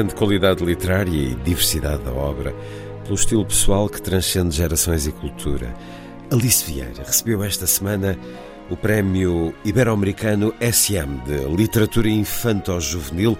Grande 0.00 0.14
qualidade 0.14 0.64
literária 0.64 1.10
e 1.10 1.34
diversidade 1.34 2.02
da 2.04 2.10
obra, 2.10 2.54
pelo 3.02 3.14
estilo 3.14 3.44
pessoal 3.44 3.86
que 3.86 4.00
transcende 4.00 4.56
gerações 4.56 5.06
e 5.06 5.12
cultura. 5.12 5.74
Alice 6.32 6.64
Vieira 6.64 7.02
recebeu 7.04 7.44
esta 7.44 7.66
semana 7.66 8.18
o 8.70 8.76
prémio 8.78 9.54
ibero-americano 9.62 10.54
SM 10.58 11.22
de 11.26 11.54
Literatura 11.54 12.08
Infanto-Juvenil, 12.08 13.36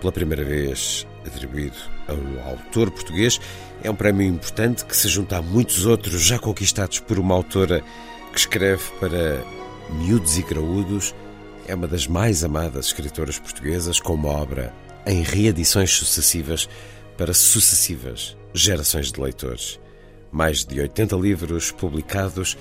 pela 0.00 0.12
primeira 0.12 0.44
vez 0.44 1.04
atribuído 1.26 1.76
a 2.06 2.12
um 2.12 2.48
autor 2.48 2.92
português. 2.92 3.40
É 3.82 3.90
um 3.90 3.96
prémio 3.96 4.24
importante 4.24 4.84
que 4.84 4.96
se 4.96 5.08
junta 5.08 5.38
a 5.38 5.42
muitos 5.42 5.84
outros 5.84 6.22
já 6.22 6.38
conquistados 6.38 7.00
por 7.00 7.18
uma 7.18 7.34
autora 7.34 7.82
que 8.32 8.38
escreve 8.38 8.84
para 9.00 9.42
miúdos 9.98 10.38
e 10.38 10.42
graúdos. 10.42 11.12
É 11.66 11.74
uma 11.74 11.88
das 11.88 12.06
mais 12.06 12.44
amadas 12.44 12.86
escritoras 12.86 13.36
portuguesas, 13.36 13.98
com 13.98 14.14
uma 14.14 14.28
obra 14.28 14.72
em 15.08 15.22
reedições 15.22 15.90
sucessivas 15.94 16.68
para 17.16 17.32
sucessivas 17.32 18.36
gerações 18.52 19.10
de 19.10 19.20
leitores. 19.20 19.80
Mais 20.30 20.64
de 20.64 20.78
80 20.78 21.16
livros 21.16 21.72
publicados, 21.72 22.58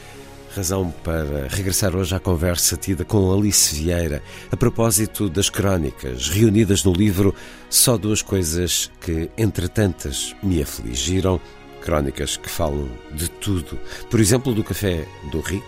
razão 0.56 0.90
para 1.04 1.48
regressar 1.50 1.94
hoje 1.94 2.16
à 2.16 2.20
conversa 2.20 2.78
tida 2.78 3.04
com 3.04 3.32
Alice 3.32 3.76
Vieira 3.76 4.24
a 4.50 4.56
propósito 4.56 5.30
das 5.30 5.50
crónicas 5.50 6.30
reunidas 6.30 6.84
no 6.86 6.94
livro 6.94 7.36
Só 7.70 7.98
Duas 7.98 8.22
Coisas 8.22 8.90
que, 9.02 9.30
entre 9.38 9.68
tantas, 9.68 10.34
me 10.42 10.62
afligiram. 10.62 11.40
Crónicas 11.82 12.36
que 12.36 12.50
falam 12.50 12.90
de 13.14 13.30
tudo. 13.30 13.80
Por 14.10 14.20
exemplo, 14.20 14.54
do 14.54 14.64
café 14.64 15.06
do 15.32 15.40
Rick, 15.40 15.66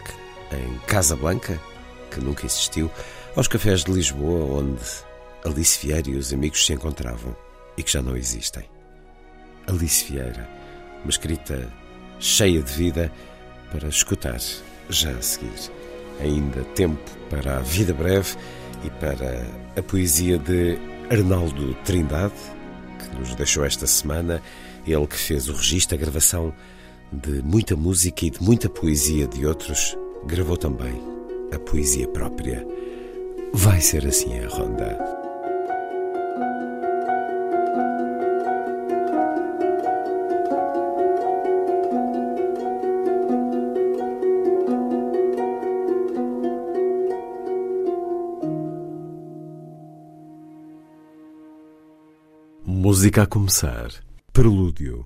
em 0.51 0.77
Casa 0.79 1.15
Blanca, 1.15 1.57
que 2.11 2.19
nunca 2.19 2.45
existiu, 2.45 2.91
aos 3.37 3.47
cafés 3.47 3.85
de 3.85 3.91
Lisboa, 3.91 4.59
onde 4.59 4.81
Alice 5.45 5.85
Vieira 5.85 6.09
e 6.09 6.15
os 6.15 6.33
amigos 6.33 6.65
se 6.65 6.73
encontravam 6.73 7.35
e 7.77 7.83
que 7.83 7.91
já 7.91 8.01
não 8.01 8.15
existem. 8.15 8.63
Alice 9.67 10.03
Vieira, 10.05 10.49
uma 11.03 11.09
escrita 11.09 11.71
cheia 12.19 12.61
de 12.61 12.71
vida 12.73 13.11
para 13.71 13.87
escutar 13.87 14.39
já 14.89 15.11
a 15.11 15.21
seguir. 15.21 15.71
Ainda 16.19 16.63
tempo 16.75 17.09
para 17.29 17.57
a 17.57 17.61
vida 17.61 17.93
breve 17.93 18.35
e 18.83 18.89
para 18.89 19.45
a 19.77 19.81
poesia 19.81 20.37
de 20.37 20.77
Arnaldo 21.09 21.73
Trindade, 21.85 22.33
que 22.99 23.17
nos 23.17 23.33
deixou 23.35 23.63
esta 23.63 23.87
semana, 23.87 24.41
ele 24.85 25.07
que 25.07 25.17
fez 25.17 25.47
o 25.47 25.53
registro, 25.53 25.95
a 25.95 25.99
gravação 25.99 26.53
de 27.11 27.41
muita 27.41 27.75
música 27.75 28.25
e 28.25 28.29
de 28.29 28.41
muita 28.43 28.69
poesia 28.69 29.27
de 29.27 29.45
outros, 29.45 29.97
gravou 30.25 30.57
também 30.57 31.01
a 31.53 31.59
poesia 31.59 32.07
própria. 32.09 32.65
Vai 33.53 33.81
ser 33.81 34.05
assim 34.05 34.39
a 34.39 34.47
ronda. 34.47 35.18
Música 52.89 53.21
a 53.21 53.27
começar. 53.27 53.91
Prelúdio, 54.33 55.05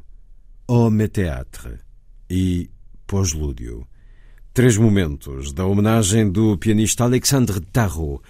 Homme 0.66 1.05
Théâtre 1.09 1.79
e 2.29 2.69
Pós-lúdio. 3.05 3.85
Três 4.53 4.77
momentos 4.77 5.51
da 5.51 5.66
homenagem 5.66 6.31
do 6.31 6.57
pianista 6.57 7.03
Alexandre 7.03 7.59
Tarot 7.59 8.21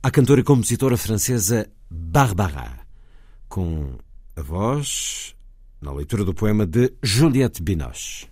à 0.00 0.12
cantora 0.12 0.42
e 0.42 0.44
compositora 0.44 0.96
francesa 0.96 1.68
Barbara, 1.90 2.86
com 3.48 3.98
a 4.36 4.42
voz 4.42 5.34
na 5.82 5.92
leitura 5.92 6.24
do 6.24 6.32
poema 6.32 6.64
de 6.64 6.92
Juliette 7.02 7.60
Binoche. 7.60 8.28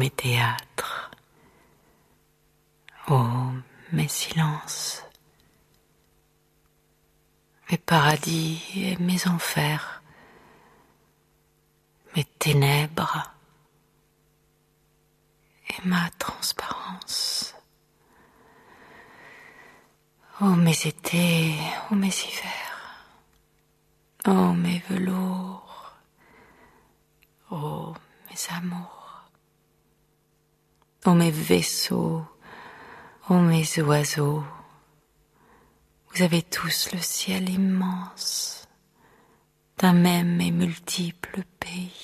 Mes 0.00 0.08
théâtres, 0.08 1.10
oh 3.08 3.52
mes 3.92 4.08
silences, 4.08 5.04
mes 7.70 7.76
paradis 7.76 8.62
et 8.76 8.96
mes 8.96 9.28
enfers, 9.28 10.02
mes 12.16 12.24
ténèbres 12.24 13.30
et 15.68 15.84
ma 15.84 16.08
transparence. 16.18 17.54
Oh 20.40 20.54
mes 20.64 20.86
étés, 20.86 21.56
oh 21.90 21.94
mes 21.94 22.08
hivers, 22.08 23.04
oh 24.28 24.54
mes 24.54 24.82
velours, 24.88 25.94
oh 27.50 27.92
mes 28.30 28.56
amours. 28.56 29.00
Oh 31.06 31.14
mes 31.14 31.30
vaisseaux, 31.30 32.22
oh 33.30 33.38
mes 33.38 33.80
oiseaux, 33.80 34.44
vous 36.12 36.22
avez 36.22 36.42
tous 36.42 36.90
le 36.92 36.98
ciel 36.98 37.48
immense 37.48 38.68
d'un 39.78 39.94
même 39.94 40.42
et 40.42 40.50
multiple 40.50 41.42
pays. 41.58 41.99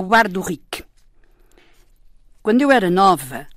O 0.00 0.04
Bar 0.04 0.28
do 0.28 0.40
Rick. 0.40 0.84
Quando 2.40 2.62
eu 2.62 2.70
era 2.70 2.88
nova, 2.88 3.48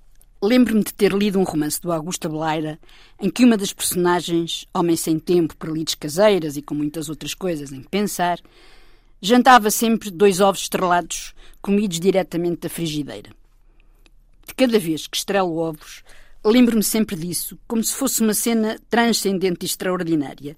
lembro-me 0.42 0.84
de 0.84 0.92
ter 0.92 1.14
lido 1.14 1.38
um 1.38 1.44
romance 1.44 1.80
do 1.80 1.92
Augusto 1.92 2.28
Beleira 2.28 2.80
em 3.22 3.30
que 3.30 3.46
uma 3.46 3.56
das 3.56 3.72
personagens, 3.72 4.66
homem 4.74 4.96
sem 4.96 5.20
tempo 5.20 5.56
para 5.56 5.72
lides 5.72 5.94
caseiras 5.94 6.58
e 6.58 6.64
com 6.64 6.74
muitas 6.74 7.10
outras 7.10 7.36
coisas 7.36 7.72
em 7.72 7.84
que 7.84 7.90
pensar, 7.90 8.40
jantava 9.22 9.70
sempre 9.70 10.10
dois 10.10 10.42
ovos 10.42 10.62
estrelados 10.62 11.36
comidos 11.62 12.00
diretamente 12.00 12.62
da 12.62 12.70
frigideira. 12.70 13.30
De 14.48 14.56
cada 14.56 14.80
vez 14.80 15.06
que 15.06 15.18
estrelo 15.18 15.56
ovos, 15.58 16.02
lembro-me 16.44 16.82
sempre 16.82 17.16
disso, 17.16 17.56
como 17.68 17.84
se 17.84 17.94
fosse 17.94 18.20
uma 18.20 18.34
cena 18.34 18.80
transcendente 18.90 19.64
e 19.64 19.68
extraordinária. 19.68 20.58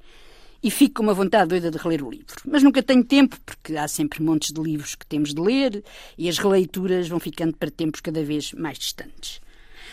E 0.64 0.72
fico 0.72 0.96
com 0.96 1.04
uma 1.04 1.14
vontade 1.14 1.50
doida 1.50 1.70
de 1.70 1.78
reler 1.78 2.02
o 2.02 2.10
livro. 2.10 2.36
Mas 2.46 2.64
nunca 2.64 2.82
tenho 2.82 3.04
tempo, 3.04 3.38
porque 3.46 3.76
há 3.76 3.86
sempre 3.86 4.24
montes 4.24 4.54
de 4.54 4.62
livros 4.62 4.96
que 4.96 5.06
temos 5.06 5.34
de 5.34 5.42
ler 5.42 5.84
e 6.18 6.30
as 6.30 6.38
releituras 6.38 7.10
vão 7.10 7.20
ficando 7.20 7.58
para 7.58 7.70
tempos 7.70 8.00
cada 8.00 8.24
vez 8.24 8.54
mais 8.54 8.80
distantes. 8.80 9.42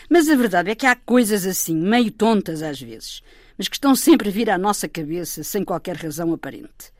Mas 0.09 0.29
a 0.29 0.35
verdade 0.35 0.71
é 0.71 0.75
que 0.75 0.85
há 0.85 0.95
coisas 0.95 1.45
assim, 1.45 1.75
meio 1.75 2.09
tontas 2.09 2.61
às 2.61 2.81
vezes, 2.81 3.21
mas 3.57 3.67
que 3.67 3.75
estão 3.75 3.93
sempre 3.95 4.29
a 4.29 4.31
vir 4.31 4.49
à 4.49 4.57
nossa 4.57 4.87
cabeça 4.87 5.43
sem 5.43 5.63
qualquer 5.63 5.97
razão 5.97 6.33
aparente. 6.33 6.91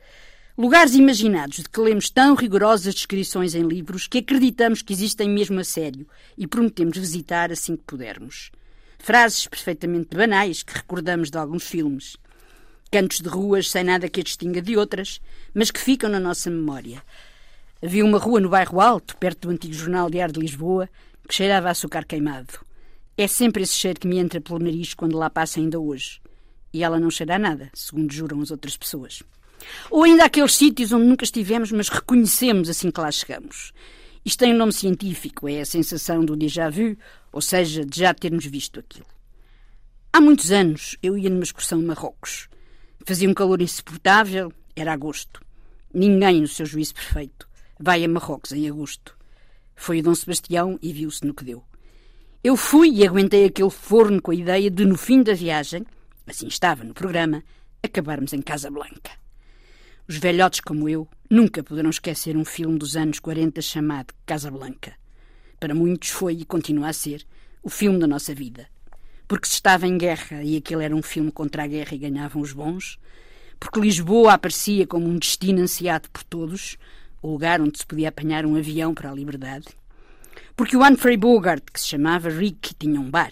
Lugares 0.56 0.94
imaginados 0.94 1.56
de 1.56 1.68
que 1.68 1.80
lemos 1.80 2.10
tão 2.10 2.34
rigorosas 2.34 2.94
descrições 2.94 3.54
em 3.54 3.62
livros 3.62 4.06
que 4.06 4.18
acreditamos 4.18 4.82
que 4.82 4.92
existem 4.92 5.30
mesmo 5.30 5.58
a 5.60 5.64
sério 5.64 6.06
e 6.36 6.46
prometemos 6.46 6.98
visitar 6.98 7.50
assim 7.50 7.74
que 7.74 7.84
pudermos. 7.84 8.50
Frases 8.98 9.46
perfeitamente 9.46 10.14
banais 10.14 10.62
que 10.62 10.74
recordamos 10.74 11.30
de 11.30 11.38
alguns 11.38 11.64
filmes. 11.64 12.18
Cantos 12.92 13.22
de 13.22 13.28
ruas 13.30 13.70
sem 13.70 13.84
nada 13.84 14.06
que 14.06 14.20
a 14.20 14.22
distinga 14.22 14.60
de 14.60 14.76
outras, 14.76 15.18
mas 15.54 15.70
que 15.70 15.80
ficam 15.80 16.10
na 16.10 16.20
nossa 16.20 16.50
memória. 16.50 17.02
Havia 17.82 18.04
uma 18.04 18.18
rua 18.18 18.38
no 18.38 18.50
bairro 18.50 18.82
Alto, 18.82 19.16
perto 19.16 19.48
do 19.48 19.50
antigo 19.50 19.72
Jornal 19.72 20.10
Diário 20.10 20.34
de 20.34 20.40
Lisboa, 20.40 20.90
que 21.26 21.34
cheirava 21.34 21.68
a 21.68 21.70
açúcar 21.70 22.04
queimado. 22.04 22.52
É 23.16 23.26
sempre 23.26 23.62
esse 23.62 23.72
cheiro 23.72 23.98
que 23.98 24.06
me 24.06 24.18
entra 24.18 24.42
pelo 24.42 24.58
nariz 24.58 24.92
quando 24.92 25.16
lá 25.16 25.30
passa 25.30 25.58
ainda 25.58 25.80
hoje. 25.80 26.20
E 26.70 26.84
ela 26.84 27.00
não 27.00 27.10
cheira 27.10 27.36
a 27.36 27.38
nada, 27.38 27.70
segundo 27.72 28.12
juram 28.12 28.42
as 28.42 28.50
outras 28.50 28.76
pessoas. 28.76 29.22
Ou 29.90 30.02
ainda 30.02 30.26
aqueles 30.26 30.52
sítios 30.52 30.92
onde 30.92 31.06
nunca 31.06 31.24
estivemos, 31.24 31.72
mas 31.72 31.88
reconhecemos 31.88 32.68
assim 32.68 32.90
que 32.90 33.00
lá 33.00 33.10
chegamos. 33.10 33.72
Isto 34.22 34.40
tem 34.40 34.52
um 34.52 34.58
nome 34.58 34.72
científico, 34.74 35.48
é 35.48 35.62
a 35.62 35.64
sensação 35.64 36.22
do 36.22 36.36
déjà 36.36 36.68
vu, 36.68 36.94
ou 37.32 37.40
seja, 37.40 37.86
de 37.86 38.00
já 38.00 38.12
termos 38.12 38.44
visto 38.44 38.80
aquilo. 38.80 39.06
Há 40.12 40.20
muitos 40.20 40.52
anos 40.52 40.98
eu 41.02 41.16
ia 41.16 41.30
numa 41.30 41.42
excursão 41.42 41.78
a 41.78 41.82
Marrocos. 41.82 42.52
Fazia 43.04 43.28
um 43.28 43.34
calor 43.34 43.60
insuportável, 43.60 44.52
era 44.76 44.92
agosto. 44.92 45.44
Ninguém, 45.92 46.40
no 46.40 46.48
seu 46.48 46.64
juízo 46.64 46.94
perfeito, 46.94 47.48
vai 47.78 48.04
a 48.04 48.08
Marrocos 48.08 48.52
em 48.52 48.68
agosto. 48.68 49.16
Foi 49.74 49.98
o 49.98 50.02
Dom 50.02 50.14
Sebastião 50.14 50.78
e 50.80 50.92
viu-se 50.92 51.26
no 51.26 51.34
que 51.34 51.44
deu. 51.44 51.64
Eu 52.44 52.56
fui 52.56 52.90
e 52.90 53.06
aguentei 53.06 53.44
aquele 53.44 53.70
forno 53.70 54.22
com 54.22 54.30
a 54.30 54.34
ideia 54.34 54.70
de, 54.70 54.84
no 54.84 54.96
fim 54.96 55.22
da 55.22 55.34
viagem, 55.34 55.84
assim 56.26 56.46
estava 56.46 56.84
no 56.84 56.94
programa, 56.94 57.42
acabarmos 57.82 58.32
em 58.32 58.40
Casa 58.40 58.70
Blanca. 58.70 59.10
Os 60.08 60.16
velhotes 60.16 60.60
como 60.60 60.88
eu 60.88 61.08
nunca 61.28 61.62
poderão 61.62 61.90
esquecer 61.90 62.36
um 62.36 62.44
filme 62.44 62.78
dos 62.78 62.96
anos 62.96 63.18
40 63.18 63.60
chamado 63.62 64.14
Casablanca. 64.24 64.94
Para 65.58 65.74
muitos 65.74 66.10
foi 66.10 66.34
e 66.34 66.44
continua 66.44 66.88
a 66.88 66.92
ser 66.92 67.24
o 67.62 67.68
filme 67.68 67.98
da 67.98 68.06
nossa 68.06 68.34
vida. 68.34 68.68
Porque 69.32 69.48
se 69.48 69.54
estava 69.54 69.86
em 69.86 69.96
guerra 69.96 70.42
e 70.42 70.58
aquele 70.58 70.84
era 70.84 70.94
um 70.94 71.00
filme 71.00 71.32
contra 71.32 71.62
a 71.64 71.66
guerra 71.66 71.94
e 71.94 71.98
ganhavam 71.98 72.42
os 72.42 72.52
bons, 72.52 72.98
porque 73.58 73.80
Lisboa 73.80 74.34
aparecia 74.34 74.86
como 74.86 75.08
um 75.08 75.16
destino 75.16 75.62
ansiado 75.62 76.10
por 76.10 76.22
todos, 76.22 76.76
o 77.22 77.30
lugar 77.30 77.58
onde 77.58 77.78
se 77.78 77.86
podia 77.86 78.10
apanhar 78.10 78.44
um 78.44 78.56
avião 78.56 78.92
para 78.92 79.10
a 79.10 79.14
liberdade, 79.14 79.68
porque 80.54 80.76
o 80.76 80.86
Humphrey 80.86 81.16
Bogart, 81.16 81.62
que 81.72 81.80
se 81.80 81.88
chamava 81.88 82.28
Rick, 82.28 82.74
tinha 82.74 83.00
um 83.00 83.10
bar, 83.10 83.30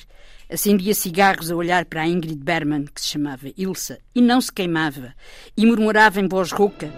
acendia 0.51 0.95
cigarros 0.95 1.51
a 1.51 1.55
olhar 1.55 1.85
para 1.85 2.01
a 2.01 2.09
Ingrid 2.09 2.43
Berman, 2.43 2.87
que 2.87 3.03
se 3.03 3.09
chamava 3.09 3.53
Ilsa, 3.55 3.99
e 4.15 4.23
não 4.23 4.41
se 4.41 4.51
queimava, 4.51 5.15
e 5.55 5.67
murmurava 5.67 6.19
em 6.19 6.27
voz 6.27 6.51
rouca: 6.51 6.91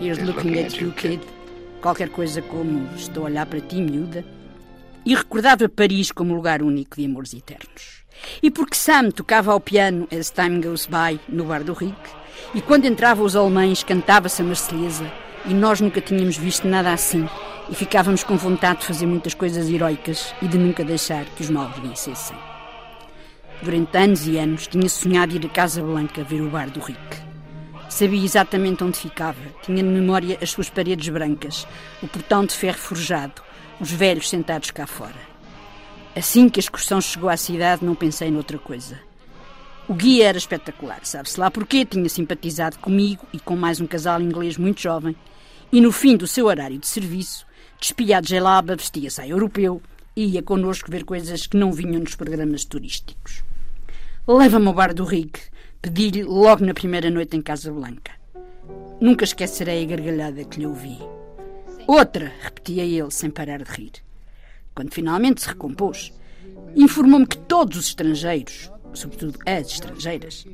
Here's 0.00 0.18
looking 0.24 0.58
at 0.58 0.80
you, 0.80 0.92
kid. 0.92 1.20
Qualquer 1.82 2.08
coisa 2.08 2.40
como 2.40 2.88
Estou 2.96 3.24
a 3.24 3.26
olhar 3.26 3.44
para 3.44 3.60
ti, 3.60 3.82
miúda. 3.82 4.24
E 5.04 5.14
recordava 5.14 5.68
Paris 5.68 6.10
como 6.10 6.34
lugar 6.34 6.62
único 6.62 6.96
de 6.96 7.04
amores 7.04 7.34
eternos. 7.34 8.05
E 8.42 8.50
porque 8.50 8.76
Sam 8.76 9.10
tocava 9.10 9.52
ao 9.52 9.60
piano 9.60 10.08
As 10.10 10.30
Time 10.30 10.60
Goes 10.60 10.86
By 10.86 11.20
no 11.28 11.44
bar 11.44 11.62
do 11.62 11.72
Rick, 11.72 11.96
e 12.54 12.60
quando 12.60 12.86
entravam 12.86 13.24
os 13.24 13.36
alemães 13.36 13.82
cantava-se 13.82 14.42
a 14.42 14.44
Marselhesa, 14.44 15.10
e 15.44 15.54
nós 15.54 15.80
nunca 15.80 16.00
tínhamos 16.00 16.36
visto 16.36 16.66
nada 16.66 16.92
assim, 16.92 17.28
e 17.68 17.74
ficávamos 17.74 18.22
com 18.24 18.36
vontade 18.36 18.80
de 18.80 18.86
fazer 18.86 19.06
muitas 19.06 19.34
coisas 19.34 19.68
heroicas 19.68 20.34
e 20.40 20.48
de 20.48 20.58
nunca 20.58 20.84
deixar 20.84 21.24
que 21.24 21.42
os 21.42 21.50
maus 21.50 21.76
vencessem. 21.78 22.36
Durante 23.62 23.96
anos 23.96 24.26
e 24.26 24.38
anos 24.38 24.66
tinha 24.66 24.88
sonhado 24.88 25.34
ir 25.34 25.44
a 25.46 25.48
Casa 25.48 25.82
Blanca 25.82 26.22
ver 26.22 26.42
o 26.42 26.50
bar 26.50 26.70
do 26.70 26.80
Rick. 26.80 27.26
Sabia 27.88 28.24
exatamente 28.24 28.84
onde 28.84 28.98
ficava, 28.98 29.40
tinha 29.62 29.82
de 29.82 29.88
memória 29.88 30.38
as 30.42 30.50
suas 30.50 30.68
paredes 30.68 31.08
brancas, 31.08 31.66
o 32.02 32.08
portão 32.08 32.44
de 32.44 32.52
ferro 32.52 32.78
forjado, 32.78 33.40
os 33.80 33.90
velhos 33.90 34.28
sentados 34.28 34.70
cá 34.70 34.86
fora. 34.86 35.35
Assim 36.16 36.48
que 36.48 36.58
a 36.58 36.62
excursão 36.62 36.98
chegou 36.98 37.28
à 37.28 37.36
cidade, 37.36 37.84
não 37.84 37.94
pensei 37.94 38.30
noutra 38.30 38.58
coisa. 38.58 38.98
O 39.86 39.92
guia 39.92 40.28
era 40.28 40.38
espetacular, 40.38 41.00
sabe-se 41.04 41.38
lá 41.38 41.50
porquê, 41.50 41.84
tinha 41.84 42.08
simpatizado 42.08 42.78
comigo 42.78 43.26
e 43.34 43.38
com 43.38 43.54
mais 43.54 43.82
um 43.82 43.86
casal 43.86 44.22
inglês 44.22 44.56
muito 44.56 44.80
jovem, 44.80 45.14
e 45.70 45.78
no 45.78 45.92
fim 45.92 46.16
do 46.16 46.26
seu 46.26 46.46
horário 46.46 46.78
de 46.78 46.86
serviço, 46.86 47.46
despiado 47.78 48.24
de 48.24 48.30
gelaba, 48.30 48.74
vestia-se 48.74 49.20
a 49.20 49.28
europeu 49.28 49.82
e 50.16 50.24
ia 50.24 50.42
connosco 50.42 50.90
ver 50.90 51.04
coisas 51.04 51.46
que 51.46 51.58
não 51.58 51.70
vinham 51.70 52.00
nos 52.00 52.14
programas 52.14 52.64
turísticos. 52.64 53.44
Leva-me 54.26 54.68
ao 54.68 54.72
bar 54.72 54.94
do 54.94 55.04
Rick, 55.04 55.38
pedi-lhe 55.82 56.24
logo 56.24 56.64
na 56.64 56.72
primeira 56.72 57.10
noite 57.10 57.36
em 57.36 57.42
Casa 57.42 57.70
Blanca. 57.70 58.12
Nunca 58.98 59.24
esquecerei 59.24 59.84
a 59.84 59.86
gargalhada 59.86 60.44
que 60.44 60.60
lhe 60.60 60.66
ouvi. 60.66 60.98
Outra, 61.86 62.32
repetia 62.40 62.84
ele 62.84 63.10
sem 63.10 63.28
parar 63.28 63.62
de 63.62 63.70
rir. 63.70 64.05
Quando 64.76 64.92
finalmente 64.92 65.40
se 65.40 65.48
recompôs, 65.48 66.12
informou-me 66.76 67.26
que 67.26 67.38
todos 67.38 67.78
os 67.78 67.86
estrangeiros, 67.86 68.70
sobretudo 68.92 69.38
as 69.46 69.68
estrangeiras, 69.68 70.46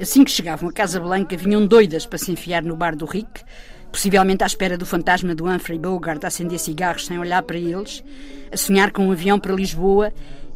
assim 0.00 0.24
que 0.24 0.32
chegavam 0.32 0.68
a 0.68 0.72
Casa 0.72 0.98
Blanca, 0.98 1.36
vinham 1.36 1.64
doidas 1.64 2.04
para 2.04 2.18
se 2.18 2.32
enfiar 2.32 2.64
no 2.64 2.74
bar 2.74 2.96
do 2.96 3.06
Rick, 3.06 3.44
possivelmente 3.92 4.42
à 4.42 4.48
espera 4.48 4.76
do 4.76 4.84
fantasma 4.84 5.32
do 5.32 5.46
Humphrey 5.46 5.78
Bogart 5.78 6.24
a 6.24 6.26
acender 6.26 6.58
cigarros 6.58 7.06
sem 7.06 7.20
olhar 7.20 7.40
para 7.44 7.56
eles, 7.56 8.02
a 8.50 8.56
sonhar 8.56 8.90
com 8.90 9.06
um 9.06 9.12
avião 9.12 9.38
para 9.38 9.54
Lisboa 9.54 10.12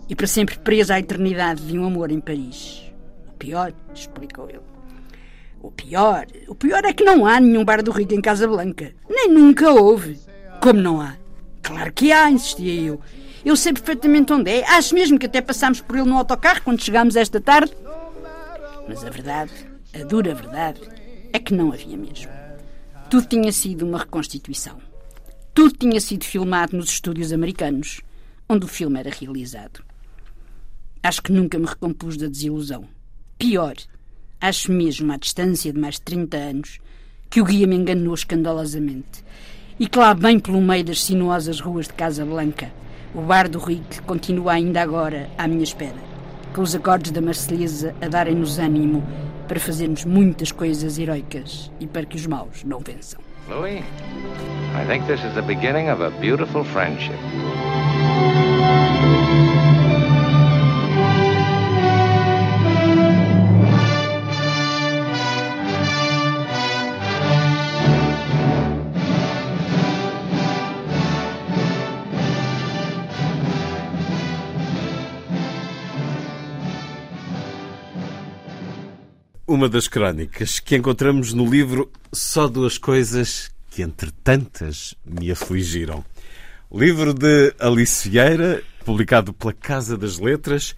e 0.09 0.17
para 0.17 0.27
sempre 0.27 0.59
presa 0.59 0.97
à 0.97 0.99
eternidade 0.99 1.65
de 1.65 1.79
um 1.79 1.87
amor 1.87 2.11
em 2.11 2.19
Paris. 2.19 2.93
O 3.29 3.35
pior, 3.35 3.73
explicou 3.95 4.49
ele. 4.51 4.59
O 5.61 5.71
pior, 5.71 6.27
o 6.49 6.57
pior 6.57 6.85
é 6.85 6.93
que 6.93 7.05
não 7.05 7.25
há 7.25 7.39
nenhum 7.39 7.65
bar 7.65 7.85
do 7.85 7.93
Rico 7.93 8.15
em 8.15 8.21
Casa 8.21 8.49
Blanca. 8.49 8.93
Nem 9.09 9.29
nunca 9.29 9.71
houve. 9.71 10.19
Como 10.61 10.81
não 10.81 11.01
há? 11.01 11.22
Claro 11.63 11.93
que 11.93 12.13
há, 12.13 12.31
insistia 12.31 12.75
eu. 12.75 13.01
Eu 13.45 13.57
sei 13.57 13.73
perfeitamente 13.73 14.33
onde 14.33 14.51
é. 14.51 14.65
Acho 14.69 14.95
mesmo 14.95 15.19
que 15.19 15.27
até 15.27 15.41
passámos 15.41 15.81
por 15.81 15.97
ele 15.97 16.09
no 16.09 16.19
autocarro 16.19 16.63
quando 16.63 16.83
chegámos 16.83 17.17
esta 17.17 17.41
tarde. 17.41 17.73
Mas 18.89 19.05
a 19.05 19.11
verdade, 19.11 19.53
a 19.95 20.05
dura 20.05 20.35
verdade, 20.35 20.81
é 21.33 21.39
que 21.39 21.55
não 21.55 21.73
havia 21.73 21.97
mesmo. 21.97 22.31
Tudo 23.09 23.27
tinha 23.27 23.53
sido 23.53 23.87
uma 23.87 23.99
reconstituição. 23.99 24.81
Tudo 25.55 25.77
tinha 25.77 26.01
sido 26.01 26.25
filmado 26.25 26.77
nos 26.77 26.91
estúdios 26.91 27.33
americanos, 27.33 28.01
onde 28.49 28.65
o 28.65 28.69
filme 28.69 28.99
era 28.99 29.11
realizado. 29.11 29.85
Acho 31.03 31.23
que 31.23 31.33
nunca 31.33 31.59
me 31.59 31.67
recompus 31.67 32.17
da 32.17 32.27
desilusão. 32.27 32.89
Pior, 33.39 33.75
acho 34.41 34.73
mesmo, 34.73 35.13
à 35.13 35.17
distância 35.17 35.73
de 35.73 35.79
mais 35.79 35.97
de 35.97 36.03
30 36.03 36.37
anos, 36.37 36.79
que 37.29 37.41
o 37.41 37.45
guia 37.45 37.67
me 37.67 37.77
enganou 37.77 38.15
escandalosamente. 38.15 39.25
E 39.81 39.87
que 39.87 39.99
lá 39.99 40.15
bem 40.15 40.39
pelo 40.39 40.61
meio 40.61 40.85
das 40.85 41.03
sinuosas 41.03 41.61
ruas 41.61 41.87
de 41.87 41.95
Casa 41.95 42.25
Blanca, 42.25 42.71
o 43.15 43.21
bar 43.21 43.49
do 43.49 43.59
Rick 43.59 44.03
continua 44.03 44.53
ainda 44.53 44.81
agora 44.83 45.29
à 45.37 45.49
minha 45.49 45.65
espera, 45.65 45.97
com 46.55 46.63
os 46.63 46.75
acordes 46.75 47.11
da 47.11 47.21
Marselhesa 47.21 47.95
a 48.01 48.09
darem-nos 48.09 48.59
ânimo 48.59 49.03
para 49.49 49.59
fazermos 49.59 50.05
muitas 50.05 50.53
coisas 50.53 50.99
heroicas 50.99 51.71
e 51.81 51.87
para 51.87 52.07
que 52.07 52.17
os 52.17 52.27
maus 52.27 52.65
não 52.65 52.81
vençam. 52.81 53.21
Louis, 53.49 53.81
I 53.81 54.87
think 54.87 55.07
this 55.07 55.23
is 55.25 55.35
the 55.35 55.43
beginning 55.43 55.91
of 55.91 56.03
a 56.03 56.11
beautiful 56.21 56.65
friendship. 56.65 57.19
Uma 79.63 79.69
das 79.69 79.87
crónicas 79.87 80.59
que 80.59 80.75
encontramos 80.75 81.33
no 81.33 81.49
livro 81.49 81.89
Só 82.13 82.49
Duas 82.49 82.79
Coisas 82.79 83.49
que, 83.71 83.81
entre 83.81 84.11
tantas, 84.11 84.97
me 85.07 85.31
afligiram. 85.31 86.05
Livro 86.75 87.15
de 87.15 87.55
Alice 87.61 88.09
Vieira, 88.09 88.61
publicado 88.85 89.33
pela 89.33 89.53
Casa 89.53 89.97
das 89.97 90.19
Letras 90.19 90.75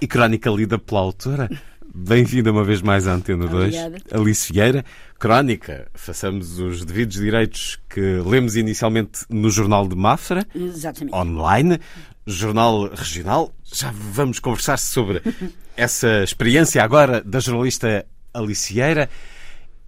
e 0.00 0.06
crónica 0.06 0.48
lida 0.50 0.78
pela 0.78 1.00
autora. 1.00 1.50
Bem-vinda 1.92 2.52
uma 2.52 2.62
vez 2.62 2.80
mais 2.80 3.08
à 3.08 3.14
Antena 3.14 3.48
2. 3.48 3.74
Obrigada. 3.74 3.98
Alice 4.12 4.52
Vieira. 4.52 4.84
Crónica, 5.18 5.88
façamos 5.92 6.60
os 6.60 6.84
devidos 6.84 7.16
direitos 7.16 7.80
que 7.88 8.22
lemos 8.24 8.54
inicialmente 8.54 9.22
no 9.28 9.50
Jornal 9.50 9.88
de 9.88 9.96
Mafra, 9.96 10.46
Exatamente. 10.54 11.12
online, 11.12 11.80
jornal 12.24 12.88
regional. 12.94 13.52
Já 13.64 13.92
vamos 13.92 14.38
conversar 14.38 14.78
sobre 14.78 15.22
essa 15.76 16.22
experiência 16.22 16.84
agora 16.84 17.20
da 17.20 17.40
jornalista 17.40 18.06
Alice 18.38 18.72
Vieira. 18.72 19.08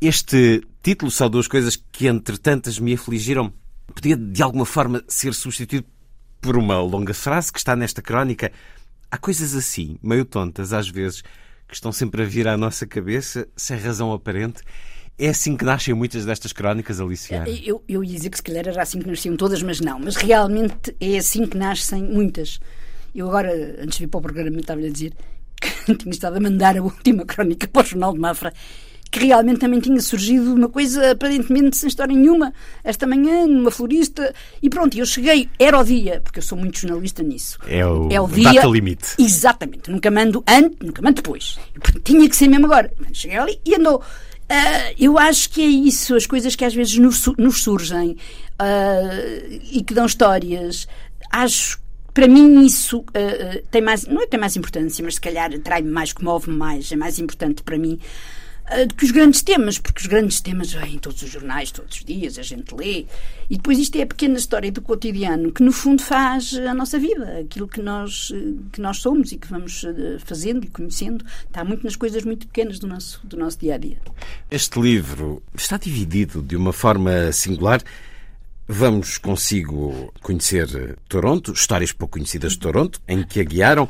Este 0.00 0.62
título, 0.82 1.10
só 1.10 1.28
duas 1.28 1.46
coisas 1.46 1.76
que 1.92 2.06
entre 2.06 2.38
tantas 2.38 2.78
me 2.78 2.94
afligiram, 2.94 3.52
podia 3.94 4.16
de 4.16 4.42
alguma 4.42 4.64
forma 4.64 5.04
ser 5.08 5.34
substituído 5.34 5.86
por 6.40 6.56
uma 6.56 6.80
longa 6.80 7.12
frase 7.12 7.52
que 7.52 7.58
está 7.58 7.76
nesta 7.76 8.00
crónica. 8.00 8.50
Há 9.10 9.18
coisas 9.18 9.54
assim, 9.54 9.98
meio 10.02 10.24
tontas 10.24 10.72
às 10.72 10.88
vezes, 10.88 11.22
que 11.68 11.74
estão 11.74 11.92
sempre 11.92 12.22
a 12.22 12.24
vir 12.24 12.48
à 12.48 12.56
nossa 12.56 12.86
cabeça, 12.86 13.46
sem 13.56 13.76
razão 13.78 14.12
aparente. 14.12 14.62
É 15.18 15.28
assim 15.28 15.54
que 15.54 15.64
nascem 15.64 15.92
muitas 15.92 16.24
destas 16.24 16.52
crónicas, 16.52 16.98
Aliciana. 16.98 17.46
Eu, 17.48 17.84
eu 17.86 18.02
ia 18.02 18.16
dizer 18.16 18.30
que 18.30 18.38
se 18.38 18.42
calhar 18.42 18.66
era 18.66 18.80
assim 18.80 19.00
que 19.00 19.06
nasciam 19.06 19.36
todas, 19.36 19.62
mas 19.62 19.78
não. 19.78 19.98
Mas 19.98 20.16
realmente 20.16 20.96
é 20.98 21.18
assim 21.18 21.46
que 21.46 21.58
nascem 21.58 22.02
muitas. 22.02 22.58
Eu 23.14 23.28
agora, 23.28 23.52
antes 23.82 23.98
de 23.98 24.04
vir 24.04 24.08
para 24.08 24.18
o 24.18 24.22
programa, 24.22 24.58
estava-lhe 24.58 24.86
a 24.86 24.90
dizer 24.90 25.12
tinha 25.98 26.10
estado 26.10 26.36
a 26.36 26.40
mandar 26.40 26.76
a 26.76 26.82
última 26.82 27.24
crónica 27.24 27.66
para 27.68 27.82
o 27.82 27.86
Jornal 27.86 28.12
de 28.12 28.18
Mafra, 28.18 28.52
que 29.10 29.26
realmente 29.26 29.58
também 29.58 29.80
tinha 29.80 30.00
surgido 30.00 30.54
uma 30.54 30.68
coisa 30.68 31.10
aparentemente 31.10 31.76
sem 31.76 31.88
história 31.88 32.14
nenhuma, 32.14 32.52
esta 32.84 33.06
manhã, 33.06 33.46
numa 33.46 33.70
florista, 33.70 34.32
e 34.62 34.70
pronto, 34.70 34.96
eu 34.96 35.04
cheguei, 35.04 35.48
era 35.58 35.78
o 35.78 35.84
dia, 35.84 36.20
porque 36.22 36.38
eu 36.38 36.42
sou 36.42 36.56
muito 36.56 36.78
jornalista 36.78 37.22
nisso. 37.22 37.58
É 37.66 37.84
o, 37.84 38.08
É 38.10 38.20
o 38.20 38.28
dia. 38.28 38.52
data 38.52 38.68
limite. 38.68 39.14
Exatamente. 39.18 39.90
Nunca 39.90 40.10
mando 40.10 40.44
antes, 40.46 40.78
nunca 40.80 41.02
mando 41.02 41.16
depois. 41.16 41.58
Tinha 42.04 42.28
que 42.28 42.36
ser 42.36 42.46
mesmo 42.46 42.66
agora. 42.66 42.92
Cheguei 43.12 43.36
ali 43.36 43.60
e 43.66 43.74
andou. 43.74 44.00
Ah, 44.48 44.92
eu 44.98 45.18
acho 45.18 45.50
que 45.50 45.62
é 45.62 45.66
isso, 45.66 46.14
as 46.14 46.26
coisas 46.26 46.54
que 46.56 46.64
às 46.64 46.74
vezes 46.74 46.96
nos, 46.98 47.24
nos 47.38 47.62
surgem 47.62 48.16
ah, 48.58 49.10
e 49.72 49.82
que 49.82 49.92
dão 49.94 50.06
histórias. 50.06 50.86
Acho 51.32 51.80
para 52.12 52.28
mim 52.28 52.64
isso 52.64 53.04
ah, 53.14 53.60
tem 53.70 53.82
mais, 53.82 54.06
não 54.06 54.22
é 54.22 54.26
tem 54.26 54.38
mais 54.38 54.56
importância, 54.56 55.04
mas 55.04 55.14
se 55.14 55.20
calhar 55.20 55.52
atrai-me 55.52 55.90
mais, 55.90 56.12
comove-me 56.12 56.56
mais, 56.56 56.90
é 56.92 56.96
mais 56.96 57.18
importante 57.18 57.62
para 57.62 57.78
mim 57.78 57.98
ah, 58.66 58.84
do 58.84 58.94
que 58.94 59.04
os 59.04 59.10
grandes 59.10 59.42
temas, 59.42 59.78
porque 59.78 60.00
os 60.00 60.06
grandes 60.06 60.40
temas 60.40 60.72
vêm 60.72 60.94
em 60.94 60.98
todos 60.98 61.20
os 61.22 61.28
jornais, 61.28 61.72
todos 61.72 61.96
os 61.96 62.04
dias, 62.04 62.38
a 62.38 62.42
gente 62.42 62.72
lê. 62.72 63.04
E 63.48 63.56
depois 63.56 63.78
isto 63.78 63.96
é 63.96 64.02
a 64.02 64.06
pequena 64.06 64.38
história 64.38 64.70
do 64.70 64.80
cotidiano 64.80 65.50
que, 65.50 65.60
no 65.60 65.72
fundo, 65.72 66.00
faz 66.02 66.54
a 66.54 66.72
nossa 66.72 66.96
vida, 66.96 67.40
aquilo 67.40 67.66
que 67.66 67.82
nós, 67.82 68.32
que 68.70 68.80
nós 68.80 68.98
somos 68.98 69.32
e 69.32 69.38
que 69.38 69.48
vamos 69.48 69.84
fazendo 70.24 70.64
e 70.64 70.68
conhecendo. 70.68 71.24
Está 71.46 71.64
muito 71.64 71.82
nas 71.82 71.96
coisas 71.96 72.22
muito 72.24 72.46
pequenas 72.46 72.78
do 72.78 72.86
nosso, 72.86 73.20
do 73.24 73.36
nosso 73.36 73.58
dia 73.58 73.74
a 73.74 73.78
dia. 73.78 73.98
Este 74.48 74.80
livro 74.80 75.42
está 75.52 75.76
dividido 75.76 76.40
de 76.40 76.54
uma 76.54 76.72
forma 76.72 77.32
singular. 77.32 77.82
Vamos 78.72 79.18
consigo 79.18 80.14
conhecer 80.22 80.96
Toronto, 81.08 81.52
histórias 81.52 81.90
pouco 81.90 82.12
conhecidas 82.12 82.52
de 82.52 82.60
Toronto, 82.60 83.00
em 83.08 83.24
que 83.24 83.40
a 83.40 83.42
guiaram. 83.42 83.88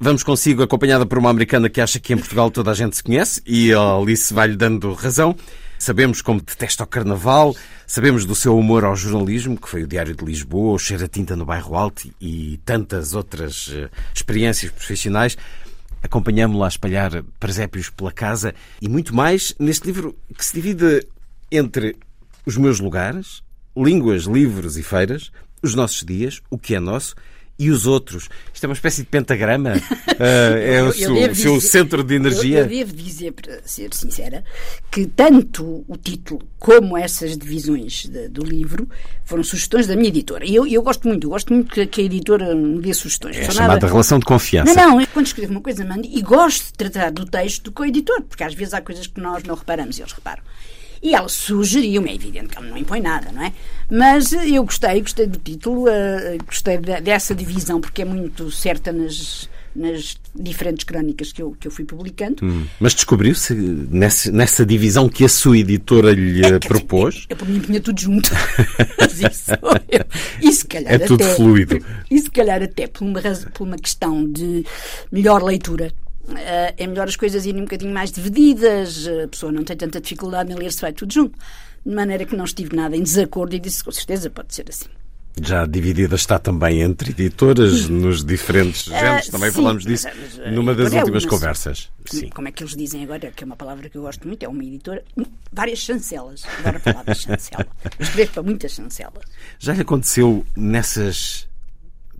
Vamos 0.00 0.22
consigo 0.22 0.62
acompanhada 0.62 1.04
por 1.04 1.18
uma 1.18 1.28
americana 1.28 1.68
que 1.68 1.78
acha 1.78 2.00
que 2.00 2.14
em 2.14 2.16
Portugal 2.16 2.50
toda 2.50 2.70
a 2.70 2.74
gente 2.74 2.96
se 2.96 3.02
conhece 3.02 3.42
e 3.44 3.74
a 3.74 3.98
Alice 3.98 4.32
vai-lhe 4.32 4.56
dando 4.56 4.94
razão. 4.94 5.36
Sabemos 5.78 6.22
como 6.22 6.40
detesta 6.40 6.84
o 6.84 6.86
carnaval, 6.86 7.54
sabemos 7.86 8.24
do 8.24 8.34
seu 8.34 8.58
humor 8.58 8.82
ao 8.86 8.96
jornalismo, 8.96 9.58
que 9.58 9.68
foi 9.68 9.82
o 9.82 9.86
Diário 9.86 10.16
de 10.16 10.24
Lisboa, 10.24 10.72
o 10.72 10.78
Cheira 10.78 11.06
Tinta 11.06 11.36
no 11.36 11.44
Bairro 11.44 11.76
Alto 11.76 12.10
e 12.18 12.58
tantas 12.64 13.12
outras 13.12 13.70
eh, 13.74 13.90
experiências 14.14 14.72
profissionais. 14.72 15.36
Acompanhámo-la 16.02 16.64
a 16.64 16.68
espalhar 16.68 17.22
presépios 17.38 17.90
pela 17.90 18.10
casa 18.10 18.54
e 18.80 18.88
muito 18.88 19.14
mais 19.14 19.54
neste 19.58 19.86
livro 19.86 20.16
que 20.34 20.42
se 20.42 20.54
divide 20.54 21.06
entre 21.52 21.94
os 22.46 22.56
meus 22.56 22.80
lugares, 22.80 23.43
línguas, 23.76 24.24
livros 24.24 24.76
e 24.76 24.82
feiras, 24.82 25.30
os 25.62 25.74
nossos 25.74 26.02
dias, 26.04 26.40
o 26.50 26.58
que 26.58 26.74
é 26.74 26.80
nosso 26.80 27.14
e 27.56 27.70
os 27.70 27.86
outros. 27.86 28.28
Isto 28.52 28.64
é 28.64 28.66
uma 28.68 28.72
espécie 28.74 29.02
de 29.02 29.08
pentagrama. 29.08 29.74
Eh, 30.16 30.76
é 30.76 30.82
o 30.82 30.86
Eu- 30.86 30.92
seu, 30.92 31.12
o 31.12 31.34
seu 31.34 31.54
dizer- 31.56 31.60
centro 31.68 32.04
de 32.04 32.14
energia. 32.14 32.58
Eu, 32.58 32.62
eu 32.62 32.68
devo 32.68 32.92
dizer, 32.92 33.32
para 33.32 33.60
ser 33.64 33.92
sincera, 33.92 34.44
que 34.88 35.06
tanto 35.06 35.84
o 35.88 35.96
título 35.96 36.40
como 36.56 36.96
essas 36.96 37.36
divisões 37.36 38.06
de- 38.06 38.28
do 38.28 38.44
livro 38.44 38.88
foram 39.24 39.42
sugestões 39.42 39.88
da 39.88 39.96
minha 39.96 40.06
editora. 40.10 40.46
E 40.46 40.54
eu, 40.54 40.64
eu 40.68 40.80
gosto 40.82 41.08
muito, 41.08 41.24
eu 41.26 41.30
gosto 41.30 41.52
muito 41.52 41.74
que, 41.74 41.84
que 41.88 42.00
a 42.00 42.04
editora 42.04 42.54
me 42.54 42.80
dê 42.80 42.94
sugestões. 42.94 43.36
É 43.38 43.42
chamada 43.50 43.72
nada- 43.74 43.86
relação 43.88 44.20
de 44.20 44.24
confiança. 44.24 44.72
Não, 44.72 44.90
não, 44.90 45.00
eu 45.00 45.06
quando 45.08 45.26
escrevo 45.26 45.50
uma 45.50 45.60
coisa 45.60 45.84
mando 45.84 46.06
e 46.06 46.22
gosto 46.22 46.66
de 46.66 46.72
tratar 46.74 47.10
do 47.10 47.24
texto 47.24 47.72
com 47.72 47.82
o 47.82 47.86
editor, 47.86 48.22
porque 48.22 48.44
às 48.44 48.54
vezes 48.54 48.72
há 48.72 48.80
coisas 48.80 49.08
que 49.08 49.20
nós 49.20 49.42
não 49.42 49.56
reparamos 49.56 49.98
e 49.98 50.02
eles 50.02 50.12
reparam. 50.12 50.44
E 51.04 51.14
ela 51.14 51.28
sugeriu-me, 51.28 52.10
é 52.10 52.14
evidente 52.14 52.48
que 52.48 52.56
ela 52.58 52.66
não 52.66 52.78
impõe 52.78 53.00
nada, 53.02 53.30
não 53.30 53.42
é? 53.42 53.52
Mas 53.90 54.32
eu 54.32 54.64
gostei, 54.64 55.02
gostei 55.02 55.26
do 55.26 55.38
título, 55.38 55.86
eh, 55.86 56.38
gostei 56.46 56.78
de- 56.78 56.98
dessa 57.02 57.34
divisão, 57.34 57.78
porque 57.78 58.00
é 58.00 58.04
muito 58.06 58.50
certa 58.50 58.90
nas, 58.90 59.46
nas 59.76 60.16
diferentes 60.34 60.82
crónicas 60.84 61.30
que 61.30 61.42
eu, 61.42 61.54
que 61.60 61.68
eu 61.68 61.70
fui 61.70 61.84
publicando. 61.84 62.42
Hum, 62.42 62.64
Mas 62.80 62.94
descobriu-se 62.94 63.52
nessa, 63.54 64.32
nessa 64.32 64.64
divisão 64.64 65.06
que 65.06 65.26
a 65.26 65.28
sua 65.28 65.58
editora 65.58 66.10
lhe 66.12 66.40
É, 66.46 66.58
propôs? 66.58 67.26
Eu, 67.28 67.36
por 67.36 67.46
mim 67.46 67.60
punha 67.60 67.80
tudo 67.82 68.00
junto. 68.00 68.30
Mas 68.98 69.20
isso, 69.20 69.50
eu, 69.90 70.04
e 70.40 70.50
se 70.52 70.66
calhar 70.66 70.94
É 70.94 70.98
tudo 71.00 71.22
até, 71.22 71.34
fluido. 71.34 71.84
E 72.10 72.18
se 72.18 72.30
calhar 72.30 72.62
até 72.62 72.86
por 72.86 73.04
uma, 73.04 73.20
por 73.52 73.66
uma 73.66 73.76
questão 73.76 74.24
de 74.26 74.64
melhor 75.12 75.42
leitura. 75.42 75.92
Eh, 76.36 76.74
é 76.76 76.86
melhor 76.86 77.08
as 77.08 77.16
coisas 77.16 77.44
irem 77.46 77.60
um 77.62 77.64
bocadinho 77.64 77.92
mais 77.92 78.10
divididas, 78.12 79.06
a 79.24 79.28
pessoa 79.28 79.50
não 79.52 79.64
tem 79.64 79.76
tanta 79.76 80.00
dificuldade 80.00 80.52
em 80.52 80.56
ler 80.56 80.72
se 80.72 80.80
vai 80.80 80.92
tudo 80.92 81.12
junto. 81.12 81.38
De 81.84 81.94
maneira 81.94 82.24
que 82.24 82.34
não 82.34 82.44
estive 82.44 82.74
nada 82.74 82.96
em 82.96 83.02
desacordo 83.02 83.54
e 83.54 83.60
disse 83.60 83.84
com 83.84 83.92
certeza 83.92 84.30
pode 84.30 84.54
ser 84.54 84.66
assim. 84.68 84.86
Já 85.42 85.66
dividida 85.66 86.14
está 86.14 86.38
também 86.38 86.80
entre 86.80 87.10
editoras 87.10 87.88
nos 87.90 88.24
diferentes 88.24 88.84
géneros. 88.84 89.28
Ah, 89.28 89.32
Também 89.32 89.50
sim, 89.50 89.56
falamos 89.56 89.84
disso 89.84 90.06
numa 90.52 90.72
das 90.74 90.86
editora 90.86 91.00
é 91.00 91.02
últimas 91.02 91.24
uma- 91.24 91.30
conversas. 91.30 91.90
Sim. 92.06 92.28
Como 92.30 92.46
é 92.46 92.52
que 92.52 92.62
eles 92.62 92.76
dizem 92.76 93.02
agora, 93.02 93.32
que 93.34 93.42
é 93.42 93.46
uma 93.46 93.56
palavra 93.56 93.88
que 93.90 93.98
eu 93.98 94.02
gosto 94.02 94.28
muito, 94.28 94.44
é 94.44 94.48
uma 94.48 94.62
editora, 94.64 95.02
várias 95.52 95.80
chancelas. 95.80 96.44
Agora 96.60 96.76
a 96.76 96.80
palavra 96.80 97.14
chancela. 97.16 97.66
Escrevo 97.98 98.32
para 98.32 98.42
muitas 98.44 98.72
chancelas. 98.72 99.24
Já 99.58 99.72
lhe 99.74 99.82
aconteceu 99.82 100.46
nessas 100.56 101.48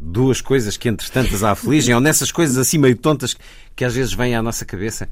duas 0.04 0.40
coisas 0.40 0.76
que 0.76 0.88
entre 0.88 1.10
tantas 1.10 1.42
a 1.42 1.52
afligem, 1.52 1.94
ou 1.94 2.00
nessas 2.00 2.30
coisas 2.30 2.58
assim 2.58 2.76
meio 2.78 2.96
tontas 2.96 3.34
que 3.74 3.84
às 3.84 3.94
vezes 3.94 4.12
vêm 4.12 4.34
à 4.34 4.42
nossa 4.42 4.64
cabeça, 4.64 5.08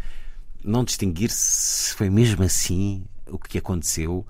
não 0.63 0.85
distinguir 0.85 1.31
se 1.31 1.95
foi 1.95 2.11
mesmo 2.11 2.43
assim 2.45 3.05
o 3.27 3.39
que 3.39 3.59
aconteceu, 3.59 4.27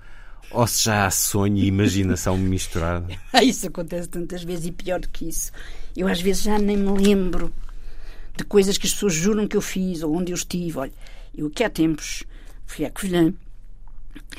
ou 0.49 0.67
se 0.67 0.85
já 0.85 1.05
há 1.05 1.11
sonho 1.11 1.57
e 1.57 1.65
imaginação 1.65 2.37
misturada? 2.37 3.07
Ah, 3.33 3.43
Isso 3.43 3.67
acontece 3.67 4.07
tantas 4.07 4.43
vezes 4.43 4.67
e 4.67 4.71
pior 4.71 4.99
do 4.99 5.09
que 5.09 5.27
isso. 5.27 5.51
Eu 5.95 6.07
às 6.07 6.21
vezes 6.21 6.43
já 6.43 6.57
nem 6.57 6.77
me 6.77 6.97
lembro 6.97 7.53
de 8.37 8.43
coisas 8.43 8.77
que 8.77 8.87
as 8.87 8.93
pessoas 8.93 9.13
juram 9.13 9.47
que 9.47 9.57
eu 9.57 9.61
fiz 9.61 10.01
ou 10.01 10.15
onde 10.15 10.31
eu 10.31 10.35
estive. 10.35 10.77
Olha, 10.77 10.93
eu 11.35 11.47
aqui 11.47 11.63
há 11.63 11.69
tempos 11.69 12.23
fui 12.65 12.85
à 12.85 12.89
Covilhã, 12.89 13.33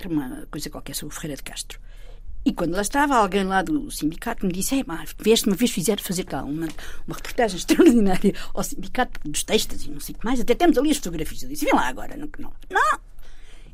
uma 0.07 0.47
coisa 0.51 0.71
qualquer 0.71 0.95
sobre 0.95 1.15
o 1.15 1.17
Ferreira 1.17 1.37
de 1.37 1.43
Castro. 1.43 1.79
E 2.45 2.53
quando 2.53 2.75
lá 2.75 2.83
estava, 2.83 3.17
alguém 3.17 3.45
lá 3.45 3.63
do 3.63 3.91
sindicato 3.91 4.45
me 4.47 4.53
disse: 4.53 4.85
mas 4.87 5.15
vieste 5.19 5.47
uma 5.47 5.57
vez 5.57 5.71
fizer 5.71 5.99
fazer 6.01 6.25
cá 6.25 6.45
uma, 6.45 6.69
uma 7.07 7.17
reportagem 7.17 7.57
extraordinária 7.59 8.35
ao 8.53 8.63
sindicato 8.63 9.21
dos 9.29 9.43
textos 9.43 9.85
e 9.87 9.91
não 9.91 10.01
sei 10.01 10.15
o 10.15 10.19
que 10.19 10.25
mais. 10.25 10.41
Até 10.41 10.55
temos 10.55 10.77
ali 10.77 10.91
as 10.91 10.99
fotografias. 10.99 11.43
Eu 11.43 11.49
disse: 11.49 11.65
Vem 11.65 11.75
lá 11.75 11.89
agora. 11.89 12.17
Não, 12.17 12.29
não. 12.39 12.53
não. 12.71 13.01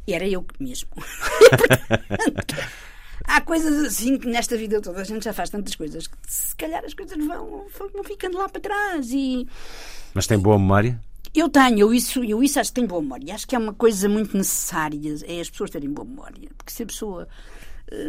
E 0.07 0.15
era 0.15 0.29
eu 0.29 0.45
mesmo. 0.59 0.89
Portanto, 2.09 2.57
há 3.25 3.41
coisas 3.41 3.87
assim 3.87 4.17
que 4.19 4.29
nesta 4.29 4.57
vida 4.57 4.81
toda 4.81 5.01
a 5.01 5.05
gente 5.05 5.25
já 5.25 5.33
faz 5.33 5.51
tantas 5.51 5.75
coisas 5.75 6.07
que 6.07 6.17
se 6.27 6.55
calhar 6.55 6.85
as 6.85 6.95
coisas 6.95 7.19
vão, 7.19 7.67
vão 7.93 8.05
ficando 8.05 8.39
lá 8.39 8.49
para 8.49 8.61
trás. 8.61 9.11
E 9.11 9.49
Mas 10.15 10.27
tem 10.29 10.39
boa 10.39 10.59
memória? 10.59 11.01
eu 11.35 11.49
tenho, 11.49 11.79
eu 11.79 11.95
isso, 11.95 12.25
eu 12.25 12.43
isso 12.43 12.59
acho 12.59 12.71
que 12.71 12.75
tenho 12.77 12.89
boa 12.89 13.01
memória. 13.01 13.35
Acho 13.35 13.47
que 13.47 13.55
é 13.55 13.59
uma 13.59 13.73
coisa 13.73 14.09
muito 14.09 14.37
necessária, 14.37 14.99
é 15.25 15.41
as 15.41 15.49
pessoas 15.49 15.71
terem 15.71 15.91
boa 15.91 16.07
memória. 16.07 16.51
Porque 16.57 16.73
se 16.73 16.83
a 16.83 16.87
pessoa 16.87 17.29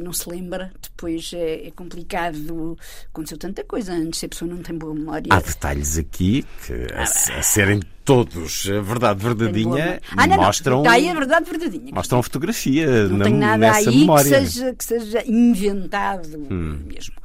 não 0.02 0.14
se 0.14 0.30
lembra, 0.30 0.72
depois 0.82 1.32
é, 1.34 1.68
é 1.68 1.72
complicado. 1.72 2.78
Aconteceu 3.10 3.38
tanta 3.38 3.64
coisa 3.64 3.94
antes, 3.94 4.20
se 4.20 4.26
a 4.26 4.30
pessoa 4.30 4.50
não 4.52 4.62
tem 4.62 4.78
boa 4.78 4.94
memória. 4.94 5.28
Há 5.32 5.40
detalhes 5.42 5.98
aqui 5.98 6.46
que, 6.66 6.74
a, 6.94 7.04
a 7.04 7.44
serem 7.44 7.82
todos 8.06 8.68
a 8.70 8.82
verdade 8.82 9.20
tem 9.20 9.24
boa 9.30 9.36
verdadeinha, 9.36 9.70
memória. 9.70 10.02
Ah, 10.18 10.28
não, 10.28 10.38
mostram, 10.38 10.84
não. 10.84 10.92
Aí 10.92 11.10
a 11.10 11.14
verdade 11.14 11.50
verdadeira. 11.50 11.86
mostram 11.94 12.20
a 12.20 12.24
fotografia 12.24 13.08
Não 13.08 13.18
na, 13.18 13.26
tem 13.26 13.34
nada 13.36 13.58
nessa 13.58 13.90
aí 13.90 13.98
memória. 13.98 14.24
que 14.40 14.48
seja, 14.48 14.74
que 14.74 14.84
seja 14.84 15.24
inventado 15.28 16.48
Hum. 16.52 16.80
mesmo. 16.86 17.16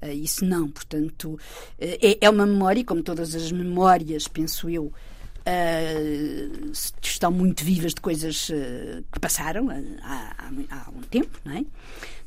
Eh, 0.00 0.14
isso 0.14 0.44
não, 0.44 0.68
portanto, 0.68 1.38
eh, 1.78 1.98
é, 2.02 2.18
é 2.26 2.30
uma 2.30 2.44
memória, 2.46 2.84
como 2.84 3.02
todas 3.02 3.34
as 3.34 3.52
memórias, 3.52 4.26
penso 4.26 4.68
eu, 4.68 4.92
eh, 5.44 6.48
estão 7.02 7.32
muito 7.32 7.64
vivas 7.64 7.94
de 7.94 8.00
coisas 8.00 8.50
eh, 8.50 9.02
que 9.10 9.18
passaram 9.18 9.70
eh, 9.70 9.82
há, 10.02 10.34
há, 10.38 10.86
há 10.86 10.90
um 10.90 11.02
tempo, 11.02 11.38
não 11.44 11.52
é? 11.52 11.64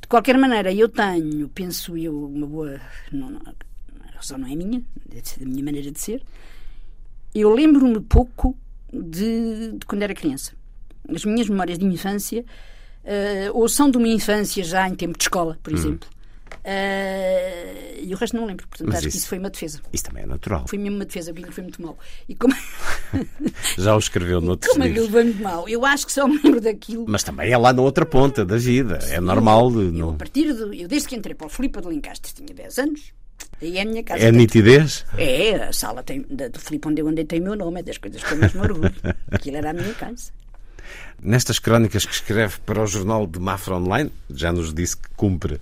De 0.02 0.08
qualquer 0.08 0.38
maneira, 0.38 0.74
eu 0.74 0.90
tenho, 0.90 1.48
penso 1.50 1.98
eu, 1.98 2.26
uma 2.26 2.46
boa. 2.46 2.80
Não, 3.12 3.32
não, 3.32 3.42
a 3.42 4.16
razão 4.16 4.38
não 4.38 4.48
é 4.48 4.56
minha, 4.56 4.84
é 5.12 5.40
da 5.40 5.46
minha 5.46 5.64
maneira 5.64 5.92
de 5.92 6.00
ser. 6.00 6.22
Eu 7.34 7.54
lembro-me 7.54 8.00
pouco 8.02 8.56
de, 8.92 9.72
de, 9.74 9.86
quando 9.86 10.04
era 10.04 10.14
criança. 10.14 10.54
As 11.10 11.24
minhas 11.26 11.50
memórias 11.50 11.78
de 11.78 11.86
infância, 11.86 12.42
uh, 13.04 13.58
ou 13.58 13.68
são 13.70 13.90
de 13.90 13.98
uma 13.98 14.08
infância 14.08 14.64
já 14.64 14.88
em 14.88 14.96
tempo 14.96 15.18
de 15.18 15.24
escola, 15.24 15.60
por 15.62 15.74
hum. 15.74 15.76
exemplo. 15.76 16.10
Uh, 16.66 18.02
e 18.02 18.12
o 18.12 18.18
resto 18.18 18.36
não 18.36 18.48
lembro, 18.48 18.68
portanto 18.68 18.88
Mas 18.88 18.98
acho 18.98 19.08
isso, 19.10 19.18
que 19.18 19.20
isso 19.20 19.28
foi 19.28 19.38
uma 19.38 19.52
defesa. 19.52 19.80
Isso 19.94 20.04
também 20.04 20.24
é 20.24 20.26
natural. 20.26 20.66
Foi 20.68 20.80
mesmo 20.80 20.96
uma 20.96 21.06
defesa, 21.06 21.32
porque 21.32 21.52
foi 21.52 21.62
muito 21.62 21.80
mal. 21.80 21.96
E 22.28 22.34
como... 22.34 22.56
Já 23.78 23.96
o 23.96 24.00
escreveu 24.00 24.42
noutros 24.42 24.74
como 24.74 24.84
livros. 24.84 25.06
Como 25.12 25.24
muito 25.24 25.44
mal. 25.44 25.70
Eu 25.70 25.86
acho 25.86 26.08
que 26.08 26.12
só 26.12 26.28
me 26.28 26.40
lembro 26.42 26.60
daquilo. 26.60 27.06
Mas 27.08 27.22
também 27.22 27.52
é 27.52 27.58
lá 27.58 27.72
na 27.72 27.84
outra 27.84 28.04
ponta 28.04 28.44
da 28.44 28.58
vida. 28.58 28.98
É 29.10 29.22
normal. 29.22 29.72
Eu, 29.74 29.92
não... 29.92 30.10
a 30.10 30.14
partir 30.14 30.52
do. 30.54 30.74
Eu 30.74 30.88
desde 30.88 31.08
que 31.08 31.16
entrei 31.16 31.36
para 31.36 31.46
o 31.46 31.50
Filipe 31.50 31.80
de 31.80 31.88
Lincastre 31.88 32.34
tinha 32.34 32.54
10 32.56 32.80
anos. 32.80 33.14
Aí 33.62 33.78
é 33.78 33.82
a 33.82 33.86
minha 33.86 34.04
casa. 34.04 34.24
É 34.24 34.30
a 34.30 34.32
nitidez? 34.32 35.06
É, 35.18 35.56
a 35.66 35.74
sala 35.74 36.02
tem, 36.02 36.22
do 36.22 36.60
Filipe 36.60 36.88
onde 36.88 37.02
eu 37.02 37.08
andei 37.08 37.26
tem 37.26 37.40
o 37.42 37.44
meu 37.44 37.56
nome, 37.56 37.82
é 37.82 37.84
das 37.84 38.00
coisas 38.00 38.24
que 38.24 38.34
eu 38.34 38.38
mais 38.38 38.54
me 38.54 38.62
orgulho. 38.62 38.94
Aquilo 39.32 39.58
era 39.58 39.70
a 39.70 39.74
minha 39.74 39.94
casa. 39.94 40.32
Nestas 41.22 41.60
crónicas 41.60 42.06
que 42.06 42.14
escreve 42.14 42.58
para 42.66 42.82
o 42.82 42.88
jornal 42.88 43.26
de 43.28 43.40
Mafra 43.40 43.76
Online, 43.76 44.12
já 44.30 44.52
nos 44.52 44.74
disse 44.74 44.98
que 44.98 45.10
cumpre 45.16 45.60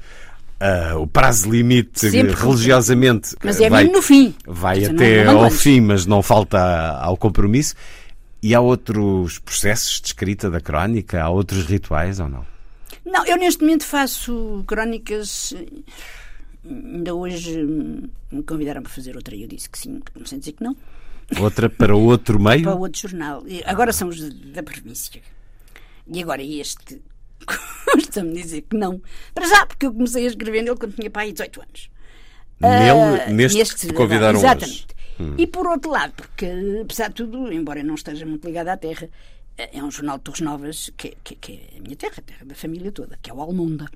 Uh, 0.63 1.02
o 1.02 1.08
prazo 1.08 1.52
limite 1.52 2.10
Sempre 2.10 2.34
religiosamente 2.34 3.36
mas 3.43 3.60
é 3.60 3.69
vai, 3.69 3.84
mesmo 3.84 3.97
no 3.97 4.02
fim. 4.02 4.34
vai 4.47 4.86
até 4.86 5.26
não, 5.26 5.34
não 5.34 5.43
ao 5.43 5.52
fim 5.52 5.82
mas 5.82 6.06
não 6.06 6.21
falta 6.21 6.58
ao 7.02 7.17
compromisso. 7.17 7.76
E 8.41 8.56
há 8.56 8.62
outros 8.62 9.39
processos 9.39 9.99
de 9.99 10.08
escrita 10.08 10.49
da 10.49 10.62
crónica? 10.62 11.21
Há 11.21 11.30
outros 11.30 11.65
rituais 11.65 12.21
ou 12.21 12.30
não? 12.30 12.45
Não 13.06 13.26
eu 13.26 13.36
neste 13.36 13.62
momento 13.62 13.86
faço 13.86 14.63
crónicas 14.65 15.54
ainda 16.65 17.13
hoje 17.13 17.62
me 18.32 18.43
convidaram 18.43 18.82
para 18.82 18.91
fazer 18.91 19.17
outra 19.17 19.36
e 19.36 19.41
eu 19.41 19.47
disse 19.49 19.69
que 19.69 19.78
sim 19.78 20.02
não 20.15 20.26
sei 20.26 20.39
dizer 20.39 20.54
que 20.54 20.63
não. 20.63 20.78
Outra 21.41 21.69
para 21.69 21.93
outro 21.93 22.39
meio? 22.41 22.63
Para 22.63 22.76
outro 22.76 23.02
jornal. 23.02 23.43
Agora 23.65 23.91
são 23.91 24.08
os 24.08 24.34
da 24.54 24.63
província. 24.63 25.21
E 26.08 26.21
agora 26.21 26.41
este 26.41 27.02
Custa-me 27.91 28.34
dizer 28.34 28.62
que 28.62 28.75
não. 28.75 29.01
Para 29.34 29.47
já, 29.47 29.65
porque 29.65 29.86
eu 29.86 29.93
comecei 29.93 30.25
a 30.25 30.29
escrever 30.29 30.62
nele 30.62 30.77
quando 30.77 30.95
tinha 30.95 31.10
pai 31.10 31.32
18 31.32 31.62
anos. 31.62 31.89
Nele, 32.60 32.91
uh, 32.91 33.34
neste, 33.34 33.58
neste 33.58 33.88
que 33.88 33.93
convidaram 33.93 34.39
Exatamente. 34.39 34.88
Hum. 35.19 35.36
E 35.38 35.45
por 35.45 35.67
outro 35.67 35.91
lado, 35.91 36.13
porque 36.13 36.47
apesar 36.82 37.10
de 37.10 37.15
tudo, 37.15 37.51
embora 37.51 37.79
eu 37.79 37.86
não 37.86 37.95
esteja 37.95 38.25
muito 38.25 38.45
ligado 38.45 38.69
à 38.69 38.77
terra, 38.77 39.10
é 39.58 39.84
um 39.84 39.91
jornal 39.91 40.17
de 40.17 40.23
Torres 40.23 40.41
Novas 40.41 40.91
que, 40.97 41.15
que, 41.23 41.36
que 41.36 41.53
é 41.53 41.77
a 41.77 41.82
minha 41.82 41.95
terra, 41.95 42.15
a 42.17 42.21
terra 42.21 42.45
da 42.45 42.56
família 42.56 42.91
toda, 42.91 43.17
que 43.21 43.29
é 43.29 43.34
o 43.34 43.41
Almonda. 43.41 43.89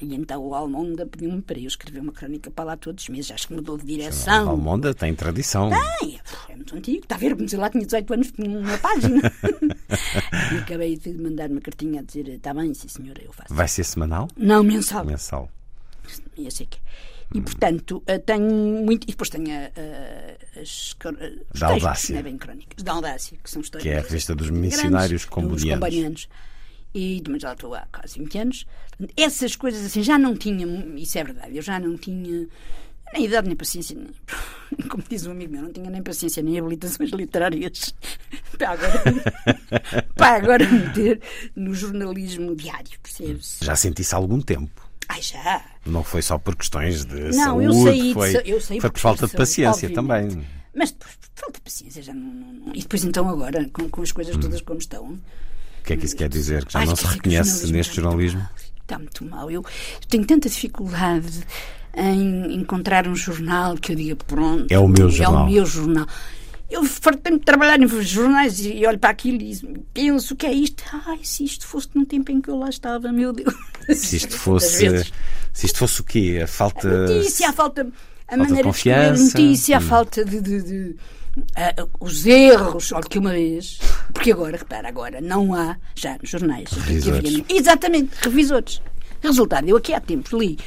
E 0.00 0.14
então 0.14 0.40
o 0.40 0.54
Almonda 0.54 1.06
pediu-me 1.06 1.42
para 1.42 1.58
eu 1.58 1.66
escrever 1.66 2.00
uma 2.00 2.12
crónica 2.12 2.50
para 2.50 2.64
lá 2.64 2.76
todos 2.76 3.02
os 3.02 3.08
meses. 3.08 3.30
Acho 3.32 3.48
que 3.48 3.54
mudou 3.54 3.76
de 3.76 3.84
direção. 3.84 4.46
O 4.46 4.50
Almonda 4.50 4.94
tem 4.94 5.14
tradição. 5.14 5.70
Tem, 5.70 6.20
é 6.48 6.56
muito 6.56 6.76
antigo. 6.76 7.02
Está 7.02 7.16
a 7.16 7.18
ver, 7.18 7.34
comecei 7.34 7.58
lá, 7.58 7.68
tinha 7.68 7.84
18 7.84 8.14
anos, 8.14 8.30
tinha 8.30 8.58
uma 8.58 8.78
página. 8.78 9.20
e 10.54 10.56
acabei 10.58 10.96
de 10.96 11.12
mandar 11.14 11.50
uma 11.50 11.60
cartinha 11.60 12.00
a 12.00 12.04
dizer: 12.04 12.28
está 12.28 12.54
bem, 12.54 12.72
sim 12.74 12.88
senhora, 12.88 13.20
eu 13.22 13.32
faço. 13.32 13.52
Vai 13.52 13.66
ser 13.66 13.84
semanal? 13.84 14.28
Não, 14.36 14.62
mensal. 14.62 15.04
Mensal. 15.04 15.50
Eu 16.36 16.50
sei 16.50 16.66
que 16.66 16.78
e, 17.34 17.42
portanto, 17.42 18.02
eh, 18.06 18.18
tenho 18.18 18.50
muito. 18.84 19.04
E 19.04 19.10
depois 19.10 19.28
tenho 19.28 19.48
uh, 19.48 20.60
as. 20.60 20.96
Os 21.52 21.60
da 21.60 21.68
Audácia. 21.68 22.14
Não 22.14 22.20
é 22.20 22.22
bem 22.22 22.38
crónicas. 22.38 22.82
Da 22.82 22.92
Audácia, 22.92 23.36
que 23.42 23.50
são 23.50 23.60
histórias. 23.60 23.82
Que 23.82 23.90
é 23.90 23.98
a 23.98 24.02
revista 24.02 24.34
dos 24.34 24.48
missionários 24.48 25.26
combonianos 25.26 26.28
e 26.94 27.22
mas 27.28 27.42
já 27.42 27.52
estou 27.52 27.74
há 27.74 27.86
quase 27.92 28.18
20 28.18 28.38
anos. 28.38 28.66
Essas 29.16 29.54
coisas 29.56 29.84
assim 29.84 30.02
já 30.02 30.18
não 30.18 30.36
tinha, 30.36 30.66
isso 30.96 31.18
é 31.18 31.24
verdade, 31.24 31.56
eu 31.56 31.62
já 31.62 31.78
não 31.78 31.96
tinha 31.96 32.48
nem 33.12 33.24
idade 33.24 33.46
nem 33.46 33.56
paciência, 33.56 33.96
nem, 33.96 34.08
como 34.88 35.02
diz 35.08 35.26
um 35.26 35.30
amigo 35.32 35.52
meu, 35.52 35.62
não 35.62 35.72
tinha 35.72 35.90
nem 35.90 36.02
paciência 36.02 36.42
nem 36.42 36.58
habilitações 36.58 37.10
literárias 37.10 37.94
para 38.58 38.70
agora, 38.70 39.02
para 40.14 40.36
agora 40.36 40.68
meter 40.68 41.20
no 41.54 41.74
jornalismo 41.74 42.54
diário, 42.54 42.98
percebes? 43.02 43.58
Já 43.62 43.76
senti-se 43.76 44.14
há 44.14 44.18
algum 44.18 44.40
tempo. 44.40 44.88
Ai, 45.08 45.22
já. 45.22 45.64
Não 45.86 46.04
foi 46.04 46.20
só 46.20 46.36
por 46.38 46.54
questões 46.54 47.04
de 47.06 47.18
não, 47.18 47.32
saúde, 47.32 47.64
eu 47.64 47.72
saí 47.72 48.12
foi, 48.12 48.42
de, 48.42 48.50
eu 48.50 48.60
saí 48.60 48.80
foi 48.80 48.90
por 48.90 49.00
falta 49.00 49.26
de 49.26 49.34
paciência 49.34 49.88
obviamente. 49.88 50.28
também. 50.34 50.46
Mas 50.74 50.92
por, 50.92 51.08
por, 51.08 51.30
falta 51.34 51.58
de 51.58 51.62
paciência 51.62 52.02
já 52.02 52.12
não, 52.12 52.26
não, 52.26 52.52
não, 52.52 52.74
E 52.74 52.82
depois 52.82 53.04
então 53.04 53.26
agora, 53.28 53.66
com, 53.70 53.88
com 53.88 54.02
as 54.02 54.12
coisas 54.12 54.36
hum. 54.36 54.40
todas 54.40 54.60
como 54.60 54.78
estão, 54.78 55.18
que 55.88 55.94
é 55.94 55.96
que 55.96 56.04
isso 56.04 56.16
quer 56.16 56.28
dizer? 56.28 56.66
Que 56.66 56.72
já 56.74 56.80
Ai, 56.80 56.86
não 56.86 56.94
se 56.94 57.06
reconhece 57.06 57.72
neste 57.72 57.96
jornalismo? 57.96 58.46
Está 58.82 58.98
muito 58.98 59.24
mal. 59.24 59.50
Eu 59.50 59.64
tenho 60.08 60.24
tanta 60.26 60.48
dificuldade 60.48 61.40
em 61.96 62.54
encontrar 62.54 63.08
um 63.08 63.16
jornal 63.16 63.74
que 63.76 63.92
eu 63.92 63.96
diga 63.96 64.16
pronto. 64.16 64.66
É 64.70 64.78
o 64.78 64.86
meu 64.86 65.08
jornal. 65.10 65.42
É 65.42 65.44
o 65.44 65.50
meu 65.50 65.66
jornal. 65.66 66.06
Eu 66.70 66.84
fartei 66.84 67.32
de 67.32 67.44
trabalhar 67.44 67.80
em 67.80 67.88
jornais 68.02 68.60
e 68.60 68.84
olho 68.86 68.98
para 68.98 69.08
aquilo 69.08 69.40
e 69.40 69.56
penso 69.94 70.34
o 70.34 70.36
que 70.36 70.44
é 70.44 70.52
isto. 70.52 70.84
Ai, 71.06 71.20
se 71.22 71.44
isto 71.44 71.66
fosse 71.66 71.88
num 71.94 72.04
tempo 72.04 72.30
em 72.30 72.42
que 72.42 72.50
eu 72.50 72.58
lá 72.58 72.68
estava, 72.68 73.10
meu 73.10 73.32
Deus. 73.32 73.54
Se 73.96 74.16
isto 74.16 74.36
fosse. 74.36 75.06
Se 75.54 75.66
isto 75.66 75.78
fosse 75.78 76.02
o 76.02 76.04
quê? 76.04 76.40
A 76.44 76.46
falta. 76.46 76.86
A 76.86 77.08
notícia, 77.08 77.48
a 77.48 77.52
falta. 77.54 77.80
A 77.80 78.36
falta 78.36 78.36
maneira 78.36 78.56
de, 78.56 78.62
confiança. 78.64 79.14
de 79.14 79.22
notícia, 79.22 79.74
hum. 79.74 79.78
a 79.78 79.80
falta 79.80 80.24
de, 80.24 80.40
de, 80.42 80.62
de 80.62 80.96
uh, 81.36 81.90
os 82.00 82.26
erros, 82.26 82.92
olha 82.92 83.04
que 83.04 83.18
uma 83.18 83.32
vez, 83.32 83.78
porque 84.12 84.32
agora, 84.32 84.56
repara, 84.56 84.88
agora 84.88 85.20
não 85.20 85.54
há 85.54 85.76
já 85.94 86.16
nos 86.20 86.30
jornais. 86.30 86.70
Revisores. 86.70 87.44
exatamente, 87.48 88.14
revisores. 88.22 88.82
Resultado, 89.22 89.68
eu 89.68 89.76
aqui 89.76 89.92
há 89.92 90.00
tempos 90.00 90.32
li, 90.32 90.58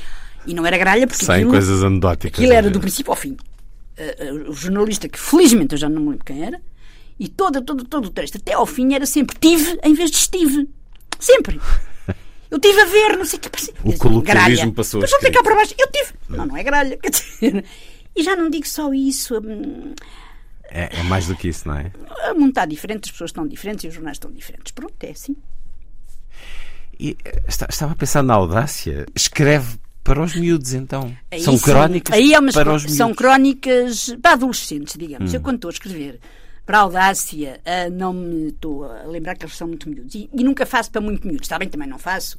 e 0.46 0.54
não 0.54 0.66
era 0.66 0.78
gralha 0.78 1.08
porque. 1.08 1.26
Sem 1.26 1.36
aquilo, 1.36 1.52
coisas 1.52 1.84
anedóticas. 1.84 2.40
Aquilo 2.40 2.54
era 2.54 2.70
do 2.70 2.80
princípio 2.80 3.12
ao 3.12 3.18
fim. 3.18 3.32
Uh, 3.98 4.48
uh, 4.48 4.50
o 4.50 4.54
jornalista, 4.54 5.08
que 5.08 5.20
felizmente 5.20 5.74
eu 5.74 5.80
já 5.80 5.90
não 5.90 6.02
me 6.02 6.10
lembro 6.10 6.26
quem 6.26 6.44
era, 6.44 6.60
e 7.20 7.28
todo, 7.28 7.62
todo, 7.62 7.84
todo 7.86 8.06
o 8.06 8.10
texto, 8.10 8.38
até 8.38 8.54
ao 8.54 8.66
fim, 8.66 8.94
era 8.94 9.06
sempre 9.06 9.38
tive 9.40 9.80
em 9.84 9.94
vez 9.94 10.12
de 10.12 10.18
estive. 10.18 10.68
Sempre. 11.20 11.60
Eu 12.52 12.60
tive 12.60 12.82
a 12.82 12.86
ver, 12.86 13.18
não 13.18 13.24
sei 13.24 13.40
o 13.40 13.42
que. 13.42 13.50
O 13.86 13.98
colocalismo 13.98 14.74
passou 14.74 15.00
Mas 15.00 15.10
vou 15.10 15.32
cá 15.32 15.42
para 15.42 15.56
baixo. 15.56 15.74
Eu 15.80 15.88
tive. 15.90 16.12
Não, 16.28 16.46
não 16.46 16.58
é 16.58 16.64
gralha. 16.64 16.98
Quer 16.98 17.10
dizer, 17.10 17.64
e 18.14 18.24
já 18.24 18.36
não 18.36 18.50
digo 18.50 18.68
só 18.68 18.94
isso. 18.94 19.38
Hum, 19.38 19.94
é, 20.74 20.90
é, 21.00 21.04
mais 21.04 21.28
do 21.28 21.36
que 21.36 21.50
isso, 21.50 21.68
não 21.68 21.76
é? 21.76 21.92
O 22.32 22.36
mundo 22.36 22.50
está 22.50 22.66
diferente, 22.66 23.06
as 23.06 23.12
pessoas 23.12 23.30
estão 23.30 23.46
diferentes 23.46 23.84
e 23.84 23.88
os 23.88 23.94
jornais 23.94 24.16
estão 24.16 24.32
diferentes. 24.32 24.72
Pronto, 24.72 24.96
é 25.04 25.12
assim. 25.12 25.36
E, 27.00 27.18
eh, 27.26 27.42
estava 27.48 27.92
a 27.92 27.96
pensar 27.96 28.24
na 28.24 28.34
audácia. 28.34 29.06
Escreve 29.16 29.78
para 30.04 30.22
os 30.22 30.36
miúdos, 30.36 30.74
então. 30.74 31.16
Aí 31.30 31.42
são 31.42 31.58
sim. 31.58 31.64
crónicas 31.64 32.16
Aí 32.16 32.34
é 32.34 32.40
umas, 32.40 32.54
para 32.54 32.74
os 32.74 32.84
miúdos. 32.84 32.98
São 32.98 33.14
crónicas 33.14 34.16
para 34.22 34.34
adolescentes, 34.34 34.96
digamos. 34.98 35.32
Hum. 35.32 35.36
Eu, 35.36 35.42
quando 35.42 35.56
estou 35.56 35.70
a 35.70 35.74
escrever 35.74 36.20
para 36.66 36.78
a 36.78 36.82
audácia, 36.82 37.60
uh, 37.66 37.92
não 37.92 38.14
me 38.14 38.48
estou 38.48 38.86
a 38.86 39.04
lembrar 39.04 39.36
que 39.36 39.44
eles 39.44 39.58
são 39.58 39.68
muito 39.68 39.90
miúdos. 39.90 40.16
E, 40.16 40.30
e, 40.34 40.44
nunca 40.44 40.66
faço 40.66 40.92
para 40.92 41.02
muito 41.02 41.28
miúdos. 41.28 41.46
Está 41.46 41.60
bem, 41.60 41.68
também 41.68 41.88
não 41.88 42.00
faço. 42.00 42.38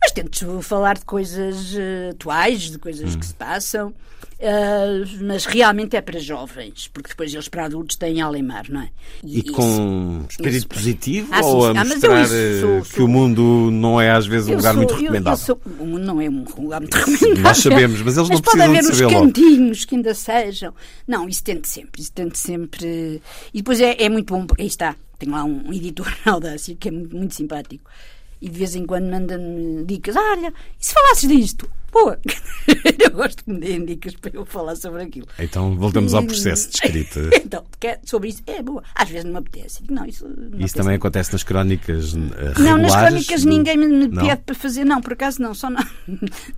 Mas 0.00 0.12
tento 0.12 0.62
falar 0.62 0.98
de 0.98 1.04
coisas 1.04 1.74
uh, 1.74 2.10
atuais, 2.10 2.70
de 2.70 2.78
coisas 2.78 3.14
hum. 3.14 3.18
que 3.18 3.26
se 3.26 3.34
passam. 3.34 3.94
Uh, 4.38 5.24
mas 5.24 5.46
realmente 5.46 5.96
é 5.96 6.00
para 6.02 6.18
jovens, 6.18 6.90
porque 6.92 7.08
depois 7.08 7.32
eles 7.32 7.48
para 7.48 7.64
adultos 7.64 7.96
têm 7.96 8.20
a 8.20 8.28
lemar, 8.28 8.68
não 8.68 8.82
é? 8.82 8.90
E, 9.24 9.38
e 9.38 9.42
com 9.44 9.62
isso, 9.62 10.26
espírito 10.28 10.56
isso, 10.58 10.68
positivo 10.68 11.28
ah, 11.32 11.40
ou 11.40 11.72
sim, 11.72 11.78
a 11.78 11.84
mostrar 11.86 12.20
ah, 12.20 12.26
sou, 12.26 12.82
que 12.82 12.96
sou, 12.96 13.04
o 13.06 13.08
mundo 13.08 13.70
não 13.72 13.98
é 13.98 14.10
às 14.10 14.26
vezes 14.26 14.50
um 14.50 14.56
lugar 14.56 14.74
sou, 14.74 14.76
muito 14.76 14.94
recomendável? 14.94 15.42
Eu, 15.48 15.72
eu 15.72 15.82
o 15.82 15.86
mundo 15.86 16.04
não 16.04 16.20
é 16.20 16.28
um 16.28 16.44
lugar 16.58 16.80
muito 16.82 16.94
recomendável. 16.94 17.42
Nós 17.42 17.56
sabemos, 17.56 18.02
mas 18.02 18.16
eles 18.18 18.28
mas 18.28 18.38
não 18.38 18.42
precisam 18.42 18.72
de 18.74 18.82
saber 18.82 19.04
logo. 19.04 19.14
os 19.14 19.22
cantinhos 19.22 19.84
que 19.86 19.94
ainda 19.94 20.12
sejam. 20.14 20.74
Não, 21.08 21.26
isso 21.26 21.42
tento 21.42 21.66
sempre, 21.66 22.02
isso 22.02 22.12
tento 22.12 22.36
sempre. 22.36 23.22
E 23.54 23.62
depois 23.62 23.80
é, 23.80 23.96
é 24.02 24.08
muito 24.10 24.34
bom, 24.34 24.44
porque 24.44 24.60
aí 24.60 24.68
está, 24.68 24.96
tenho 25.18 25.32
lá 25.32 25.44
um, 25.44 25.68
um 25.68 25.72
editor 25.72 26.14
na 26.26 26.32
Audácia 26.36 26.76
que 26.78 26.88
é 26.88 26.90
muito, 26.90 27.16
muito 27.16 27.34
simpático 27.34 27.90
e 28.40 28.48
de 28.48 28.58
vez 28.58 28.74
em 28.76 28.86
quando 28.86 29.10
manda-me 29.10 29.84
dicas. 29.84 30.16
Olha, 30.16 30.52
e 30.80 30.86
se 30.86 30.92
falasses 30.92 31.28
disto? 31.28 31.68
Pô, 31.90 32.10
eu 32.98 33.10
gosto 33.12 33.42
que 33.42 33.50
me 33.50 33.58
deem 33.58 33.84
dicas 33.84 34.14
para 34.16 34.30
eu 34.34 34.44
falar 34.44 34.76
sobre 34.76 35.02
aquilo. 35.02 35.26
Então 35.38 35.74
voltamos 35.76 36.12
ao 36.12 36.22
processo 36.24 36.68
de 36.68 36.74
escrita. 36.74 37.20
então, 37.42 37.64
sobre 38.04 38.28
isso, 38.28 38.42
é 38.46 38.62
boa. 38.62 38.82
Às 38.94 39.08
vezes 39.08 39.24
não 39.24 39.32
me 39.32 39.38
apetece. 39.38 39.82
Não, 39.88 40.04
isso 40.04 40.28
não 40.28 40.60
isso 40.60 40.74
também 40.74 40.96
acontece 40.96 41.32
nas 41.32 41.42
crónicas 41.42 42.12
regulares? 42.12 42.58
Não, 42.58 42.76
nas 42.76 42.94
crónicas 42.94 43.42
do... 43.42 43.48
ninguém 43.48 43.76
me 43.78 44.08
pede 44.08 44.42
para 44.44 44.54
fazer. 44.54 44.84
Não, 44.84 45.00
por 45.00 45.14
acaso 45.14 45.40
não. 45.40 45.54
Só 45.54 45.70
na 45.70 45.86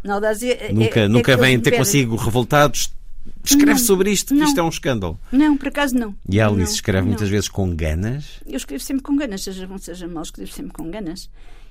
audácia. 0.14 0.54
É, 0.54 0.72
nunca 0.72 1.00
é, 1.00 1.08
nunca 1.08 1.32
é 1.32 1.36
vêm 1.36 1.60
ter 1.60 1.76
consigo 1.76 2.16
revoltados. 2.16 2.92
Escreve 3.44 3.72
não, 3.72 3.78
sobre 3.78 4.10
isto, 4.10 4.34
que 4.34 4.42
isto 4.42 4.58
é 4.58 4.62
um 4.62 4.68
escândalo. 4.68 5.18
Não, 5.30 5.56
por 5.56 5.68
acaso 5.68 5.94
não. 5.94 6.14
E 6.28 6.40
a 6.40 6.46
Alice 6.46 6.64
não, 6.64 6.74
escreve 6.74 7.06
muitas 7.06 7.28
vezes 7.28 7.48
com 7.48 7.74
ganas? 7.74 8.40
Eu 8.46 8.56
escrevo 8.56 8.82
sempre 8.82 9.02
com 9.02 9.16
ganas, 9.16 9.42
seja 9.42 9.66
bom, 9.66 9.78
seja 9.78 10.08
mau, 10.08 10.22
escrevo 10.22 10.52
sempre 10.52 10.72
com 10.72 10.90
ganas. 10.90 11.30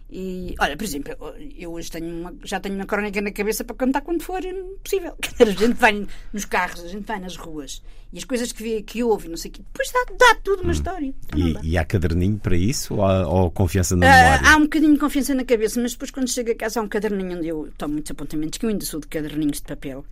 E, 0.10 0.56
olha, 0.60 0.78
por 0.78 0.86
exemplo, 0.86 1.14
eu 1.58 1.74
hoje 1.74 1.92
tenho 1.92 2.08
uma, 2.22 2.34
já 2.46 2.62
tenho 2.62 2.76
uma 2.76 2.86
crónica 2.86 3.20
na 3.22 3.30
cabeça 3.32 3.66
para 3.66 3.76
contar 3.76 4.00
quando 4.02 4.24
for 4.24 4.42
possível. 4.82 5.14
A 5.40 5.46
gente 5.46 5.74
vai 5.74 6.08
nos 6.32 6.46
carros, 6.46 6.82
a 6.84 6.88
gente 6.88 7.06
vai 7.06 7.20
nas 7.20 7.36
ruas 7.36 7.84
e 8.14 8.18
as 8.18 8.24
coisas 8.24 8.54
que 8.54 8.64
vê, 8.64 8.82
que 8.82 9.04
ouve, 9.04 9.28
não 9.28 9.36
sei 9.36 9.52
o 9.52 9.54
quê, 9.56 9.62
depois 9.74 9.92
dá, 9.92 10.06
dá 10.18 10.36
tudo 10.42 10.64
uma 10.64 10.72
história. 10.72 11.14
Então 11.26 11.38
E, 11.62 11.72
e 11.72 11.78
há 11.78 11.84
caderninho 11.84 12.38
para 12.40 12.56
isso 12.56 12.96
ou, 12.96 13.04
há- 13.04 13.28
ou 13.28 13.52
confiança 13.52 13.98
na 13.98 14.06
Ah, 14.08 14.16
memória? 14.32 14.50
há 14.50 14.56
um 14.56 14.62
bocadinho 14.62 14.94
de 14.94 15.00
confiança 15.00 15.36
na 15.36 15.44
cabeça, 15.44 15.82
mas 15.82 15.92
depois 15.92 16.10
quando 16.10 16.30
chego 16.30 16.52
a 16.52 16.56
casa 16.56 16.80
há 16.80 16.84
um 16.84 16.88
caderninho 16.88 17.38
onde 17.38 17.48
eu 17.50 17.70
tomo 17.78 17.96
muitos 17.96 18.10
apontamentos, 18.12 18.58
que 18.58 18.66
eu 18.66 18.70
ainda 18.70 18.86
sou 18.86 19.02
de 19.02 19.08
caderninhos 19.08 19.58
de 19.58 19.64
papel. 19.64 20.06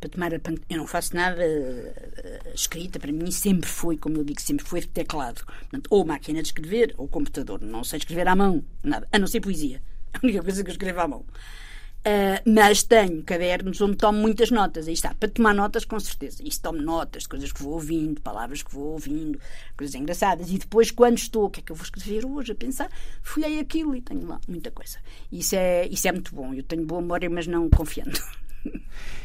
Para 0.00 0.10
tomar 0.10 0.32
a 0.32 0.40
Eu 0.70 0.78
não 0.78 0.86
faço 0.86 1.14
nada 1.14 1.42
ah, 1.42 2.50
escrita, 2.54 2.98
para 2.98 3.12
mim 3.12 3.30
sempre 3.30 3.68
foi, 3.68 3.96
como 3.96 4.16
eu 4.18 4.24
digo, 4.24 4.40
sempre 4.40 4.64
foi 4.64 4.82
teclado. 4.82 5.44
Portanto, 5.44 5.88
ou 5.90 6.04
máquina 6.04 6.40
de 6.40 6.48
escrever 6.48 6.94
ou 6.96 7.08
computador. 7.08 7.60
Não 7.60 7.82
sei 7.82 7.98
escrever 7.98 8.28
à 8.28 8.36
mão, 8.36 8.64
nada, 8.82 9.08
a 9.12 9.18
não 9.18 9.26
ser 9.26 9.40
poesia. 9.40 9.82
A 10.14 10.20
única 10.24 10.42
coisa 10.42 10.64
que 10.64 10.70
eu 10.70 10.72
escrevo 10.72 11.00
à 11.00 11.08
mão. 11.08 11.24
Ah, 12.04 12.40
mas 12.46 12.82
tenho 12.82 13.22
cadernos 13.22 13.80
onde 13.80 13.96
tomo 13.96 14.18
muitas 14.18 14.50
notas. 14.50 14.88
Aí 14.88 14.94
está, 14.94 15.14
para 15.14 15.28
tomar 15.28 15.54
notas, 15.54 15.84
com 15.84 15.98
certeza. 15.98 16.42
Isso 16.42 16.62
tomo 16.62 16.80
notas 16.80 17.26
coisas 17.26 17.52
que 17.52 17.62
vou 17.62 17.74
ouvindo, 17.74 18.20
palavras 18.20 18.62
que 18.62 18.72
vou 18.72 18.92
ouvindo, 18.92 19.38
coisas 19.76 19.94
engraçadas. 19.94 20.50
E 20.50 20.58
depois, 20.58 20.90
quando 20.90 21.18
estou, 21.18 21.44
o 21.44 21.50
que 21.50 21.60
é 21.60 21.62
que 21.62 21.72
eu 21.72 21.76
vou 21.76 21.84
escrever 21.84 22.24
hoje? 22.24 22.52
A 22.52 22.54
pensar, 22.54 22.90
folhei 23.22 23.58
aquilo 23.60 23.94
e 23.94 24.00
tenho 24.00 24.26
lá 24.26 24.40
muita 24.48 24.70
coisa. 24.70 24.98
Isso 25.30 25.54
é, 25.56 25.86
isso 25.88 26.08
é 26.08 26.12
muito 26.12 26.34
bom. 26.34 26.54
Eu 26.54 26.62
tenho 26.62 26.84
boa 26.84 27.00
memória, 27.00 27.28
mas 27.28 27.46
não 27.46 27.68
confiando. 27.68 28.18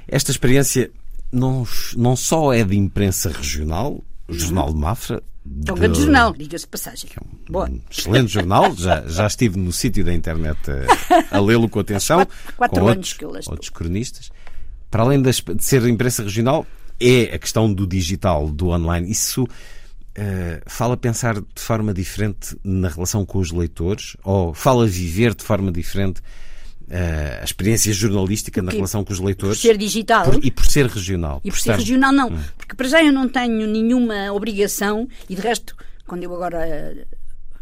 Esta 0.08 0.32
experiência 0.32 0.92
não, 1.32 1.66
não 1.96 2.16
só 2.16 2.54
é 2.54 2.64
de 2.64 2.78
imprensa 2.78 3.30
regional, 3.32 4.02
o 4.28 4.34
Jornal 4.34 4.74
de 4.74 4.80
Mafra. 4.80 5.24
É 5.68 5.72
um 5.72 5.76
de- 5.76 5.82
grande 5.82 6.00
jornal, 6.02 6.34
diga-se 6.34 6.64
de 6.66 6.70
passagem. 6.72 7.10
Boa. 7.50 7.70
Um 7.70 7.82
excelente 7.92 8.32
jornal, 8.32 8.74
já, 8.76 9.02
já 9.08 9.28
estive 9.28 9.58
no 9.60 9.74
sítio 9.74 10.04
da 10.06 10.14
internet 10.14 10.58
a, 11.32 11.38
a 11.38 11.40
lê-lo 11.42 11.68
com 11.68 11.80
atenção, 11.80 12.20
quatro- 12.20 12.54
quatro 12.56 12.80
com 12.82 12.88
anos 12.88 12.96
outros, 12.98 13.14
que 13.14 13.26
eu 13.26 13.32
lá 13.32 13.40
estou. 13.40 13.54
outros 13.54 13.70
cronistas. 13.70 14.32
Para 14.90 15.04
além 15.04 15.22
das- 15.22 15.42
de 15.42 15.64
ser 15.64 15.86
imprensa 15.88 16.24
regional, 16.24 16.66
é 17.00 17.34
a 17.36 17.40
questão 17.40 17.74
do 17.74 17.86
digital, 17.88 18.50
do 18.50 18.70
online. 18.70 19.10
Isso 19.12 19.46
eh, 20.16 20.62
fala 20.68 20.96
pensar 20.96 21.42
de 21.42 21.46
forma 21.62 21.94
diferente 21.94 22.56
na 22.64 22.88
relação 22.88 23.26
com 23.26 23.40
os 23.40 23.52
leitores 23.52 24.16
ou 24.24 24.54
fala 24.54 24.86
viver 24.86 25.34
de 25.34 25.44
forma 25.44 25.72
diferente 25.72 26.22
eh, 26.90 27.40
a 27.42 27.44
experiência 27.44 27.92
jornalística 27.94 28.62
na 28.62 28.72
relação 28.72 29.04
com 29.04 29.14
os 29.14 29.20
Por 29.20 29.26
leitores 29.26 29.60
ser 29.60 29.78
digital. 29.78 30.26
Por- 30.26 30.44
e 30.46 30.52
por 30.52 30.66
ser 30.66 30.86
regional. 30.88 31.42
E 31.44 31.50
por 31.52 31.60
ser 31.60 31.76
regional, 31.76 32.12
não. 32.12 32.32
Porque 32.58 32.76
para 32.76 32.88
já 32.88 33.04
eu 33.04 33.12
não 33.12 33.28
tenho 33.30 33.68
nenhuma 33.68 34.32
obrigação, 34.32 35.08
e 35.30 35.36
de 35.36 35.42
resto, 35.42 35.76
quando 36.08 36.24
eu 36.24 36.34
agora 36.34 36.66
eh, 36.68 37.06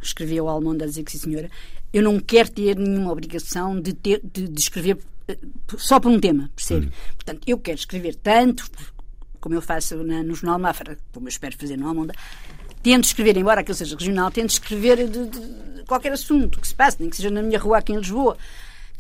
escrevi 0.01 0.37
ao 0.39 0.47
Almonda 0.47 0.85
a 0.85 0.87
dizer 0.87 1.03
que 1.03 1.11
sim, 1.11 1.17
senhora, 1.19 1.49
eu 1.93 2.01
não 2.01 2.19
quero 2.19 2.49
ter 2.49 2.75
nenhuma 2.77 3.11
obrigação 3.11 3.79
de, 3.79 3.93
ter, 3.93 4.21
de, 4.23 4.47
de 4.47 4.59
escrever 4.59 4.97
eh, 5.27 5.37
só 5.77 5.99
por 5.99 6.11
um 6.11 6.19
tema, 6.19 6.49
percebe? 6.55 6.89
Portanto, 7.15 7.41
eu 7.47 7.57
quero 7.57 7.77
escrever 7.77 8.15
tanto, 8.15 8.65
como 9.39 9.55
eu 9.55 9.61
faço 9.61 9.97
na, 10.03 10.23
no 10.23 10.33
Jornal 10.35 10.57
Mafra, 10.59 10.97
como 11.11 11.27
eu 11.27 11.29
espero 11.29 11.55
fazer 11.57 11.77
no 11.77 11.87
Almonda, 11.87 12.13
tento 12.81 13.03
escrever, 13.03 13.37
embora 13.37 13.61
aquilo 13.61 13.75
seja 13.75 13.95
regional, 13.95 14.31
tento 14.31 14.49
escrever 14.51 15.07
de, 15.07 15.27
de 15.27 15.83
qualquer 15.87 16.11
assunto 16.13 16.59
que 16.59 16.67
se 16.67 16.73
passe, 16.73 16.97
nem 16.99 17.09
que 17.09 17.17
seja 17.17 17.29
na 17.29 17.41
minha 17.43 17.59
rua 17.59 17.77
aqui 17.77 17.91
em 17.93 17.97
Lisboa. 17.97 18.37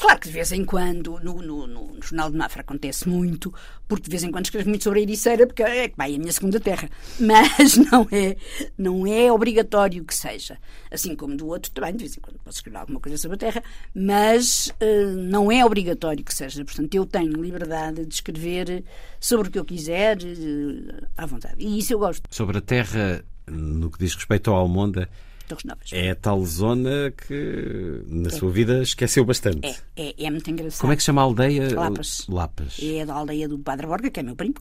Claro 0.01 0.19
que 0.19 0.27
de 0.29 0.33
vez 0.33 0.51
em 0.51 0.65
quando, 0.65 1.19
no, 1.23 1.41
no- 1.43 1.67
no- 1.67 2.01
Jornal 2.01 2.31
de 2.31 2.35
Mafra 2.37 2.61
acontece 2.61 3.07
muito, 3.07 3.53
porque 3.87 4.05
de 4.05 4.09
vez 4.09 4.23
em 4.23 4.31
quando 4.31 4.45
escrevo 4.45 4.67
muito 4.67 4.83
sobre 4.83 4.99
a 4.99 5.03
Ericeira, 5.03 5.45
porque 5.45 5.61
é 5.61 5.89
que 5.89 5.95
vai, 5.95 6.11
é 6.11 6.15
a 6.15 6.19
minha 6.19 6.31
segunda 6.31 6.59
terra. 6.59 6.89
Mas 7.19 7.77
não 7.77 8.07
é, 8.11 8.35
não 8.77 9.05
é 9.05 9.31
obrigatório 9.31 10.03
que 10.03 10.15
seja. 10.15 10.57
Assim 10.89 11.15
como 11.15 11.37
do 11.37 11.45
outro 11.47 11.71
também, 11.71 11.93
de 11.93 11.99
vez 11.99 12.17
em 12.17 12.19
quando 12.19 12.39
posso 12.43 12.57
escrever 12.57 12.77
alguma 12.79 12.99
coisa 12.99 13.15
sobre 13.17 13.35
a 13.35 13.37
terra, 13.37 13.63
mas 13.93 14.73
eh, 14.79 15.05
não 15.05 15.51
é 15.51 15.63
obrigatório 15.63 16.23
que 16.23 16.33
seja. 16.33 16.65
Portanto, 16.65 16.93
eu 16.95 17.05
tenho 17.05 17.33
liberdade 17.41 18.05
de 18.05 18.13
escrever 18.13 18.83
sobre 19.19 19.49
o 19.49 19.51
que 19.51 19.59
eu 19.59 19.65
quiser, 19.65 20.17
eh, 20.23 21.03
à 21.15 21.25
vontade. 21.27 21.55
E 21.59 21.77
isso 21.77 21.93
eu 21.93 21.99
gosto. 21.99 22.23
Sobre 22.31 22.57
a 22.57 22.61
terra, 22.61 23.23
no 23.47 23.91
que 23.91 23.99
diz 23.99 24.15
respeito 24.15 24.49
ao 24.49 24.57
Almonda, 24.57 25.07
Torres 25.51 25.65
Novas. 25.65 25.89
é 25.93 26.11
a 26.11 26.15
tal 26.15 26.43
zona 26.45 27.11
que 27.27 28.03
na 28.07 28.29
sua 28.29 28.49
vida 28.51 28.81
esqueceu 28.81 29.25
bastante. 29.25 29.67
É, 29.67 29.75
é, 30.09 30.25
é 30.25 30.29
muito 30.31 30.49
engraçado. 30.49 30.81
Como 30.81 30.93
é 30.93 30.95
que 30.95 31.01
se 31.01 31.07
chama 31.07 31.21
a 31.21 31.25
aldeia? 31.25 31.73
Lapas. 31.75 32.25
Lapas. 32.29 32.77
É 32.81 33.05
da 33.05 33.13
aldeia 33.13 33.47
do 33.47 33.59
Padre 33.59 33.85
Borga, 33.87 34.09
que 34.09 34.19
é 34.19 34.23
meu 34.23 34.35
primo. 34.35 34.55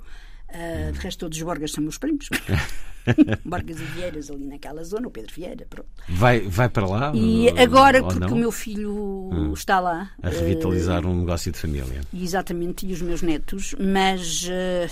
Ah, 0.52 0.90
de 0.90 0.98
resto, 0.98 1.20
todos 1.20 1.38
os 1.38 1.44
Borgas 1.44 1.70
são 1.70 1.82
meus 1.82 1.96
primos. 1.96 2.28
Borgas 3.44 3.80
e 3.80 3.84
Vieiras 3.84 4.30
ali 4.30 4.44
naquela 4.46 4.82
zona, 4.84 5.06
o 5.06 5.10
Pedro 5.10 5.32
Vieira, 5.34 5.64
pronto. 5.70 5.88
Vai, 6.08 6.40
vai 6.40 6.68
para 6.68 6.86
lá? 6.86 7.12
E 7.14 7.48
ou- 7.48 7.58
agora, 7.58 8.02
ou 8.02 8.08
porque 8.08 8.32
o 8.32 8.36
meu 8.36 8.50
filho 8.52 9.52
está 9.54 9.78
lá. 9.80 10.10
A 10.22 10.28
revitalizar 10.28 11.06
um 11.06 11.20
negócio 11.20 11.50
de 11.52 11.58
família. 11.58 12.00
exatamente, 12.12 12.84
e 12.86 12.92
os 12.92 13.00
meus 13.00 13.22
netos, 13.22 13.74
mas 13.78 14.46
eh, 14.50 14.88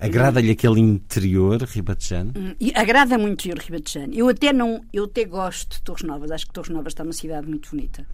Agrada-lhe 0.00 0.50
aquele 0.50 0.80
interior 0.80 1.62
ribatejano? 1.62 2.32
e 2.58 2.72
agrada 2.74 3.18
muito 3.18 3.46
ir 3.46 3.58
Ribatejano. 3.58 4.14
Eu 4.14 4.28
até 4.28 4.52
não, 4.52 4.84
eu 4.92 5.04
até 5.04 5.24
gosto 5.24 5.74
de 5.76 5.82
Torres 5.82 6.02
Novas, 6.02 6.30
acho 6.30 6.46
que 6.46 6.52
Torres 6.52 6.70
Novas 6.70 6.92
está 6.92 7.02
uma 7.04 7.12
cidade 7.12 7.46
muito 7.46 7.70
bonita. 7.70 8.06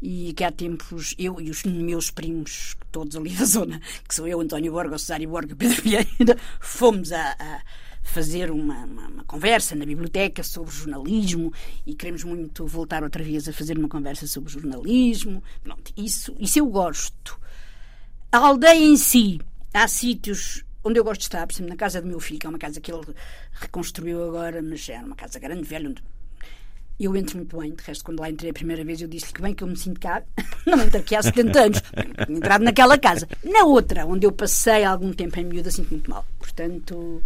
E 0.00 0.32
que 0.34 0.44
há 0.44 0.52
tempos, 0.52 1.14
eu 1.18 1.40
e 1.40 1.50
os 1.50 1.64
meus 1.64 2.10
primos, 2.10 2.76
todos 2.92 3.16
ali 3.16 3.30
da 3.30 3.44
zona, 3.46 3.80
que 4.06 4.14
sou 4.14 4.28
eu, 4.28 4.40
António 4.40 4.70
Borga, 4.72 4.94
o 4.94 4.98
Cesário 4.98 5.28
Borga, 5.28 5.56
Pedro 5.56 5.80
Vieira, 5.82 6.36
fomos 6.60 7.10
a, 7.12 7.30
a 7.38 7.60
fazer 8.02 8.50
uma, 8.50 8.84
uma- 8.84 9.08
uma 9.08 9.24
conversa 9.24 9.74
na 9.74 9.84
biblioteca 9.86 10.42
sobre 10.44 10.70
jornalismo 10.70 11.52
e 11.86 11.94
queremos 11.94 12.22
muito 12.24 12.66
voltar 12.66 13.02
outra 13.02 13.24
vez 13.24 13.48
a 13.48 13.52
fazer 13.52 13.78
uma 13.78 13.88
conversa 13.88 14.26
sobre 14.26 14.52
jornalismo. 14.52 15.42
Pronto, 15.64 15.90
isso, 15.96 16.36
isso 16.38 16.58
eu 16.58 16.66
gosto. 16.66 17.40
A 18.30 18.38
aldeia 18.38 18.84
em 18.84 18.96
si, 18.98 19.40
há 19.72 19.88
sítios 19.88 20.62
onde 20.86 21.00
eu 21.00 21.04
gosto 21.04 21.20
de 21.20 21.26
estar, 21.26 21.46
por 21.46 21.52
exemplo, 21.52 21.70
na 21.70 21.76
casa 21.76 22.00
do 22.00 22.06
meu 22.06 22.20
filho, 22.20 22.38
que 22.38 22.46
é 22.46 22.48
uma 22.48 22.58
casa 22.58 22.80
que 22.80 22.92
ele 22.92 23.02
reconstruiu 23.52 24.22
agora, 24.28 24.62
mas 24.62 24.88
era 24.88 25.04
uma 25.04 25.16
casa 25.16 25.38
grande, 25.38 25.64
velha, 25.64 25.90
onde 25.90 26.02
eu 26.98 27.14
entro 27.16 27.36
muito 27.36 27.58
bem. 27.58 27.74
De 27.74 27.82
resto, 27.82 28.04
quando 28.04 28.20
lá 28.20 28.30
entrei 28.30 28.50
a 28.50 28.54
primeira 28.54 28.84
vez, 28.84 29.02
eu 29.02 29.08
disse-lhe 29.08 29.32
que 29.32 29.42
bem 29.42 29.52
que 29.52 29.64
eu 29.64 29.68
me 29.68 29.76
sinto 29.76 30.00
cá. 30.00 30.22
Não 30.64 30.80
entro 30.80 31.00
aqui 31.00 31.16
há 31.16 31.22
70 31.22 31.60
anos. 31.60 31.82
Tinha 32.24 32.38
entrado 32.38 32.62
naquela 32.62 32.96
casa. 32.96 33.28
Na 33.44 33.64
outra, 33.64 34.06
onde 34.06 34.26
eu 34.26 34.32
passei 34.32 34.84
algum 34.84 35.12
tempo 35.12 35.38
em 35.40 35.44
miúda, 35.44 35.70
sinto 35.70 35.90
muito 35.90 36.08
mal. 36.08 36.24
Portanto, 36.38 37.22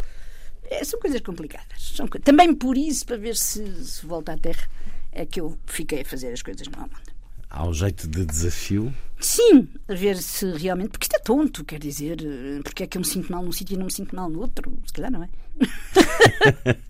é, 0.64 0.82
são 0.82 0.98
coisas 0.98 1.20
complicadas. 1.20 1.92
São 1.94 2.06
Também 2.08 2.54
por 2.54 2.76
isso, 2.76 3.06
para 3.06 3.16
ver 3.16 3.36
se, 3.36 3.84
se 3.84 4.04
volta 4.06 4.32
à 4.32 4.38
terra, 4.38 4.66
é 5.12 5.26
que 5.26 5.40
eu 5.40 5.56
fiquei 5.66 6.00
a 6.00 6.04
fazer 6.04 6.32
as 6.32 6.42
coisas 6.42 6.66
no 6.66 6.76
Almanda. 6.76 7.19
Ao 7.50 7.74
jeito 7.74 8.06
de 8.06 8.24
desafio? 8.24 8.94
Sim, 9.18 9.68
a 9.88 9.94
ver 9.94 10.16
se 10.16 10.46
realmente. 10.52 10.90
Porque 10.90 11.04
isto 11.04 11.16
é 11.16 11.18
tonto, 11.18 11.64
quer 11.64 11.80
dizer. 11.80 12.18
eh, 12.22 12.60
Porque 12.62 12.84
é 12.84 12.86
que 12.86 12.96
eu 12.96 13.00
me 13.00 13.06
sinto 13.06 13.30
mal 13.30 13.42
num 13.42 13.52
sítio 13.52 13.74
e 13.74 13.76
não 13.76 13.86
me 13.86 13.92
sinto 13.92 14.14
mal 14.14 14.30
no 14.30 14.38
outro? 14.40 14.72
Se 14.86 14.92
calhar 14.92 15.10
não 15.10 15.24
é. 15.24 15.28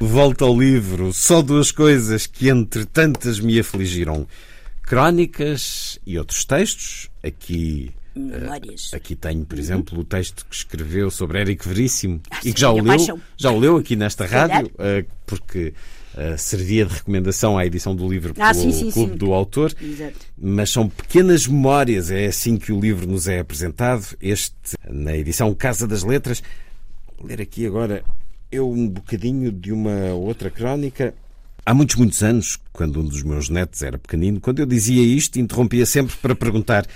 Volta 0.00 0.44
ao 0.44 0.58
livro. 0.58 1.12
Só 1.12 1.42
duas 1.42 1.70
coisas 1.72 2.26
que 2.26 2.48
entre 2.48 2.84
tantas 2.84 3.40
me 3.40 3.58
afligiram. 3.58 4.26
Crónicas 4.82 5.98
e 6.06 6.18
outros 6.18 6.44
textos. 6.44 7.10
Aqui 7.22 7.90
Memórias. 8.14 8.92
Aqui 8.94 9.16
tenho, 9.16 9.44
por 9.44 9.58
exemplo, 9.58 9.98
o 9.98 10.04
texto 10.04 10.46
que 10.48 10.54
escreveu 10.54 11.10
sobre 11.10 11.40
Érico 11.40 11.68
Veríssimo 11.68 12.20
Ah, 12.30 12.38
e 12.44 12.52
que 12.52 12.60
já 12.60 12.70
o 12.70 12.76
leu, 12.76 12.84
paixão. 12.84 13.20
já 13.36 13.50
o 13.50 13.58
leu 13.58 13.76
aqui 13.76 13.96
nesta 13.96 14.24
rádio, 14.24 14.70
eh, 14.78 15.04
porque 15.26 15.74
eh, 16.16 16.36
servia 16.36 16.86
de 16.86 16.94
recomendação 16.94 17.58
à 17.58 17.66
edição 17.66 17.94
do 17.94 18.08
livro 18.08 18.34
Ah, 18.38 18.52
pelo 18.52 18.62
sim, 18.62 18.72
sim, 18.72 18.90
Clube 18.90 19.12
sim. 19.12 19.18
do 19.18 19.32
Autor. 19.32 19.74
Exato. 19.80 20.14
Mas 20.38 20.70
são 20.70 20.88
pequenas 20.88 21.46
memórias, 21.46 22.10
é 22.10 22.26
assim 22.26 22.56
que 22.56 22.72
o 22.72 22.80
livro 22.80 23.06
nos 23.06 23.26
é 23.28 23.40
apresentado. 23.40 24.06
Este, 24.20 24.54
na 24.88 25.16
edição 25.16 25.54
Casa 25.54 25.86
das 25.86 26.02
Letras. 26.02 26.42
Vou 27.18 27.28
ler 27.28 27.40
aqui 27.40 27.66
agora 27.66 28.02
eu 28.50 28.70
um 28.70 28.88
bocadinho 28.88 29.50
de 29.50 29.72
uma 29.72 30.12
outra 30.14 30.50
crónica. 30.50 31.14
Há 31.66 31.74
muitos, 31.74 31.96
muitos 31.96 32.22
anos, 32.22 32.58
quando 32.72 33.00
um 33.00 33.04
dos 33.04 33.22
meus 33.22 33.48
netos 33.48 33.82
era 33.82 33.98
pequenino, 33.98 34.40
quando 34.40 34.60
eu 34.60 34.66
dizia 34.66 35.02
isto, 35.02 35.38
interrompia 35.40 35.84
sempre 35.86 36.14
para 36.16 36.34
perguntar: 36.34 36.86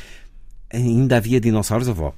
ainda 0.70 1.16
havia 1.16 1.40
dinossauros, 1.40 1.88
avó? 1.88 2.14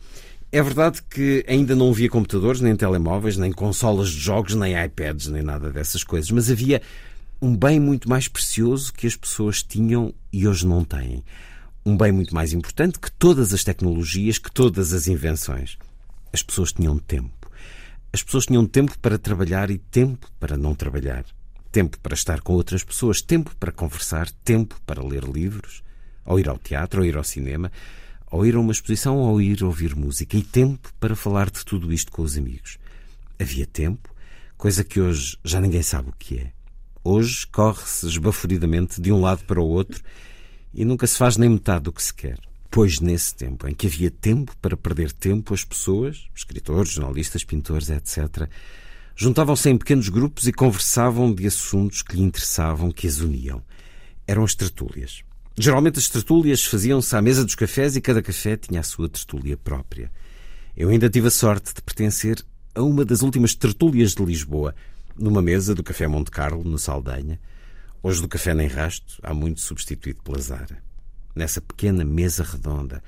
É 0.52 0.60
verdade 0.60 1.00
que 1.08 1.44
ainda 1.46 1.76
não 1.76 1.90
havia 1.90 2.10
computadores, 2.10 2.60
nem 2.60 2.74
telemóveis, 2.74 3.36
nem 3.36 3.52
consolas 3.52 4.08
de 4.08 4.18
jogos, 4.18 4.56
nem 4.56 4.74
iPads, 4.84 5.28
nem 5.28 5.42
nada 5.42 5.70
dessas 5.70 6.02
coisas, 6.02 6.28
mas 6.32 6.50
havia 6.50 6.82
um 7.40 7.56
bem 7.56 7.78
muito 7.78 8.08
mais 8.08 8.26
precioso 8.26 8.92
que 8.92 9.06
as 9.06 9.14
pessoas 9.14 9.62
tinham 9.62 10.12
e 10.32 10.48
hoje 10.48 10.66
não 10.66 10.84
têm. 10.84 11.24
Um 11.86 11.96
bem 11.96 12.10
muito 12.10 12.34
mais 12.34 12.52
importante 12.52 12.98
que 12.98 13.12
todas 13.12 13.54
as 13.54 13.62
tecnologias, 13.62 14.38
que 14.38 14.50
todas 14.50 14.92
as 14.92 15.06
invenções. 15.06 15.78
As 16.32 16.42
pessoas 16.42 16.72
tinham 16.72 16.98
tempo. 16.98 17.48
As 18.12 18.20
pessoas 18.20 18.46
tinham 18.46 18.66
tempo 18.66 18.98
para 18.98 19.18
trabalhar 19.18 19.70
e 19.70 19.78
tempo 19.78 20.28
para 20.40 20.56
não 20.56 20.74
trabalhar. 20.74 21.24
Tempo 21.70 21.96
para 22.00 22.14
estar 22.14 22.40
com 22.40 22.54
outras 22.54 22.82
pessoas, 22.82 23.22
tempo 23.22 23.54
para 23.54 23.70
conversar, 23.70 24.28
tempo 24.44 24.74
para 24.84 25.02
ler 25.02 25.22
livros, 25.22 25.84
ou 26.24 26.40
ir 26.40 26.48
ao 26.48 26.58
teatro, 26.58 27.02
ou 27.02 27.06
ir 27.06 27.16
ao 27.16 27.22
cinema, 27.22 27.70
ou 28.30 28.46
ir 28.46 28.54
a 28.54 28.60
uma 28.60 28.72
exposição, 28.72 29.18
ou 29.18 29.40
ir 29.40 29.64
ouvir 29.64 29.96
música, 29.96 30.36
e 30.36 30.42
tempo 30.42 30.92
para 31.00 31.16
falar 31.16 31.50
de 31.50 31.64
tudo 31.64 31.92
isto 31.92 32.12
com 32.12 32.22
os 32.22 32.36
amigos. 32.38 32.78
Havia 33.38 33.66
tempo, 33.66 34.08
coisa 34.56 34.84
que 34.84 35.00
hoje 35.00 35.36
já 35.44 35.60
ninguém 35.60 35.82
sabe 35.82 36.10
o 36.10 36.14
que 36.18 36.38
é. 36.38 36.52
Hoje 37.02 37.46
corre-se 37.46 38.06
esbaforidamente 38.06 39.00
de 39.00 39.10
um 39.10 39.20
lado 39.20 39.44
para 39.44 39.60
o 39.60 39.66
outro 39.66 40.02
e 40.72 40.84
nunca 40.84 41.06
se 41.06 41.16
faz 41.16 41.36
nem 41.36 41.48
metade 41.48 41.84
do 41.84 41.92
que 41.92 42.02
se 42.02 42.12
quer. 42.12 42.38
Pois 42.70 43.00
nesse 43.00 43.34
tempo, 43.34 43.66
em 43.66 43.74
que 43.74 43.86
havia 43.86 44.10
tempo 44.10 44.56
para 44.62 44.76
perder 44.76 45.10
tempo, 45.10 45.52
as 45.52 45.64
pessoas, 45.64 46.28
escritores, 46.34 46.92
jornalistas, 46.92 47.42
pintores, 47.42 47.90
etc., 47.90 48.48
juntavam-se 49.16 49.68
em 49.68 49.76
pequenos 49.76 50.08
grupos 50.08 50.46
e 50.46 50.52
conversavam 50.52 51.34
de 51.34 51.46
assuntos 51.46 52.02
que 52.02 52.14
lhe 52.14 52.22
interessavam, 52.22 52.92
que 52.92 53.08
as 53.08 53.18
uniam. 53.18 53.62
Eram 54.26 54.44
as 54.44 54.54
tertúlias. 54.54 55.24
Geralmente 55.58 55.98
as 55.98 56.08
tertúlias 56.08 56.64
faziam-se 56.64 57.14
à 57.14 57.20
mesa 57.20 57.44
dos 57.44 57.54
cafés 57.54 57.96
e 57.96 58.00
cada 58.00 58.22
café 58.22 58.56
tinha 58.56 58.80
a 58.80 58.84
sua 58.84 59.08
tertúlia 59.08 59.56
própria. 59.56 60.10
Eu 60.76 60.88
ainda 60.88 61.10
tive 61.10 61.28
a 61.28 61.30
sorte 61.30 61.74
de 61.74 61.82
pertencer 61.82 62.42
a 62.74 62.82
uma 62.82 63.04
das 63.04 63.22
últimas 63.22 63.54
tertúlias 63.54 64.14
de 64.14 64.24
Lisboa, 64.24 64.74
numa 65.16 65.42
mesa 65.42 65.74
do 65.74 65.82
Café 65.82 66.06
Monte 66.06 66.30
Carlo, 66.30 66.64
no 66.64 66.78
Saldanha. 66.78 67.38
Hoje 68.02 68.22
do 68.22 68.28
Café 68.28 68.54
Nem 68.54 68.68
Rasto, 68.68 69.18
há 69.22 69.34
muito 69.34 69.60
substituído 69.60 70.22
pela 70.22 70.40
Zara 70.40 70.90
nessa 71.34 71.60
pequena 71.60 72.04
mesa 72.04 72.42
redonda, 72.42 73.02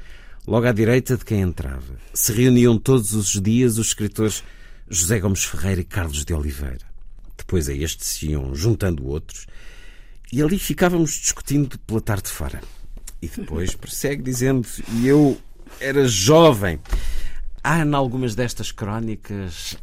logo 0.47 0.67
à 0.67 0.73
direita 0.73 1.17
de 1.17 1.25
quem 1.25 1.41
entrava, 1.41 1.97
se 2.13 2.33
reuniam 2.33 2.79
todos 2.79 3.15
os 3.15 3.41
dias 3.41 3.79
os 3.79 3.89
escritores 3.89 4.43
José 4.89 5.21
Gomes 5.21 5.45
Ferreira 5.45 5.81
e 5.81 5.85
Carlos 5.85 6.25
de 6.25 6.35
Oliveira. 6.35 6.93
Depois 7.37 7.69
a 7.69 7.75
estes 7.75 8.07
se 8.07 8.31
iam 8.31 8.55
juntando 8.55 9.07
outros 9.07 9.47
e 10.33 10.41
ali 10.41 10.59
ficávamos 10.59 11.11
discutindo 11.11 11.79
pela 11.81 12.01
tarde 12.01 12.31
fora. 12.31 12.63
E 13.21 13.29
depois 13.29 13.75
prossegue 13.75 14.23
dizendo: 14.23 14.67
E 14.95 15.07
eu 15.07 15.39
era 15.79 16.09
jovem. 16.09 16.81
Há 17.63 17.81
em 17.85 17.95
algumas 17.95 18.35
destas 18.35 18.73
crónicas 18.73 19.77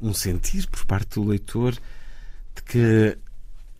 um 0.00 0.14
sentir 0.14 0.66
por 0.66 0.84
parte 0.86 1.20
do 1.20 1.24
leitor 1.24 1.74
de 1.74 2.62
que 2.64 3.18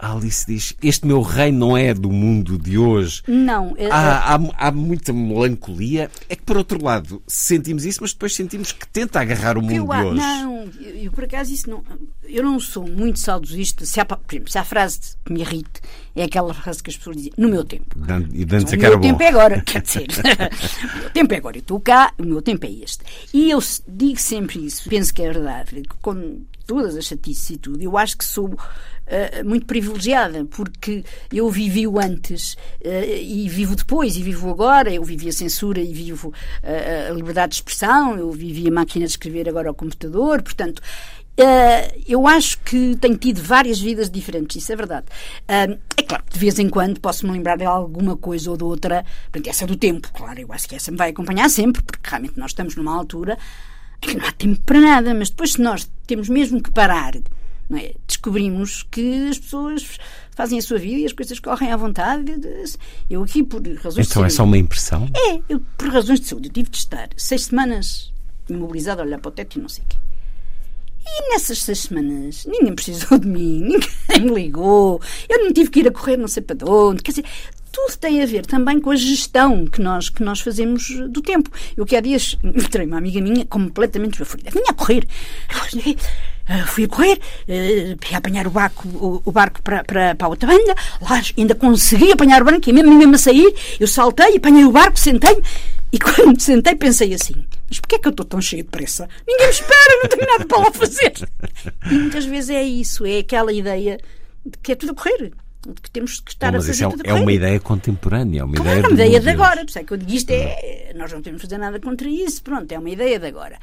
a 0.01 0.13
Alice 0.13 0.47
diz: 0.47 0.75
Este 0.83 1.07
meu 1.07 1.21
reino 1.21 1.59
não 1.59 1.77
é 1.77 1.93
do 1.93 2.11
mundo 2.11 2.59
de 2.59 2.79
hoje. 2.79 3.23
Não. 3.29 3.77
Há, 3.91 4.35
há, 4.35 4.41
há, 4.57 4.73
muita 4.73 5.13
melancolia. 5.13 6.11
É 6.29 6.35
que, 6.35 6.43
por 6.43 6.57
outro 6.57 6.83
lado, 6.83 7.23
sentimos 7.27 7.85
isso, 7.85 7.99
mas 8.01 8.13
depois 8.13 8.35
sentimos 8.35 8.73
que 8.73 8.89
tenta 8.89 9.21
agarrar 9.21 9.59
o 9.59 9.63
mundo 9.63 9.75
eu, 9.75 9.87
de 9.87 10.07
hoje. 10.07 10.17
Não, 10.17 10.69
eu, 10.81 10.97
eu, 11.05 11.13
por 11.13 11.25
acaso 11.25 11.53
isso 11.53 11.69
não. 11.69 11.85
Eu 12.25 12.43
não 12.43 12.59
sou 12.59 12.89
muito 12.89 13.19
saudosista. 13.19 13.85
Se 13.85 14.01
há, 14.01 14.05
por 14.05 14.19
exemplo, 14.31 14.51
se 14.51 14.59
há 14.59 14.65
frase 14.65 14.99
que 15.25 15.33
me 15.33 15.41
irrite, 15.41 15.81
é 16.17 16.25
aquela 16.25 16.55
frase 16.55 16.83
que 16.83 16.89
as 16.89 16.97
pessoas 16.97 17.17
dizem: 17.17 17.33
No 17.37 17.49
meu 17.51 17.65
tempo. 17.65 17.97
E 18.33 18.45
dantes 18.47 18.73
o 18.73 18.77
meu 18.77 19.01
tempo 19.01 19.19
bom. 19.19 19.25
é 19.25 19.29
agora. 19.29 19.61
Quer 19.67 19.83
dizer, 19.83 20.07
o 20.95 20.99
meu 20.99 21.11
tempo 21.11 21.35
é 21.35 21.37
agora. 21.37 21.57
Eu 21.59 21.61
estou 21.61 21.81
cá, 21.81 22.15
o 22.19 22.25
meu 22.25 22.41
tempo 22.41 22.65
é 22.65 22.71
este. 22.71 23.05
E 23.35 23.51
eu 23.51 23.59
digo 23.87 24.19
sempre 24.19 24.65
isso. 24.65 24.89
Penso 24.89 25.13
que 25.13 25.23
é 25.23 25.31
verdade. 25.31 25.83
Com 26.01 26.41
todas 26.71 26.97
as 26.97 27.05
chatices 27.05 27.51
e 27.51 27.57
tudo, 27.57 27.83
eu 27.83 27.99
acho 27.99 28.17
que 28.17 28.25
sou 28.25 28.47
uh, 28.47 29.45
muito 29.45 29.67
privilegiada, 29.67 30.45
porque 30.45 31.05
eu 31.33 31.51
vivi 31.51 31.85
o 31.85 31.99
antes 31.99 32.53
uh, 32.53 32.89
e 33.21 33.49
vivo 33.49 33.75
depois, 33.75 34.17
e 34.17 34.23
vivo 34.23 34.49
agora. 34.49 34.89
Eu 34.95 35.03
vivi 35.03 35.29
a 35.29 35.33
censura 35.33 35.81
e 35.81 35.93
vivo 35.93 36.29
uh, 36.29 37.11
a 37.11 37.13
liberdade 37.13 37.51
de 37.51 37.57
expressão, 37.57 38.17
eu 38.17 38.31
vivi 38.31 38.69
a 38.69 38.71
máquina 38.71 39.05
de 39.05 39.11
escrever 39.11 39.49
agora 39.49 39.69
ao 39.69 39.75
computador, 39.75 40.43
portanto. 40.43 40.81
Eu 42.07 42.27
acho 42.27 42.59
que 42.59 42.95
tenho 43.01 43.17
tido 43.17 43.41
várias 43.41 43.81
vidas 43.81 44.11
diferentes, 44.11 44.63
isso 44.63 44.71
é 44.75 44.77
verdade. 44.77 45.07
É 45.49 46.03
claro 46.03 46.23
de 46.31 46.39
vez 46.39 46.59
em 46.59 46.69
quando 46.69 47.01
posso-me 47.01 47.33
lembrar 47.33 47.57
de 47.57 47.65
alguma 47.65 48.15
coisa 48.15 48.51
ou 48.51 48.59
de 48.59 48.65
outra, 48.65 49.07
portanto, 49.33 49.47
essa 49.49 49.67
do 49.67 49.75
tempo, 49.75 50.13
claro, 50.13 50.39
eu 50.39 50.53
acho 50.53 50.69
que 50.69 50.75
essa 50.75 50.91
me 50.91 50.99
vai 50.99 51.09
acompanhar 51.09 51.49
sempre, 51.49 51.81
porque 51.81 52.11
realmente 52.11 52.39
nós 52.39 52.51
estamos 52.51 52.77
numa 52.77 52.95
altura 52.95 53.39
que 54.01 54.17
não 54.17 54.27
há 54.27 54.33
tempo 54.33 54.61
para 54.63 54.81
nada, 54.81 55.15
mas 55.15 55.31
depois, 55.31 55.53
se 55.53 55.61
nós 55.61 55.91
temos 56.07 56.29
mesmo 56.29 56.63
que 56.63 56.71
parar 56.71 57.15
é? 57.77 57.95
Descobrimos 58.07 58.85
que 58.91 59.29
as 59.29 59.39
pessoas 59.39 59.99
fazem 60.33 60.59
a 60.59 60.63
sua 60.63 60.79
vida 60.79 61.01
e 61.01 61.07
as 61.07 61.13
coisas 61.13 61.39
correm 61.39 61.71
à 61.71 61.77
vontade. 61.77 62.33
Eu 63.09 63.23
aqui, 63.23 63.43
por 63.43 63.63
razões 63.63 63.75
então, 63.75 63.83
de 63.83 63.93
saúde. 63.93 64.11
Então 64.11 64.25
é 64.25 64.31
só 64.31 64.45
uma 64.45 64.59
impressão? 64.59 65.09
É, 65.15 65.41
eu, 65.49 65.61
por 65.79 65.89
razões 65.89 66.21
de 66.21 66.27
saúde. 66.27 66.49
Eu 66.49 66.53
tive 66.53 66.71
de 66.71 66.79
estar 66.79 67.09
seis 67.17 67.45
semanas 67.45 68.13
imobilizado 68.49 69.03
a 69.03 69.05
olhar 69.05 69.19
para 69.19 69.29
o 69.29 69.33
teto 69.33 69.59
e 69.59 69.63
não 69.63 69.69
sei 69.69 69.85
o 69.85 69.87
quê. 69.87 69.97
E 71.07 71.31
nessas 71.31 71.63
seis 71.63 71.79
semanas 71.79 72.45
ninguém 72.47 72.75
precisou 72.75 73.19
de 73.19 73.27
mim, 73.27 73.61
ninguém 74.11 74.21
me 74.21 74.35
ligou, 74.35 75.01
eu 75.29 75.45
não 75.45 75.53
tive 75.53 75.71
que 75.71 75.81
ir 75.81 75.89
a 75.89 75.91
correr 75.91 76.17
não 76.17 76.29
sei 76.29 76.43
para 76.43 76.71
onde. 76.71 77.03
Quer 77.03 77.13
dizer, 77.13 77.25
tudo 77.73 77.97
tem 77.97 78.23
a 78.23 78.27
ver 78.27 78.45
também 78.47 78.81
com 78.81 78.91
a 78.91 78.97
gestão 78.97 79.67
que 79.67 79.81
nós, 79.81 80.09
que 80.09 80.23
nós 80.23 80.41
fazemos 80.41 80.89
do 81.09 81.23
tempo. 81.23 81.51
Eu 81.77 81.87
que 81.87 81.97
há 81.97 82.01
dias 82.01 82.37
encontrei 82.43 82.87
uma 82.87 82.99
amiga 82.99 83.21
minha 83.21 83.45
completamente 83.45 84.15
esbaforida. 84.15 84.51
Vinha 84.51 84.71
a 84.71 84.75
correr. 84.75 85.07
Uh, 86.51 86.67
fui 86.67 86.85
a 86.85 86.89
correr, 86.89 87.21
uh, 87.49 88.15
a 88.15 88.17
apanhar 88.17 88.47
o 88.47 88.51
barco, 88.51 88.89
o, 88.89 89.23
o 89.25 89.31
barco 89.31 89.63
para, 89.63 89.85
para, 89.85 90.17
para 90.17 90.27
a 90.27 90.31
outra 90.31 90.49
banda, 90.49 90.75
lá 91.01 91.23
ainda 91.39 91.55
consegui 91.55 92.11
apanhar 92.11 92.43
o 92.43 92.45
barco, 92.45 92.69
e 92.69 92.73
mesmo, 92.73 92.93
mesmo 92.93 93.15
a 93.15 93.19
sair, 93.19 93.55
eu 93.79 93.87
saltei, 93.87 94.37
apanhei 94.37 94.65
o 94.65 94.73
barco, 94.73 94.99
sentei-me, 94.99 95.45
e 95.93 95.99
quando 96.01 96.31
me 96.31 96.41
sentei 96.41 96.75
pensei 96.75 97.15
assim, 97.15 97.47
mas 97.69 97.79
porquê 97.79 97.95
é 97.95 97.99
que 98.01 98.09
eu 98.09 98.11
estou 98.11 98.27
tão 98.27 98.41
cheio 98.41 98.65
de 98.65 98.69
pressa? 98.69 99.09
Ninguém 99.29 99.47
me 99.47 99.53
espera, 99.53 100.01
não 100.03 100.09
tenho 100.09 100.27
nada 100.27 100.45
para 100.45 100.59
lá 100.59 100.73
fazer. 100.73 101.13
E 101.89 101.95
muitas 101.95 102.25
vezes 102.25 102.51
é 102.51 102.65
isso, 102.65 103.07
é 103.07 103.19
aquela 103.19 103.53
ideia 103.53 104.01
de 104.45 104.59
que 104.61 104.73
é 104.73 104.75
tudo 104.75 104.91
a 104.91 104.95
correr 104.95 105.31
que 105.83 105.91
temos 105.91 106.21
que 106.21 106.31
estar 106.31 106.53
Bom, 106.53 106.59
a 106.59 106.63
fazer 106.63 106.85
é, 106.85 106.89
tudo 106.89 107.03
é 107.05 107.15
uma 107.15 107.33
ideia 107.33 107.61
contemporânea, 107.61 108.41
é 108.41 108.45
uma 108.45 108.55
claro, 108.55 108.71
ideia, 108.71 108.83
é 108.83 108.87
uma 108.87 108.95
ideia 108.95 109.21
de 109.21 109.29
agora. 109.29 109.61
Por 109.61 109.69
isso 109.69 109.79
é 109.79 109.85
que 109.85 109.93
eu 109.93 109.97
digo 109.97 110.13
isto 110.13 110.31
é. 110.31 110.93
Nós 110.97 111.13
não 111.13 111.23
temos 111.23 111.41
que 111.41 111.47
fazer 111.47 111.59
nada 111.59 111.79
contra 111.81 112.09
isso, 112.09 112.43
pronto, 112.43 112.71
é 112.73 112.79
uma 112.79 112.91
ideia 112.91 113.19
de 113.19 113.27
agora. 113.27 113.59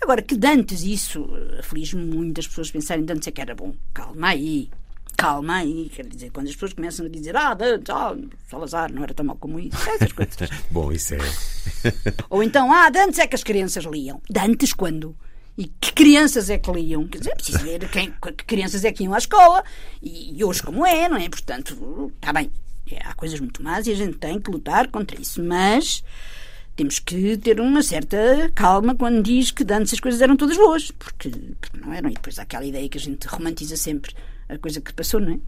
Agora, 0.00 0.22
que 0.22 0.36
Dantes, 0.36 0.82
isso 0.82 1.28
aflige-me 1.58 2.04
muito 2.04 2.38
as 2.38 2.46
pessoas 2.46 2.70
pensarem 2.70 3.04
Dantes 3.04 3.26
é 3.26 3.30
que 3.32 3.40
era 3.40 3.54
bom. 3.54 3.74
Calma 3.92 4.28
aí, 4.28 4.70
calma 5.16 5.56
aí. 5.56 5.90
Quer 5.94 6.06
dizer, 6.06 6.30
quando 6.30 6.46
as 6.46 6.54
pessoas 6.54 6.72
começam 6.72 7.06
a 7.06 7.08
dizer 7.08 7.36
ah, 7.36 7.54
Dantes, 7.54 7.90
ah, 7.90 8.16
Salazar 8.48 8.92
não 8.92 9.02
era 9.02 9.14
tão 9.14 9.26
mal 9.26 9.36
como 9.36 9.58
isso, 9.58 9.76
essas 9.90 10.12
coisas. 10.12 10.50
bom, 10.70 10.92
isso 10.92 11.14
é. 11.14 11.18
Ou 12.30 12.42
então, 12.42 12.72
ah, 12.72 12.88
Dantes 12.90 13.18
é 13.18 13.26
que 13.26 13.34
as 13.34 13.42
crianças 13.42 13.84
liam. 13.84 14.20
Dantes 14.30 14.72
quando? 14.72 15.16
E 15.58 15.66
que 15.66 15.92
crianças 15.92 16.48
é 16.50 16.56
que 16.56 16.70
liam? 16.70 17.08
Quer 17.08 17.18
dizer, 17.18 17.30
é 17.32 17.34
preciso 17.34 17.58
ver 17.58 17.90
quem, 17.90 18.12
que 18.12 18.44
crianças 18.44 18.84
é 18.84 18.92
que 18.92 19.02
iam 19.02 19.12
à 19.12 19.18
escola. 19.18 19.64
E, 20.00 20.38
e 20.38 20.44
hoje 20.44 20.62
como 20.62 20.86
é, 20.86 21.08
não 21.08 21.16
é? 21.16 21.28
Portanto, 21.28 22.12
está 22.14 22.32
bem. 22.32 22.48
É, 22.88 23.04
há 23.04 23.12
coisas 23.14 23.40
muito 23.40 23.60
más 23.60 23.88
e 23.88 23.90
a 23.90 23.96
gente 23.96 24.18
tem 24.18 24.40
que 24.40 24.52
lutar 24.52 24.86
contra 24.86 25.20
isso. 25.20 25.42
Mas 25.42 26.04
temos 26.76 27.00
que 27.00 27.36
ter 27.38 27.60
uma 27.60 27.82
certa 27.82 28.16
calma 28.54 28.94
quando 28.94 29.20
diz 29.20 29.50
que 29.50 29.64
antes 29.72 29.94
as 29.94 29.98
coisas 29.98 30.20
eram 30.20 30.36
todas 30.36 30.56
boas. 30.56 30.92
Porque, 30.92 31.28
porque 31.60 31.76
não 31.76 31.92
eram. 31.92 32.08
E 32.08 32.14
depois 32.14 32.38
há 32.38 32.42
aquela 32.42 32.64
ideia 32.64 32.88
que 32.88 32.98
a 32.98 33.00
gente 33.00 33.26
romantiza 33.26 33.76
sempre 33.76 34.14
a 34.48 34.56
coisa 34.58 34.80
que 34.80 34.94
passou, 34.94 35.18
não 35.18 35.32
é? 35.32 35.38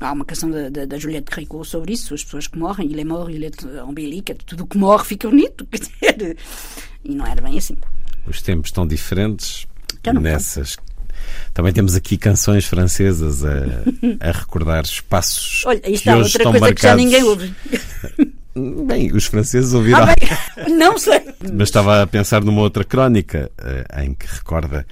Há 0.00 0.12
uma 0.12 0.24
canção 0.24 0.50
da, 0.50 0.68
da, 0.68 0.84
da 0.84 0.98
Juliette 0.98 1.32
Rico 1.32 1.64
sobre 1.64 1.92
isso, 1.92 2.12
as 2.12 2.24
pessoas 2.24 2.48
que 2.48 2.58
morrem, 2.58 2.90
ele 2.90 3.02
é 3.02 3.04
morre, 3.04 3.36
ele 3.36 3.46
é 3.46 3.84
umbilica, 3.84 4.34
tudo 4.34 4.64
o 4.64 4.66
que 4.66 4.76
morre 4.76 5.04
fica 5.04 5.28
bonito. 5.30 5.64
Quer 5.70 6.12
dizer, 6.12 6.36
e 7.04 7.14
não 7.14 7.24
era 7.24 7.40
bem 7.40 7.56
assim. 7.56 7.76
Os 8.26 8.42
tempos 8.42 8.68
estão 8.68 8.86
diferentes 8.86 9.66
nessas. 10.20 10.76
Também 11.52 11.72
temos 11.72 11.94
aqui 11.94 12.16
canções 12.16 12.66
francesas 12.66 13.44
a, 13.44 13.64
a 14.20 14.32
recordar 14.32 14.84
espaços 14.84 15.64
Olha, 15.66 15.80
está 15.90 16.16
hoje 16.16 16.36
outra 16.38 16.44
coisa 16.44 16.60
marcados. 16.60 16.80
que 16.80 16.86
já 16.86 16.96
ninguém 16.96 17.22
ouve. 17.24 17.54
Bem, 18.86 19.12
os 19.12 19.26
franceses 19.26 19.74
ouviram. 19.74 20.04
Ah, 20.04 20.14
bem, 20.14 20.72
não 20.78 20.96
sei. 20.96 21.20
Mas 21.52 21.68
estava 21.68 22.02
a 22.02 22.06
pensar 22.06 22.42
numa 22.42 22.62
outra 22.62 22.84
crónica 22.84 23.50
uh, 23.58 24.00
em 24.00 24.14
que 24.14 24.26
recorda 24.26 24.86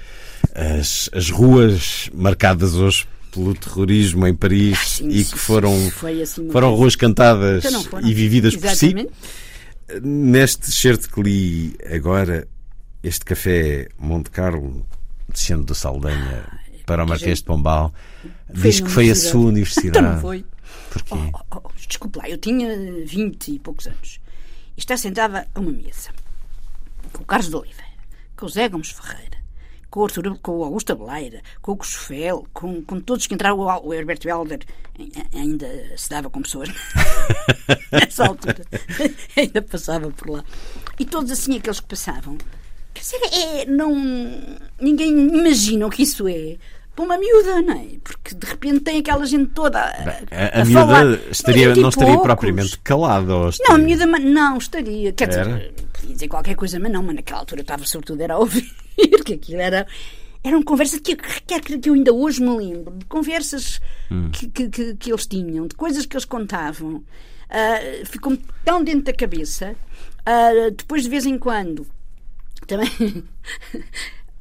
as, 0.55 1.09
as 1.15 1.31
ruas 1.31 2.11
marcadas 2.13 2.75
hoje 2.75 3.07
pelo 3.33 3.55
terrorismo 3.55 4.27
em 4.27 4.35
Paris 4.35 4.79
ah, 4.79 4.85
sim, 4.85 5.09
e 5.09 5.25
que 5.25 5.39
foram, 5.39 5.75
assim 6.23 6.51
foram 6.51 6.75
ruas 6.75 6.95
cantadas 6.95 7.65
então 7.65 7.83
foram. 7.85 8.07
e 8.07 8.13
vividas 8.13 8.53
Exatamente. 8.53 9.09
por 9.09 9.95
si. 9.95 10.01
Neste 10.03 10.71
certo 10.71 11.11
que 11.11 11.23
li 11.23 11.77
agora, 11.91 12.47
este 13.05 13.25
café 13.25 13.89
Monte 13.99 14.31
Carlo, 14.31 14.85
descendo 15.29 15.65
do 15.65 15.75
Saldanha 15.75 16.47
ah, 16.49 16.59
para 16.87 17.05
o 17.05 17.07
Marquês 17.07 17.39
de 17.39 17.45
Pombal, 17.45 17.93
diz 18.51 18.81
que 18.81 18.89
foi 18.89 19.11
a 19.11 19.15
sua 19.15 19.47
universidade. 19.53 19.99
Então 19.99 20.15
não 20.15 20.21
foi. 20.21 20.45
Porquê? 20.91 21.15
Oh, 21.15 21.39
oh, 21.51 21.61
oh, 21.65 21.71
desculpe 21.87 22.19
lá, 22.19 22.29
eu 22.29 22.39
tinha 22.39 22.75
20 23.05 23.53
e 23.53 23.59
poucos 23.59 23.87
anos. 23.87 24.21
E 24.77 24.81
está 24.81 24.97
sentada 24.97 25.47
a 25.55 25.61
uma 25.61 25.71
mesa 25.71 26.11
com 27.13 27.23
o 27.23 27.27
Carlos 27.27 27.51
de 27.51 27.57
Oliveira, 27.57 27.85
com 28.37 28.47
o 28.47 28.49
Zé 28.49 28.69
Gomes 28.69 28.91
Ferreira, 28.91 29.37
com 29.91 30.01
o, 30.01 30.05
Arthur, 30.05 30.39
com 30.39 30.59
o 30.59 30.65
Augusto 30.65 30.93
Abeleira, 30.93 31.43
com 31.61 31.73
o 31.73 31.77
Cosfel, 31.77 32.47
com, 32.55 32.83
com 32.83 33.01
todos 33.01 33.27
que 33.27 33.35
entraram. 33.35 33.59
O, 33.59 33.87
o 33.87 33.93
Herberto 33.95 34.29
Helder 34.29 34.61
ainda 35.33 35.69
se 35.97 36.09
dava 36.09 36.31
com 36.31 36.41
pessoas 36.41 36.71
nessa 37.93 38.27
altura. 38.27 38.65
ainda 39.37 39.61
passava 39.61 40.11
por 40.11 40.31
lá. 40.31 40.45
E 40.99 41.05
todos 41.05 41.31
assim, 41.31 41.59
aqueles 41.59 41.81
que 41.81 41.87
passavam. 41.87 42.39
Quer 42.95 43.01
dizer, 43.01 43.21
é, 43.33 43.67
não, 43.67 43.93
ninguém 44.81 45.11
imagina 45.11 45.87
o 45.87 45.91
que 45.91 46.05
isso 46.05 46.29
é 46.29 46.57
para 46.95 47.05
uma 47.05 47.19
miúda, 47.19 47.61
não 47.61 47.75
é? 47.75 47.87
Porque 48.03 48.35
de 48.35 48.47
repente 48.47 48.81
tem 48.81 48.99
aquela 48.99 49.27
gente 49.27 49.51
toda 49.51 49.81
a, 49.81 49.93
Bem, 50.03 50.15
a, 50.31 50.59
a, 50.59 50.63
a 50.63 50.65
miúda 50.65 51.21
estaria, 51.31 51.75
não 51.75 51.89
estaria 51.89 52.19
propriamente 52.19 52.79
calada. 52.79 53.35
Ou 53.35 53.49
estaria... 53.49 53.69
Não, 53.69 53.83
a 53.83 53.87
miúda 53.87 54.07
não 54.07 54.59
estaria. 54.59 55.13
Quer 55.13 55.29
dizer, 55.29 55.75
podia 55.93 56.15
dizer 56.15 56.29
qualquer 56.29 56.55
coisa, 56.55 56.79
mas 56.79 56.93
não, 56.93 57.03
mas 57.03 57.17
naquela 57.17 57.41
altura 57.41 57.63
estava 57.63 57.85
sobretudo 57.85 58.23
era 58.23 58.35
a 58.35 58.39
ouvir, 58.39 58.71
que 59.25 59.35
aquilo 59.35 59.61
era. 59.61 59.87
eram 60.45 60.63
conversas 60.63 61.01
que, 61.01 61.17
que, 61.17 61.79
que 61.79 61.91
eu 61.91 61.95
ainda 61.95 62.13
hoje 62.13 62.41
me 62.41 62.57
lembro, 62.57 62.97
de 62.97 63.05
conversas 63.07 63.81
hum. 64.11 64.31
que, 64.31 64.47
que, 64.49 64.95
que, 64.95 65.11
eles 65.11 65.27
tinham, 65.27 65.67
de 65.67 65.75
coisas 65.75 66.07
que 66.07 66.15
eles 66.15 66.25
contavam. 66.25 67.03
Uh, 67.51 68.07
ficou-me 68.07 68.41
tão 68.65 68.83
dentro 68.83 69.05
da 69.05 69.13
cabeça. 69.13 69.75
Uh, 70.27 70.71
depois, 70.71 71.03
de 71.03 71.09
vez 71.09 71.27
em 71.27 71.39
quando, 71.39 71.87
também 72.67 72.89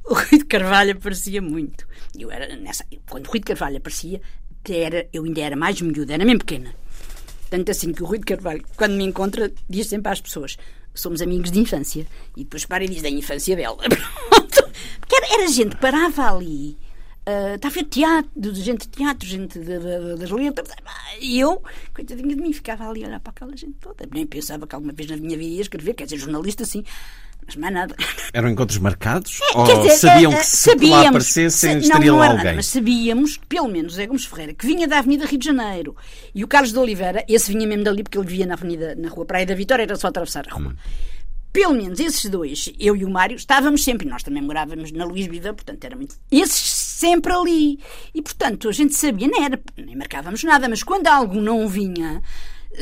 o 0.04 0.14
Rui 0.14 0.38
de 0.38 0.44
Carvalho 0.44 0.92
aparecia 0.92 1.40
muito. 1.40 1.86
Eu 2.18 2.30
era 2.30 2.54
nessa, 2.56 2.84
quando 3.08 3.26
o 3.26 3.30
Rui 3.30 3.40
de 3.40 3.46
Carvalho 3.46 3.78
aparecia, 3.78 4.20
era, 4.68 5.06
eu 5.12 5.24
ainda 5.24 5.40
era 5.40 5.56
mais 5.56 5.80
miúda, 5.80 6.14
era 6.14 6.24
mesmo 6.24 6.40
pequena. 6.40 6.74
Tanto 7.50 7.70
assim 7.70 7.92
que 7.92 8.02
o 8.02 8.06
Rui 8.06 8.18
de 8.18 8.24
Carvalho, 8.24 8.64
quando 8.76 8.94
me 8.94 9.04
encontra, 9.04 9.52
diz 9.68 9.86
sempre 9.86 10.10
às 10.10 10.20
pessoas: 10.20 10.56
somos 10.94 11.20
amigos 11.20 11.50
de 11.50 11.60
infância. 11.60 12.06
E 12.36 12.44
depois 12.44 12.64
para 12.64 12.84
e 12.84 12.88
diz 12.88 13.02
da 13.02 13.10
infância 13.10 13.56
dela. 13.56 13.76
Pronto. 14.30 14.70
Porque 15.00 15.16
era, 15.16 15.34
era 15.34 15.48
gente 15.48 15.76
parava 15.76 16.34
ali. 16.34 16.78
Uh, 17.26 17.56
a 17.66 17.68
ver 17.70 17.84
teatro, 17.84 18.54
gente 18.54 18.86
de 18.86 18.88
teatro, 18.88 19.26
gente 19.26 19.58
das 19.58 20.30
letras. 20.30 20.68
E 21.20 21.40
eu, 21.40 21.62
coitadinha 21.94 22.28
de 22.28 22.40
mim, 22.40 22.52
ficava 22.52 22.88
ali 22.88 23.02
a 23.02 23.08
olhar 23.08 23.20
para 23.20 23.30
aquela 23.30 23.56
gente 23.56 23.76
toda. 23.80 24.06
Nem 24.12 24.26
pensava 24.26 24.66
que 24.66 24.74
alguma 24.74 24.92
vez 24.92 25.08
na 25.08 25.16
minha 25.16 25.36
vida 25.36 25.54
ia 25.54 25.62
escrever, 25.62 25.94
quer 25.94 26.04
dizer, 26.04 26.18
jornalista 26.18 26.64
assim, 26.64 26.84
mas 27.46 27.56
mais 27.56 27.72
nada. 27.72 27.94
Eram 28.32 28.48
encontros 28.48 28.78
marcados? 28.78 29.38
É, 29.40 29.58
ou 29.58 29.64
dizer, 29.64 29.90
sabiam 29.98 30.32
é, 30.32 30.36
que 30.36 30.46
se 30.46 30.56
sabíamos, 30.56 31.02
lá 31.02 31.08
aparecessem 31.08 31.78
estaria 31.78 32.10
não, 32.10 32.18
lá 32.18 32.26
alguém? 32.26 32.44
Nada, 32.44 32.56
mas 32.56 32.66
sabíamos 32.66 33.36
que 33.36 33.46
pelo 33.46 33.68
menos 33.68 33.94
Zé 33.94 34.06
Gomes 34.06 34.24
Ferreira, 34.24 34.54
que 34.54 34.66
vinha 34.66 34.88
da 34.88 34.98
Avenida 34.98 35.26
Rio 35.26 35.38
de 35.38 35.46
Janeiro, 35.46 35.96
e 36.34 36.42
o 36.44 36.48
Carlos 36.48 36.72
de 36.72 36.78
Oliveira, 36.78 37.24
esse 37.28 37.52
vinha 37.52 37.66
mesmo 37.66 37.84
dali 37.84 38.02
porque 38.02 38.18
ele 38.18 38.26
vivia 38.26 38.46
na 38.46 38.54
Avenida, 38.54 38.94
na 38.94 39.08
Rua 39.08 39.24
Praia 39.24 39.46
da 39.46 39.54
Vitória, 39.54 39.82
era 39.82 39.96
só 39.96 40.08
atravessar 40.08 40.46
a 40.48 40.54
rua. 40.54 40.68
Hum. 40.68 40.76
Pelo 41.52 41.72
menos 41.74 42.00
esses 42.00 42.28
dois, 42.28 42.72
eu 42.80 42.96
e 42.96 43.04
o 43.04 43.08
Mário, 43.10 43.36
estávamos 43.36 43.84
sempre, 43.84 44.08
nós 44.08 44.24
também 44.24 44.42
morávamos 44.42 44.90
na 44.90 45.04
Luís 45.04 45.26
Viva, 45.26 45.54
portanto 45.54 45.84
era 45.84 45.94
muito. 45.94 46.16
Esses 46.28 46.68
sempre 46.68 47.32
ali. 47.32 47.78
E 48.12 48.20
portanto 48.20 48.68
a 48.68 48.72
gente 48.72 48.92
sabia, 48.94 49.28
nem, 49.28 49.44
era, 49.44 49.60
nem 49.76 49.94
marcávamos 49.94 50.42
nada, 50.42 50.68
mas 50.68 50.82
quando 50.82 51.06
algo 51.06 51.40
não 51.40 51.68
vinha, 51.68 52.20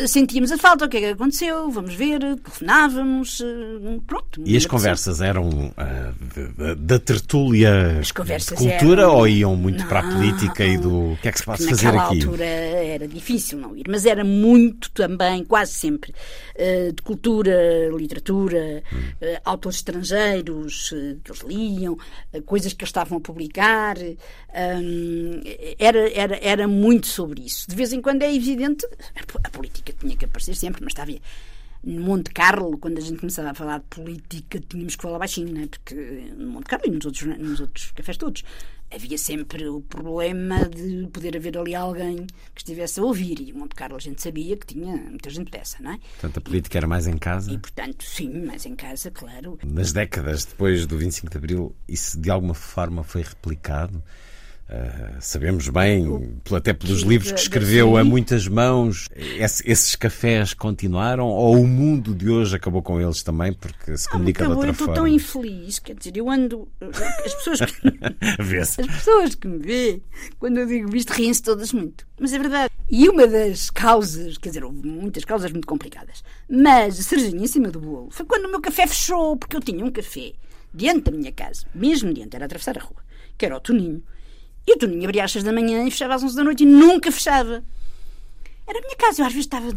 sentíamos 0.06 0.50
a 0.50 0.58
falta, 0.58 0.86
o 0.86 0.88
que 0.88 0.96
é 0.96 1.00
que 1.00 1.06
aconteceu, 1.06 1.70
vamos 1.70 1.94
ver, 1.94 2.20
telefonávamos, 2.20 3.40
eh, 3.40 4.00
pronto. 4.06 4.42
E 4.44 4.56
as 4.56 4.64
conversas 4.64 5.20
eram 5.20 5.48
uh, 5.48 6.76
da 6.76 6.98
tertúlia 6.98 7.98
as 8.00 8.10
conversas 8.10 8.58
de 8.58 8.68
cultura 8.68 9.02
eram... 9.02 9.16
ou 9.16 9.28
iam 9.28 9.56
muito 9.56 9.80
não, 9.80 9.88
para 9.88 10.00
a 10.00 10.02
política 10.02 10.64
e 10.64 10.78
do 10.78 11.16
que 11.20 11.28
é 11.28 11.32
que 11.32 11.38
se 11.38 11.44
pode 11.44 11.66
fazer 11.66 11.88
aqui? 11.88 11.96
Naquela 11.96 12.08
altura 12.08 12.44
era 12.44 13.06
difícil 13.06 13.58
não 13.58 13.76
ir, 13.76 13.84
mas 13.88 14.06
era 14.06 14.24
muito 14.24 14.90
também, 14.92 15.44
quase 15.44 15.72
sempre, 15.72 16.12
uh, 16.56 16.92
de 16.92 17.02
cultura, 17.02 17.88
literatura, 17.94 18.82
hum. 18.92 18.98
uh, 18.98 19.40
autores 19.44 19.76
estrangeiros 19.78 20.90
que 20.90 21.30
eles 21.30 21.42
liam, 21.46 21.98
coisas 22.46 22.72
que 22.72 22.82
eles 22.82 22.88
estavam 22.88 23.18
a 23.18 23.20
publicar, 23.20 23.96
um, 23.98 25.40
era, 25.78 26.10
era, 26.12 26.38
era 26.42 26.68
muito 26.68 27.06
sobre 27.06 27.42
isso. 27.42 27.68
De 27.68 27.76
vez 27.76 27.92
em 27.92 28.00
quando 28.00 28.22
é 28.22 28.34
evidente, 28.34 28.86
a 29.42 29.50
política 29.50 29.81
política 29.82 29.92
tinha 30.00 30.16
que 30.16 30.24
aparecer 30.24 30.54
sempre, 30.54 30.82
mas 30.82 30.92
estava 30.92 31.12
no 31.84 32.00
Monte 32.00 32.30
Carlo, 32.30 32.78
quando 32.78 32.98
a 32.98 33.00
gente 33.00 33.18
começava 33.18 33.50
a 33.50 33.54
falar 33.54 33.78
de 33.78 33.86
política, 33.86 34.60
tínhamos 34.60 34.94
que 34.94 35.02
falar 35.02 35.18
baixinho, 35.18 35.52
né? 35.52 35.66
porque 35.68 36.32
no 36.36 36.50
Monte 36.52 36.66
Carlo 36.66 36.86
e 36.86 36.90
nos 36.90 37.04
outros, 37.04 37.38
nos 37.38 37.60
outros 37.60 37.90
cafés 37.90 38.16
todos 38.16 38.44
havia 38.94 39.18
sempre 39.18 39.66
o 39.66 39.80
problema 39.80 40.68
de 40.68 41.08
poder 41.08 41.36
haver 41.36 41.56
ali 41.58 41.74
alguém 41.74 42.26
que 42.54 42.60
estivesse 42.60 43.00
a 43.00 43.02
ouvir. 43.02 43.40
E 43.40 43.52
o 43.52 43.58
Monte 43.58 43.74
Carlo 43.74 43.96
a 43.96 43.98
gente 43.98 44.22
sabia 44.22 44.56
que 44.56 44.66
tinha 44.66 44.96
muita 44.96 45.28
gente 45.30 45.50
dessa, 45.50 45.82
não 45.82 45.92
é? 45.92 45.98
Portanto, 45.98 46.38
a 46.38 46.40
política 46.40 46.78
era 46.78 46.86
mais 46.86 47.06
em 47.08 47.16
casa? 47.16 47.50
E, 47.50 47.58
portanto, 47.58 48.04
sim, 48.04 48.44
mais 48.44 48.64
em 48.64 48.76
casa, 48.76 49.10
claro. 49.10 49.58
Nas 49.64 49.92
décadas 49.92 50.44
depois 50.44 50.86
do 50.86 50.98
25 50.98 51.30
de 51.30 51.36
Abril, 51.38 51.74
isso 51.88 52.20
de 52.20 52.30
alguma 52.30 52.54
forma 52.54 53.02
foi 53.02 53.22
replicado? 53.22 54.02
Uh, 54.72 55.20
sabemos 55.20 55.68
bem, 55.68 56.40
até 56.50 56.72
pelos 56.72 57.02
livros 57.02 57.30
que 57.30 57.38
escreveu 57.38 57.98
a 57.98 58.02
muitas 58.02 58.48
mãos, 58.48 59.06
esses 59.14 59.94
cafés 59.94 60.54
continuaram 60.54 61.26
ou 61.26 61.60
o 61.60 61.66
mundo 61.66 62.14
de 62.14 62.30
hoje 62.30 62.56
acabou 62.56 62.80
com 62.82 62.98
eles 62.98 63.22
também 63.22 63.52
porque 63.52 63.94
se 63.98 64.08
comunica 64.08 64.44
acabou, 64.44 64.62
de 64.62 64.68
outra 64.68 64.72
forma? 64.72 64.92
Eu 64.92 64.94
estou 64.94 65.04
tão 65.04 65.14
infeliz, 65.14 65.78
quer 65.78 65.94
dizer, 65.94 66.16
eu 66.16 66.30
ando. 66.30 66.66
As 66.80 67.34
pessoas 67.34 67.60
que, 67.60 68.80
as 68.80 68.86
pessoas 68.86 69.34
que 69.34 69.46
me 69.46 69.58
vêem, 69.58 70.02
quando 70.38 70.56
eu 70.56 70.66
digo 70.66 70.96
isto, 70.96 71.10
riem-se 71.12 71.42
todas 71.42 71.70
muito. 71.74 72.06
Mas 72.18 72.32
é 72.32 72.38
verdade. 72.38 72.72
E 72.90 73.10
uma 73.10 73.26
das 73.26 73.68
causas, 73.68 74.38
quer 74.38 74.48
dizer, 74.48 74.64
houve 74.64 74.86
muitas 74.86 75.26
causas 75.26 75.52
muito 75.52 75.66
complicadas, 75.66 76.24
mas 76.48 76.98
a 76.98 77.02
cerejinha 77.02 77.44
em 77.44 77.46
cima 77.46 77.70
do 77.70 77.78
bolo 77.78 78.08
foi 78.10 78.24
quando 78.24 78.46
o 78.46 78.50
meu 78.50 78.60
café 78.62 78.86
fechou, 78.86 79.36
porque 79.36 79.54
eu 79.54 79.60
tinha 79.60 79.84
um 79.84 79.90
café 79.90 80.32
diante 80.72 81.10
da 81.10 81.12
minha 81.12 81.32
casa, 81.32 81.66
mesmo 81.74 82.14
diante, 82.14 82.34
era 82.34 82.46
atravessar 82.46 82.78
a 82.78 82.80
rua, 82.80 83.02
que 83.36 83.44
era 83.44 83.54
o 83.54 83.60
Toninho 83.60 84.02
e 84.66 84.72
o 84.72 84.78
Toninho 84.78 85.04
abria 85.04 85.24
às 85.24 85.32
seis 85.32 85.44
da 85.44 85.52
manhã 85.52 85.86
e 85.86 85.90
fechava 85.90 86.14
às 86.14 86.22
onze 86.22 86.36
da 86.36 86.44
noite 86.44 86.62
e 86.62 86.66
nunca 86.66 87.10
fechava. 87.10 87.64
Era 88.66 88.78
a 88.78 88.82
minha 88.82 88.96
casa. 88.96 89.22
Eu 89.22 89.26
às 89.26 89.32
vezes 89.32 89.46
estava 89.46 89.74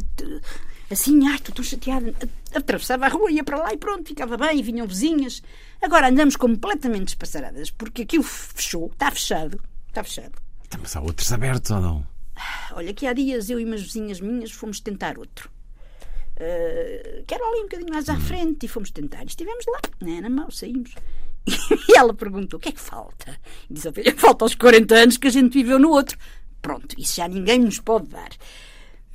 assim, 0.92 1.28
ai, 1.28 1.36
estou 1.36 1.56
tão 1.56 1.64
chateada. 1.64 2.14
Atravessava 2.54 3.06
a 3.06 3.10
rua, 3.10 3.32
ia 3.32 3.44
para 3.44 3.58
lá 3.58 3.74
e 3.74 3.78
pronto, 3.78 4.08
ficava 4.08 4.38
bem, 4.38 4.62
vinham 4.62 4.88
vizinhas. 4.88 5.42
Agora 5.82 6.10
andamos 6.10 6.36
completamente 6.36 7.06
despassaradas 7.06 7.72
porque 7.72 8.04
aquilo 8.04 8.24
fechou, 8.24 8.88
está 8.88 9.12
fechado. 9.12 9.60
Está 9.88 10.04
fechado. 10.04 10.34
Então, 10.68 10.80
mas 10.82 10.96
há 10.96 11.02
outros 11.02 11.32
abertos 11.32 11.72
ou 11.72 11.82
não? 11.82 12.08
Olha, 12.74 12.94
que 12.94 13.08
há 13.08 13.14
dias 13.14 13.50
eu 13.50 13.60
e 13.60 13.66
umas 13.66 13.82
vizinhas 13.82 14.20
minhas 14.20 14.52
fomos 14.52 14.80
tentar 14.80 15.18
outro. 15.18 15.50
Uh, 16.36 17.24
que 17.26 17.34
era 17.34 17.48
ali 17.48 17.60
um 17.60 17.64
bocadinho 17.64 17.94
mais 17.94 18.10
à 18.10 18.14
hum. 18.14 18.20
frente 18.20 18.66
e 18.66 18.70
fomos 18.70 18.92
tentar. 18.92 19.24
Estivemos 19.24 19.66
lá, 19.68 19.80
né, 20.02 20.22
na 20.22 20.30
mão, 20.30 20.52
saímos. 20.52 20.94
E 21.48 21.98
ela 21.98 22.14
perguntou: 22.14 22.58
o 22.58 22.62
que 22.62 22.70
é 22.70 22.72
que 22.72 22.82
falta? 22.82 23.38
E 23.70 23.74
disse: 23.74 23.92
falta 24.18 24.46
os 24.46 24.56
40 24.56 24.96
anos 24.96 25.18
que 25.18 25.28
a 25.28 25.32
gente 25.32 25.54
viveu 25.54 25.80
no 25.80 25.90
outro. 25.90 26.18
Pronto, 26.62 26.96
isso 26.98 27.16
já 27.18 27.28
ninguém 27.28 27.60
nos 27.60 27.80
pode 27.80 28.08
dar. 28.08 28.30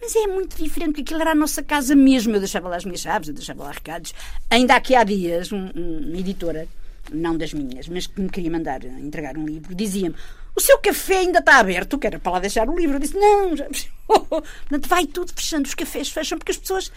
Mas 0.00 0.16
é 0.16 0.26
muito 0.26 0.56
diferente, 0.56 0.92
porque 0.92 1.02
aquilo 1.02 1.20
era 1.20 1.32
a 1.32 1.34
nossa 1.34 1.62
casa 1.62 1.94
mesmo. 1.94 2.34
Eu 2.34 2.38
deixava 2.40 2.68
lá 2.68 2.76
as 2.76 2.84
minhas 2.84 3.00
chaves, 3.00 3.28
eu 3.28 3.34
deixava 3.34 3.64
lá 3.64 3.72
recados. 3.72 4.14
Ainda 4.48 4.74
aqui 4.74 4.94
há 4.94 5.04
dias, 5.04 5.52
um, 5.52 5.68
uma 5.74 6.16
editora, 6.16 6.66
não 7.12 7.36
das 7.36 7.52
minhas, 7.52 7.88
mas 7.88 8.06
que 8.06 8.20
me 8.20 8.30
queria 8.30 8.50
mandar 8.50 8.84
entregar 8.84 9.36
um 9.36 9.44
livro, 9.44 9.74
dizia-me: 9.74 10.14
O 10.54 10.60
seu 10.60 10.78
café 10.78 11.18
ainda 11.18 11.40
está 11.40 11.58
aberto, 11.58 11.98
que 11.98 12.06
era 12.06 12.18
para 12.18 12.32
lá 12.32 12.38
deixar 12.38 12.68
o 12.68 12.78
livro. 12.78 12.96
Eu 12.96 13.00
disse: 13.00 13.16
Não, 13.16 13.56
já. 13.56 13.66
Portanto, 14.06 14.88
vai 14.88 15.06
tudo 15.06 15.32
fechando, 15.34 15.66
os 15.66 15.74
cafés 15.74 16.08
fecham, 16.08 16.38
porque 16.38 16.52
as 16.52 16.58
pessoas 16.58 16.90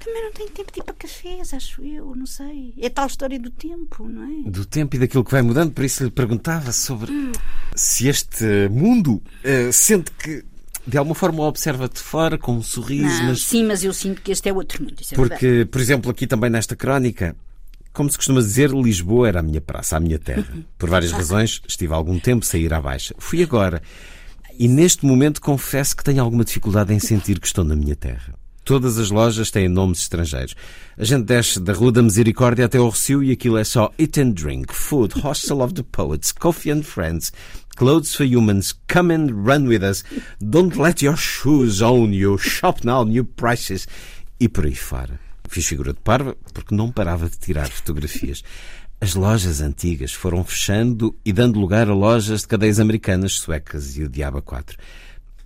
também 0.00 0.22
não 0.22 0.32
tem 0.32 0.48
tempo 0.48 0.72
de 0.72 0.80
ir 0.80 0.82
para 0.82 0.94
cafés, 0.94 1.54
acho 1.54 1.82
eu, 1.82 2.14
não 2.16 2.26
sei. 2.26 2.74
É 2.78 2.88
tal 2.88 3.06
história 3.06 3.38
do 3.38 3.50
tempo, 3.50 4.08
não 4.08 4.24
é? 4.24 4.50
Do 4.50 4.64
tempo 4.64 4.96
e 4.96 4.98
daquilo 4.98 5.24
que 5.24 5.30
vai 5.30 5.42
mudando, 5.42 5.72
por 5.72 5.84
isso 5.84 6.02
lhe 6.02 6.10
perguntava 6.10 6.72
sobre 6.72 7.12
hum. 7.12 7.32
se 7.76 8.08
este 8.08 8.44
mundo 8.70 9.22
uh, 9.44 9.72
sente 9.72 10.10
que 10.12 10.44
de 10.86 10.98
alguma 10.98 11.14
forma 11.14 11.42
o 11.42 11.46
observa 11.46 11.88
de 11.88 12.00
fora 12.00 12.38
com 12.38 12.56
um 12.56 12.62
sorriso. 12.62 13.04
Não, 13.04 13.28
mas... 13.28 13.42
Sim, 13.44 13.64
mas 13.64 13.84
eu 13.84 13.92
sinto 13.92 14.22
que 14.22 14.32
este 14.32 14.48
é 14.48 14.52
outro 14.52 14.82
mundo. 14.82 14.96
É 15.12 15.14
Porque, 15.14 15.46
verdade. 15.46 15.70
por 15.70 15.80
exemplo, 15.80 16.10
aqui 16.10 16.26
também 16.26 16.50
nesta 16.50 16.74
crónica, 16.74 17.36
como 17.92 18.10
se 18.10 18.16
costuma 18.16 18.40
dizer, 18.40 18.70
Lisboa 18.70 19.28
era 19.28 19.40
a 19.40 19.42
minha 19.42 19.60
praça, 19.60 19.96
a 19.96 20.00
minha 20.00 20.18
terra. 20.18 20.56
Por 20.78 20.88
várias 20.88 21.12
razões, 21.12 21.60
estive 21.68 21.92
há 21.92 21.96
algum 21.96 22.18
tempo 22.18 22.44
a 22.52 22.56
ir 22.56 22.72
à 22.72 22.80
baixa. 22.80 23.14
Fui 23.18 23.42
agora. 23.42 23.82
E 24.58 24.68
neste 24.68 25.06
momento 25.06 25.40
confesso 25.40 25.96
que 25.96 26.04
tenho 26.04 26.22
alguma 26.22 26.44
dificuldade 26.44 26.92
em 26.92 26.98
sentir 26.98 27.38
que 27.38 27.46
estou 27.46 27.64
na 27.64 27.76
minha 27.76 27.96
terra. 27.96 28.34
Todas 28.70 28.98
as 28.98 29.10
lojas 29.10 29.50
têm 29.50 29.68
nomes 29.68 30.02
estrangeiros. 30.02 30.54
A 30.96 31.02
gente 31.02 31.24
desce 31.24 31.58
da 31.58 31.72
Rua 31.72 31.90
da 31.90 32.04
Misericórdia 32.04 32.66
até 32.66 32.78
ao 32.78 32.84
Rocio 32.84 33.20
e 33.20 33.32
aquilo 33.32 33.58
é 33.58 33.64
só 33.64 33.92
Eat 33.98 34.20
and 34.20 34.30
Drink, 34.30 34.72
Food, 34.72 35.12
Hostel 35.24 35.60
of 35.60 35.74
the 35.74 35.82
Poets, 35.82 36.30
Coffee 36.30 36.70
and 36.70 36.84
Friends, 36.84 37.32
Clothes 37.74 38.14
for 38.14 38.24
Humans, 38.24 38.78
Come 38.86 39.12
and 39.12 39.26
Run 39.44 39.66
with 39.66 39.82
Us, 39.82 40.04
Don't 40.40 40.80
Let 40.80 41.02
Your 41.02 41.16
Shoes 41.16 41.82
Own 41.82 42.14
You, 42.14 42.38
Shop 42.38 42.86
Now, 42.86 43.04
New 43.04 43.24
Prices 43.24 43.88
e 44.38 44.48
por 44.48 44.64
aí 44.64 44.76
fora. 44.76 45.18
Fiz 45.48 45.66
figura 45.66 45.92
de 45.92 45.98
parva 45.98 46.36
porque 46.54 46.72
não 46.72 46.92
parava 46.92 47.28
de 47.28 47.38
tirar 47.38 47.68
fotografias. 47.68 48.44
As 49.00 49.16
lojas 49.16 49.60
antigas 49.60 50.12
foram 50.12 50.44
fechando 50.44 51.18
e 51.24 51.32
dando 51.32 51.58
lugar 51.58 51.88
a 51.88 51.92
lojas 51.92 52.42
de 52.42 52.46
cadeias 52.46 52.78
americanas, 52.78 53.32
suecas 53.32 53.96
e 53.96 54.04
o 54.04 54.08
Diaba 54.08 54.40
4 54.40 54.78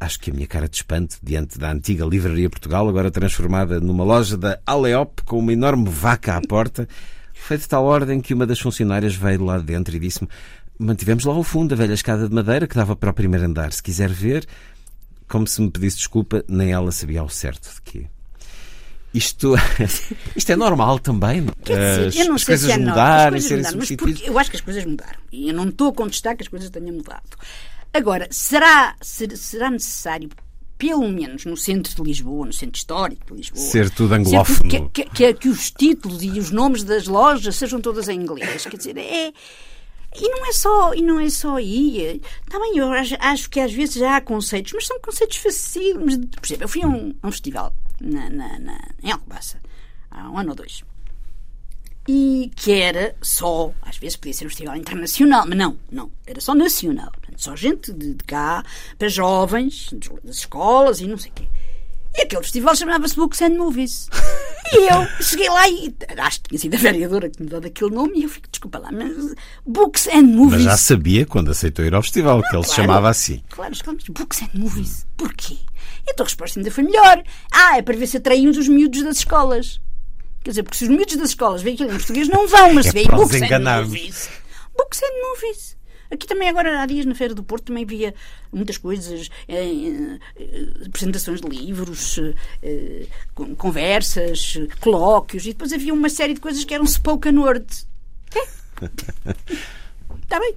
acho 0.04 0.20
que 0.20 0.30
a 0.30 0.34
minha 0.34 0.46
cara 0.46 0.68
de 0.68 0.76
espanto 0.76 1.16
diante 1.22 1.58
da 1.58 1.72
antiga 1.72 2.04
Livraria 2.04 2.50
Portugal, 2.50 2.88
agora 2.88 3.10
transformada 3.10 3.80
numa 3.80 4.04
loja 4.04 4.36
da 4.36 4.58
Aleop 4.66 5.22
com 5.24 5.38
uma 5.38 5.52
enorme 5.52 5.88
vaca 5.88 6.36
à 6.36 6.40
porta, 6.40 6.86
foi 7.32 7.58
de 7.58 7.66
tal 7.66 7.84
ordem 7.84 8.20
que 8.20 8.34
uma 8.34 8.46
das 8.46 8.60
funcionárias 8.60 9.14
veio 9.14 9.44
lá 9.44 9.58
dentro 9.58 9.96
e 9.96 9.98
disse-me: 9.98 10.28
Mantivemos 10.78 11.24
lá 11.24 11.34
ao 11.34 11.42
fundo 11.42 11.72
a 11.72 11.76
velha 11.76 11.94
escada 11.94 12.28
de 12.28 12.34
madeira 12.34 12.66
que 12.66 12.74
dava 12.74 12.94
para 12.94 13.10
o 13.10 13.14
primeiro 13.14 13.46
andar. 13.46 13.72
Se 13.72 13.82
quiser 13.82 14.10
ver, 14.10 14.46
como 15.28 15.46
se 15.46 15.60
me 15.60 15.70
pedisse 15.70 15.96
desculpa, 15.96 16.44
nem 16.48 16.72
ela 16.72 16.92
sabia 16.92 17.20
ao 17.20 17.28
certo 17.28 17.74
de 17.74 17.82
quê. 17.82 18.06
Isto, 19.12 19.54
isto 20.34 20.50
é 20.50 20.56
normal 20.56 20.98
também. 20.98 21.46
Quer 21.64 22.08
dizer, 22.08 22.20
eu 22.22 22.28
não 22.28 22.34
as 22.34 22.42
sei 22.42 22.46
coisas 22.46 22.66
se 22.66 22.72
é 22.72 22.78
mudarem, 22.78 23.40
serem 23.40 23.58
mudaram, 23.58 23.80
substituídas. 23.80 24.22
eu 24.26 24.38
acho 24.38 24.50
que 24.50 24.56
as 24.56 24.62
coisas 24.62 24.84
mudaram. 24.84 25.20
E 25.30 25.48
eu 25.48 25.54
não 25.54 25.68
estou 25.68 25.88
a 25.88 25.92
contestar 25.92 26.36
que 26.36 26.42
as 26.42 26.48
coisas 26.48 26.68
tenham 26.68 26.96
mudado. 26.96 27.22
Agora, 27.94 28.26
será, 28.30 28.96
será 29.00 29.70
necessário 29.70 30.28
pelo 30.76 31.08
menos 31.08 31.44
no 31.44 31.56
centro 31.56 31.94
de 31.94 32.02
Lisboa, 32.02 32.46
no 32.46 32.52
centro 32.52 32.76
histórico 32.76 33.26
de 33.26 33.34
Lisboa. 33.34 33.64
Ser 33.64 33.88
tudo 33.90 34.14
anglófono. 34.14 34.68
Que, 34.68 34.80
que, 34.88 35.04
que, 35.04 35.34
que, 35.34 35.48
os 35.48 35.70
títulos 35.70 36.22
e 36.22 36.30
os 36.38 36.50
nomes 36.50 36.82
das 36.82 37.06
lojas 37.06 37.54
sejam 37.54 37.80
todas 37.80 38.08
em 38.08 38.20
inglês. 38.20 38.66
Quer 38.66 38.76
dizer, 38.76 38.98
é, 38.98 39.32
E 40.16 40.28
não 40.28 40.46
é 40.46 40.52
só, 40.52 40.92
e 40.92 41.02
não 41.02 41.20
é 41.20 41.30
só 41.30 41.56
aí. 41.56 42.20
Também 42.50 42.76
eu 42.76 42.90
acho, 42.90 43.14
acho 43.20 43.48
que 43.48 43.60
às 43.60 43.72
vezes 43.72 43.94
já 43.94 44.16
há 44.16 44.20
conceitos, 44.20 44.72
mas 44.72 44.86
são 44.86 45.00
conceitos 45.00 45.36
facílimos. 45.36 46.16
Por 46.16 46.44
exemplo, 46.44 46.64
eu 46.64 46.68
fui 46.68 46.82
a 46.82 46.88
um, 46.88 47.14
a 47.22 47.28
um 47.28 47.30
festival 47.30 47.72
na, 48.00 48.28
na, 48.28 48.58
na, 48.58 48.88
em 49.02 49.12
Alcobaça 49.12 49.58
há 50.10 50.30
um 50.30 50.38
ano 50.38 50.50
ou 50.50 50.56
dois. 50.56 50.82
E 52.06 52.50
que 52.54 52.72
era 52.72 53.16
só, 53.22 53.72
às 53.82 53.96
vezes 53.96 54.16
podia 54.16 54.34
ser 54.34 54.46
um 54.46 54.48
festival 54.48 54.76
internacional, 54.76 55.46
mas 55.48 55.56
não, 55.56 55.78
não, 55.90 56.10
era 56.26 56.40
só 56.40 56.54
nacional. 56.54 57.10
Só 57.36 57.54
gente 57.56 57.92
de, 57.92 58.14
de 58.14 58.24
cá, 58.24 58.64
para 58.98 59.08
jovens, 59.08 59.90
das 60.22 60.36
escolas 60.36 61.00
e 61.00 61.06
não 61.06 61.18
sei 61.18 61.30
o 61.30 61.34
quê. 61.34 61.44
E 62.16 62.22
aquele 62.22 62.42
festival 62.42 62.76
chamava-se 62.76 63.16
Books 63.16 63.42
and 63.42 63.50
Movies. 63.56 64.08
E 64.72 64.90
eu 64.90 65.06
cheguei 65.22 65.48
lá 65.50 65.68
e 65.68 65.94
acho 66.16 66.40
que 66.40 66.48
tinha 66.48 66.58
sido 66.58 66.74
a 66.74 66.78
vereadora 66.78 67.28
que 67.28 67.40
me 67.40 67.48
deu 67.48 67.60
daquele 67.60 67.90
nome 67.90 68.20
e 68.20 68.22
eu 68.22 68.28
fico, 68.30 68.48
desculpa 68.50 68.78
lá, 68.78 68.90
mas 68.90 69.34
Books 69.64 70.08
and 70.08 70.22
Movies. 70.22 70.54
Mas 70.54 70.62
já 70.62 70.76
sabia 70.78 71.26
quando 71.26 71.50
aceitou 71.50 71.84
ir 71.84 71.94
ao 71.94 72.02
festival 72.02 72.42
que 72.42 72.56
ele 72.56 72.64
se 72.64 72.74
chamava 72.74 73.10
assim. 73.10 73.42
Claro, 73.50 73.72
exclamamos 73.74 74.08
Books 74.08 74.42
and 74.42 74.48
Movies. 74.54 75.06
Porquê? 75.18 75.58
E 76.06 76.10
a 76.10 76.14
tua 76.14 76.24
resposta 76.24 76.58
ainda 76.58 76.70
foi 76.70 76.82
melhor. 76.82 77.22
Ah, 77.52 77.76
é 77.76 77.82
para 77.82 77.94
ver 77.94 78.06
se 78.06 78.16
atraímos 78.16 78.56
os 78.56 78.66
miúdos 78.66 79.02
das 79.04 79.18
escolas. 79.18 79.80
Quer 80.42 80.50
dizer, 80.50 80.62
porque 80.62 80.78
se 80.78 80.84
os 80.84 80.90
miúdos 80.90 81.16
das 81.16 81.28
escolas 81.28 81.62
veem 81.62 81.74
aquilo 81.74 81.90
em 81.90 81.96
português, 81.96 82.28
não 82.28 82.48
vão, 82.48 82.72
mas 82.72 82.86
É 82.86 82.88
se 82.88 82.94
veem 82.94 83.06
Books 83.06 83.42
and. 83.42 83.82
Movies. 83.82 84.30
Books 84.76 85.02
and 85.02 85.28
Movies. 85.28 85.76
Aqui 86.14 86.26
também 86.26 86.48
agora 86.48 86.80
há 86.82 86.86
dias 86.86 87.04
na 87.04 87.14
Feira 87.14 87.34
do 87.34 87.42
Porto 87.42 87.64
também 87.64 87.84
via 87.84 88.14
muitas 88.52 88.78
coisas, 88.78 89.28
eh, 89.48 90.18
eh, 90.36 90.86
apresentações 90.86 91.40
de 91.40 91.48
livros, 91.48 92.18
eh, 92.62 93.06
con- 93.34 93.54
conversas, 93.56 94.56
colóquios, 94.80 95.44
e 95.44 95.48
depois 95.48 95.72
havia 95.72 95.92
uma 95.92 96.08
série 96.08 96.34
de 96.34 96.40
coisas 96.40 96.64
que 96.64 96.72
eram 96.72 96.86
spoken 96.86 97.38
word. 97.38 97.66
Está 100.22 100.38
bem. 100.40 100.54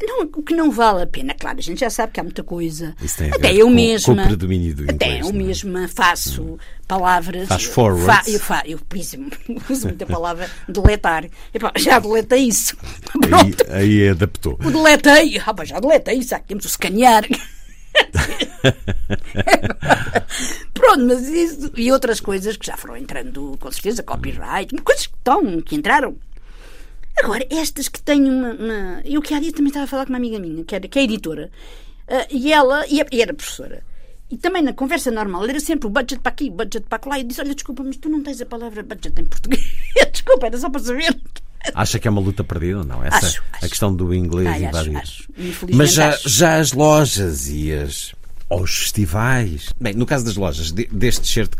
Não, 0.00 0.22
o 0.22 0.42
que 0.42 0.54
não 0.54 0.70
vale 0.70 1.02
a 1.02 1.06
pena, 1.06 1.34
claro, 1.34 1.58
a 1.58 1.60
gente 1.60 1.80
já 1.80 1.90
sabe 1.90 2.12
que 2.12 2.20
há 2.20 2.22
muita 2.22 2.44
coisa. 2.44 2.94
Isso 3.02 3.18
tem 3.18 3.30
a 3.32 3.34
Até 3.34 3.48
ver 3.52 3.58
eu 3.58 3.66
com- 3.66 3.72
mesma. 3.74 4.14
com 4.14 4.20
o 4.22 4.24
predomínio 4.26 4.74
do 4.74 4.82
Até 4.84 4.92
inglês, 4.92 5.26
eu 5.26 5.32
não 5.32 5.40
é? 5.40 5.44
mesma 5.44 5.88
faço 5.88 6.58
palavras. 6.86 7.48
Faz 7.48 7.64
forwards. 7.64 8.06
Fa- 8.06 8.22
eu, 8.30 8.38
fa- 8.40 8.62
eu, 8.64 8.78
exemplo, 8.94 9.36
uso 9.68 9.88
muita 9.88 10.06
palavra 10.06 10.48
deletar. 10.68 11.26
Epá, 11.52 11.72
já 11.76 11.98
deletei 11.98 12.44
isso. 12.44 12.76
Pronto. 13.20 13.64
Aí, 13.70 14.02
aí 14.02 14.08
adaptou. 14.10 14.56
O 14.64 14.70
deletei. 14.70 15.40
Ah, 15.44 15.64
já 15.64 15.80
deletei 15.80 16.18
isso. 16.18 16.28
Já 16.30 16.38
temos 16.38 16.64
o 16.64 16.68
escanear. 16.68 17.24
Pronto, 20.74 21.04
mas 21.06 21.28
isso 21.28 21.70
e 21.76 21.90
outras 21.90 22.20
coisas 22.20 22.56
que 22.56 22.66
já 22.66 22.76
foram 22.76 22.96
entrando, 22.96 23.56
com 23.58 23.70
certeza, 23.72 24.02
copyright, 24.02 24.74
coisas 24.82 25.06
que 25.06 25.14
estão, 25.16 25.60
que 25.60 25.74
entraram. 25.74 26.16
Agora, 27.22 27.46
estas 27.50 27.88
que 27.88 28.00
têm 28.00 28.22
uma. 28.30 28.52
uma... 28.52 29.00
Eu 29.04 29.20
que 29.22 29.34
há 29.34 29.40
dia 29.40 29.52
também 29.52 29.68
estava 29.68 29.84
a 29.84 29.88
falar 29.88 30.04
com 30.06 30.12
uma 30.12 30.18
amiga 30.18 30.38
minha, 30.38 30.64
que, 30.64 30.74
era, 30.74 30.86
que 30.88 30.98
é 30.98 31.02
editora, 31.02 31.50
ah, 32.08 32.26
e 32.30 32.52
ela 32.52 32.84
e, 32.88 33.04
e 33.12 33.22
era 33.22 33.34
professora. 33.34 33.82
E 34.30 34.36
também 34.36 34.62
na 34.62 34.72
conversa 34.74 35.10
normal, 35.10 35.44
era 35.48 35.58
sempre 35.58 35.86
o 35.86 35.90
budget 35.90 36.20
para 36.20 36.30
aqui, 36.32 36.50
budget 36.50 36.84
para 36.88 37.00
lá. 37.08 37.18
E 37.18 37.22
eu 37.22 37.26
disse: 37.28 37.40
Olha, 37.40 37.54
desculpa, 37.54 37.82
mas 37.82 37.96
tu 37.96 38.08
não 38.08 38.22
tens 38.22 38.40
a 38.40 38.46
palavra 38.46 38.82
budget 38.82 39.18
em 39.20 39.24
português. 39.24 39.62
desculpa, 40.12 40.46
era 40.46 40.58
só 40.58 40.68
para 40.70 40.80
saber. 40.80 41.18
Acha 41.74 41.98
que 41.98 42.06
é 42.06 42.10
uma 42.10 42.20
luta 42.20 42.44
perdida 42.44 42.78
ou 42.78 42.84
não? 42.84 43.02
Essa, 43.02 43.16
Acho, 43.26 43.42
A 43.52 43.56
acho. 43.58 43.68
questão 43.68 43.94
do 43.94 44.14
inglês 44.14 44.46
Ai, 44.48 44.64
invadir. 44.64 44.96
acho. 44.96 45.28
Mas 45.74 45.92
já, 45.92 46.10
acho. 46.10 46.28
já 46.28 46.56
as 46.56 46.72
lojas 46.72 47.48
e 47.48 47.72
as, 47.72 48.14
os 48.50 48.78
festivais. 48.78 49.70
Bem, 49.80 49.92
no 49.94 50.06
caso 50.06 50.24
das 50.24 50.36
lojas, 50.36 50.70
de- 50.72 50.86
deste 50.92 51.26
certo, 51.26 51.58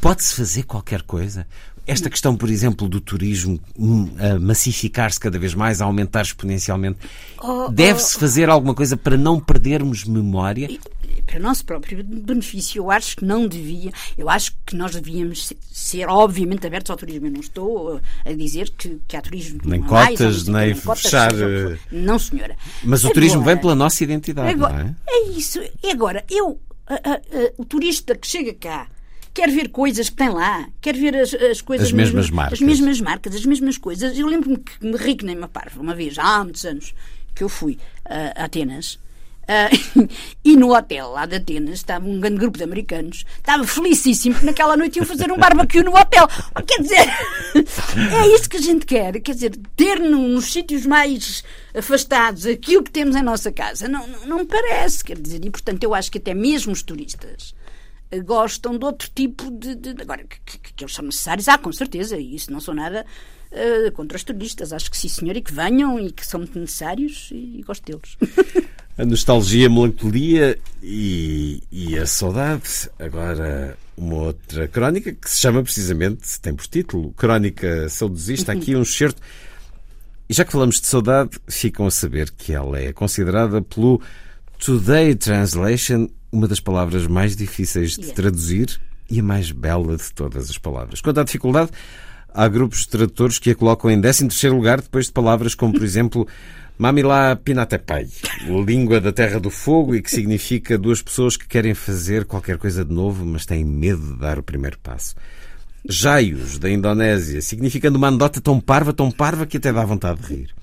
pode-se 0.00 0.34
fazer 0.34 0.62
qualquer 0.62 1.02
coisa? 1.02 1.46
Esta 1.86 2.10
questão, 2.10 2.36
por 2.36 2.50
exemplo, 2.50 2.88
do 2.88 3.00
turismo 3.00 3.60
hum, 3.78 4.10
a 4.18 4.38
massificar-se 4.40 5.20
cada 5.20 5.38
vez 5.38 5.54
mais, 5.54 5.80
a 5.80 5.84
aumentar 5.84 6.22
exponencialmente, 6.22 6.98
Oh, 7.40 7.68
deve-se 7.68 8.18
fazer 8.18 8.48
alguma 8.48 8.74
coisa 8.74 8.96
para 8.96 9.16
não 9.16 9.38
perdermos 9.38 10.04
memória? 10.04 10.66
E 10.70 10.80
para 11.22 11.38
o 11.38 11.42
nosso 11.42 11.64
próprio 11.64 12.02
benefício, 12.04 12.80
eu 12.80 12.90
acho 12.90 13.16
que 13.16 13.24
não 13.24 13.46
devia. 13.48 13.92
Eu 14.18 14.28
acho 14.28 14.52
que 14.66 14.74
nós 14.76 14.92
devíamos 14.94 15.46
se- 15.48 15.56
ser, 15.72 16.08
obviamente, 16.08 16.66
abertos 16.66 16.90
ao 16.90 16.96
turismo. 16.96 17.26
Eu 17.26 17.32
não 17.32 17.40
estou 17.40 18.00
a 18.24 18.32
dizer 18.32 18.70
que, 18.76 19.00
que 19.08 19.16
há 19.16 19.20
turismo. 19.22 19.60
Nem 19.64 19.80
mais, 19.80 20.08
cotas, 20.18 20.46
o 20.48 20.52
nem 20.52 20.74
quê, 20.74 20.80
cotas, 20.80 21.02
fechar, 21.02 21.30
seja 21.32 21.46
o 21.46 21.68
for. 21.70 21.78
Não, 21.92 22.18
senhora. 22.18 22.56
Mas 22.82 23.02
o 23.02 23.06
Agora- 23.06 23.14
turismo 23.14 23.42
vem 23.44 23.56
pela 23.56 23.74
nossa 23.74 24.02
identidade, 24.04 24.50
Agora, 24.50 24.72
não 24.72 24.80
é? 24.90 24.94
é 25.08 25.28
isso. 25.30 25.60
E 25.82 25.90
agora, 25.90 26.24
eu, 26.30 26.60
a- 26.86 26.94
a- 26.94 27.14
a- 27.14 27.52
o 27.58 27.64
turista 27.64 28.14
que 28.16 28.26
chega 28.26 28.54
cá, 28.54 28.86
quer 29.36 29.50
ver 29.50 29.68
coisas 29.68 30.08
que 30.08 30.16
tem 30.16 30.30
lá, 30.30 30.66
quer 30.80 30.96
ver 30.96 31.14
as, 31.14 31.34
as 31.34 31.60
coisas 31.60 31.88
As 31.88 31.92
mesmas 31.92 32.24
mesmo- 32.24 32.36
marcas. 32.36 32.54
As 32.58 32.66
mesmas 32.66 33.00
marcas, 33.00 33.34
as 33.34 33.44
mesmas 33.44 33.76
coisas. 33.78 34.18
Eu 34.18 34.26
lembro-me 34.26 34.56
que 34.56 34.72
me 34.84 34.96
ri 34.96 35.14
que 35.14 35.24
nem 35.26 35.36
uma 35.36 35.46
parva, 35.48 35.80
uma 35.80 35.94
vez, 35.94 36.18
há 36.18 36.42
muitos 36.42 36.64
anos, 36.64 36.94
que 37.34 37.44
eu 37.44 37.48
fui 37.48 37.78
ah, 38.06 38.32
a 38.34 38.44
Atenas. 38.44 38.98
ah, 39.46 39.68
e 40.42 40.56
no 40.56 40.74
hotel 40.74 41.10
lá 41.10 41.26
de 41.26 41.36
Atenas 41.36 41.74
estava 41.74 42.06
um 42.08 42.18
grande 42.18 42.38
grupo 42.38 42.56
de 42.56 42.64
americanos. 42.64 43.24
Estava 43.36 43.64
felicíssimo 43.66 44.34
porque 44.34 44.46
naquela 44.46 44.74
noite 44.76 44.96
iam 44.96 45.04
fazer 45.06 45.30
um 45.30 45.36
barbecue 45.36 45.82
no 45.82 45.94
hotel. 45.94 46.26
Quer 46.66 46.80
dizer, 46.82 47.06
é 47.54 48.34
isso 48.34 48.48
que 48.48 48.56
a 48.56 48.60
gente 48.62 48.86
quer. 48.86 49.20
Quer 49.20 49.34
dizer, 49.34 49.56
ter 49.76 50.00
no- 50.00 50.28
nos 50.28 50.50
sítios 50.52 50.86
mais 50.86 51.44
afastados 51.74 52.46
aquilo 52.46 52.82
que 52.82 52.90
temos 52.90 53.14
em 53.14 53.22
nossa 53.22 53.52
casa. 53.52 53.86
Não, 53.86 54.06
não, 54.08 54.26
não 54.26 54.38
me 54.38 54.46
parece. 54.46 55.04
Quer 55.04 55.18
dizer, 55.20 55.44
e 55.44 55.50
portanto 55.50 55.84
eu 55.84 55.94
acho 55.94 56.10
que 56.10 56.18
até 56.18 56.32
mesmo 56.34 56.72
os 56.72 56.82
turistas 56.82 57.54
gostam 58.20 58.78
de 58.78 58.84
outro 58.84 59.08
tipo 59.14 59.50
de. 59.50 59.74
de- 59.74 60.02
agora, 60.02 60.24
que, 60.24 60.58
que- 60.58 60.72
que 60.74 60.84
eles 60.84 60.94
são 60.94 61.04
necessários, 61.04 61.48
ah, 61.48 61.58
com 61.58 61.72
certeza, 61.72 62.16
e 62.16 62.34
isso 62.34 62.52
não 62.52 62.60
sou 62.60 62.74
nada 62.74 63.04
eh, 63.50 63.90
contra 63.92 64.16
os 64.16 64.24
turistas. 64.24 64.72
Acho 64.72 64.90
que 64.90 64.96
sim, 64.98 65.08
senhor, 65.08 65.36
e 65.36 65.40
que 65.42 65.52
venham 65.52 65.98
e 65.98 66.10
que 66.12 66.26
são 66.26 66.40
muito 66.40 66.58
necessários 66.58 67.28
e, 67.32 67.62
gosto 67.66 67.84
deles. 67.84 68.16
A 68.98 69.04
nostalgia, 69.04 69.66
a 69.66 69.68
melancolia 69.70 70.58
e, 70.82 71.62
e 71.70 71.98
a 71.98 72.06
saudade. 72.06 72.88
Agora, 72.98 73.76
uma 73.94 74.14
outra 74.14 74.66
crónica 74.68 75.12
que 75.12 75.30
se 75.30 75.38
chama 75.38 75.62
precisamente, 75.62 76.40
tem 76.40 76.54
por 76.54 76.66
título, 76.66 77.12
Crónica 77.12 77.90
Saudosista. 77.90 78.52
Aqui 78.52 78.74
um 78.74 78.80
excerto. 78.80 79.20
E 80.30 80.32
já 80.32 80.46
que 80.46 80.52
falamos 80.52 80.80
de 80.80 80.86
saudade, 80.86 81.38
ficam 81.46 81.86
a 81.86 81.90
saber 81.90 82.30
que 82.30 82.54
ela 82.54 82.80
é 82.80 82.90
considerada 82.90 83.60
pelo 83.60 84.00
Today 84.58 85.14
Translation 85.14 86.08
uma 86.30 86.48
das 86.48 86.60
palavras 86.60 87.06
mais 87.06 87.36
difíceis 87.36 87.96
de 87.96 88.12
traduzir 88.12 88.80
e 89.10 89.20
a 89.20 89.22
mais 89.22 89.50
bela 89.50 89.96
de 89.96 90.12
todas 90.12 90.50
as 90.50 90.58
palavras. 90.58 91.00
Quanto 91.00 91.20
à 91.20 91.24
dificuldade, 91.24 91.70
há 92.32 92.48
grupos 92.48 92.80
de 92.80 92.88
tradutores 92.88 93.38
que 93.38 93.50
a 93.50 93.54
colocam 93.54 93.90
em 93.90 94.00
13º 94.00 94.52
lugar 94.52 94.80
depois 94.80 95.06
de 95.06 95.12
palavras 95.12 95.54
como, 95.54 95.72
por 95.72 95.82
exemplo, 95.82 96.26
Mamila 96.78 97.34
Pinatepai, 97.36 98.06
língua 98.66 99.00
da 99.00 99.10
Terra 99.10 99.40
do 99.40 99.48
Fogo 99.48 99.94
e 99.94 100.02
que 100.02 100.10
significa 100.10 100.76
duas 100.76 101.00
pessoas 101.00 101.34
que 101.34 101.48
querem 101.48 101.72
fazer 101.72 102.26
qualquer 102.26 102.58
coisa 102.58 102.84
de 102.84 102.92
novo, 102.92 103.24
mas 103.24 103.46
têm 103.46 103.64
medo 103.64 104.12
de 104.12 104.18
dar 104.18 104.38
o 104.38 104.42
primeiro 104.42 104.78
passo. 104.80 105.14
Jaios, 105.88 106.58
da 106.58 106.68
Indonésia, 106.68 107.40
significando 107.40 107.96
uma 107.96 108.08
anedota 108.08 108.42
tão 108.42 108.60
parva, 108.60 108.92
tão 108.92 109.10
parva 109.10 109.46
que 109.46 109.56
até 109.56 109.72
dá 109.72 109.84
vontade 109.84 110.20
de 110.20 110.34
rir. 110.34 110.54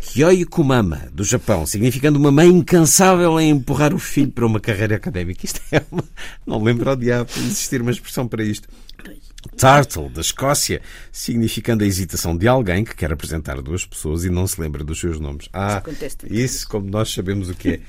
Kyoyo 0.00 0.48
Kumama, 0.48 1.08
do 1.12 1.22
Japão, 1.22 1.66
significando 1.66 2.18
uma 2.18 2.32
mãe 2.32 2.48
incansável 2.48 3.38
em 3.38 3.50
empurrar 3.50 3.94
o 3.94 3.98
filho 3.98 4.32
para 4.32 4.46
uma 4.46 4.58
carreira 4.58 4.96
académica. 4.96 5.44
Isto 5.44 5.60
é 5.70 5.82
uma... 5.90 6.02
Não 6.46 6.62
lembro 6.62 6.88
ao 6.88 6.96
diabo 6.96 7.30
existir 7.36 7.82
uma 7.82 7.90
expressão 7.90 8.26
para 8.26 8.42
isto. 8.42 8.68
Turtle, 9.56 10.08
da 10.10 10.20
Escócia, 10.20 10.80
significando 11.12 11.84
a 11.84 11.86
hesitação 11.86 12.36
de 12.36 12.48
alguém 12.48 12.84
que 12.84 12.94
quer 12.94 13.12
apresentar 13.12 13.60
duas 13.60 13.84
pessoas 13.84 14.24
e 14.24 14.30
não 14.30 14.46
se 14.46 14.60
lembra 14.60 14.82
dos 14.82 14.98
seus 14.98 15.20
nomes. 15.20 15.48
Ah, 15.52 15.82
isso 16.28 16.68
como 16.68 16.90
nós 16.90 17.12
sabemos 17.12 17.48
o 17.48 17.54
que 17.54 17.68
é. 17.68 17.80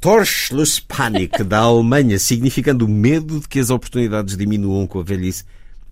Torschlusspanik, 0.00 1.44
da 1.44 1.58
Alemanha, 1.58 2.18
significando 2.18 2.86
o 2.86 2.88
medo 2.88 3.40
de 3.40 3.48
que 3.48 3.60
as 3.60 3.70
oportunidades 3.70 4.36
diminuam 4.36 4.86
com 4.86 4.98
a 4.98 5.02
velhice 5.02 5.44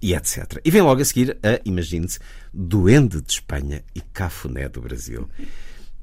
e 0.03 0.15
etc. 0.15 0.61
E 0.65 0.71
vem 0.71 0.83
logo 0.83 1.01
a 1.01 1.05
seguir 1.05 1.37
a, 1.43 1.61
imagine-se, 1.65 2.19
Duende 2.53 3.21
de 3.21 3.33
Espanha 3.33 3.85
e 3.95 4.01
Cafuné 4.01 4.69
do 4.69 4.81
Brasil. 4.81 5.29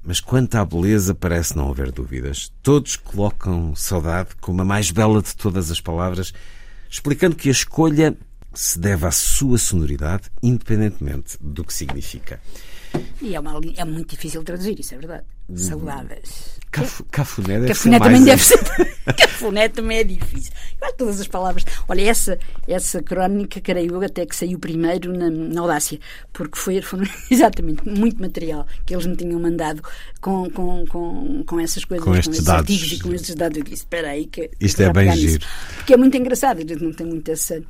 Mas 0.04 0.20
quanto 0.20 0.56
à 0.56 0.64
beleza, 0.64 1.14
parece 1.14 1.58
não 1.58 1.70
haver 1.70 1.92
dúvidas. 1.92 2.52
Todos 2.64 2.96
colocam 2.96 3.76
saudade 3.76 4.30
como 4.40 4.62
a 4.62 4.66
mais 4.66 4.90
bela 4.90 5.22
de 5.22 5.36
todas 5.36 5.70
as 5.70 5.82
palavras, 5.82 6.34
explicando 6.90 7.36
que 7.36 7.50
a 7.50 7.52
escolha 7.52 8.16
se 8.54 8.80
deve 8.80 9.06
à 9.06 9.12
sua 9.12 9.58
sonoridade, 9.58 10.32
independentemente 10.42 11.38
do 11.42 11.64
que 11.64 11.74
significa. 11.74 12.40
E 13.22 13.36
é, 13.36 13.40
uma, 13.40 13.60
é 13.76 13.84
muito 13.86 14.12
difícil 14.12 14.44
traduzir, 14.44 14.80
isso 14.80 14.94
é 14.94 14.98
verdade. 14.98 15.24
Saudáveis. 15.56 16.58
Caf- 16.72 17.04
Cafuné 17.10 17.60
deve 17.62 17.68
Cafuné 17.70 17.98
ser 17.98 18.04
também 18.04 18.22
mais... 18.22 18.26
deve 18.26 18.44
ser. 18.44 18.96
Cafuné 19.18 19.70
também 19.70 19.98
é 20.00 20.04
difícil. 20.04 20.52
Eu 20.80 20.86
acho 20.86 20.92
que 20.94 20.98
todas 21.00 21.20
as 21.22 21.28
palavras. 21.28 21.66
Olha, 21.88 22.02
essa, 22.10 22.38
essa 22.68 23.02
crónica, 23.02 23.60
creio 23.62 23.96
eu, 23.96 24.02
até 24.02 24.26
que 24.26 24.36
saiu 24.36 24.60
primeiro 24.60 25.18
na, 25.18 25.30
na 25.30 25.62
Audácia, 25.62 26.00
porque 26.34 26.60
foi, 26.60 26.82
foram 26.82 27.06
exatamente 27.32 27.88
muito 27.88 28.22
material 28.22 28.68
que 28.86 28.94
eles 28.94 29.06
me 29.06 29.16
tinham 29.16 29.40
mandado 29.40 29.82
com, 30.22 30.50
com, 30.50 30.86
com, 30.88 31.44
com 31.46 31.60
essas 31.60 31.86
coisas, 31.86 32.04
Com 32.06 32.14
estes 32.16 32.34
esses 32.36 32.46
dados. 32.46 32.62
artigos 32.62 32.92
e 32.92 33.00
com 33.02 33.14
estes 33.14 33.36
dados. 33.36 33.58
Eu 33.58 33.64
disse: 33.64 33.76
espera 33.78 34.10
aí, 34.10 34.26
que. 34.26 34.52
Isto 34.60 34.82
é 34.84 34.86
bem 34.86 35.06
pegar 35.06 35.16
nisso." 35.16 35.28
giro. 35.30 35.46
Porque 35.78 35.94
é 35.94 35.98
muito 35.98 36.18
engraçado, 36.18 36.58
a 36.58 36.62
gente 36.62 36.84
não 36.84 36.92
tem 36.94 37.08
muito 37.08 37.32
essa. 37.32 37.64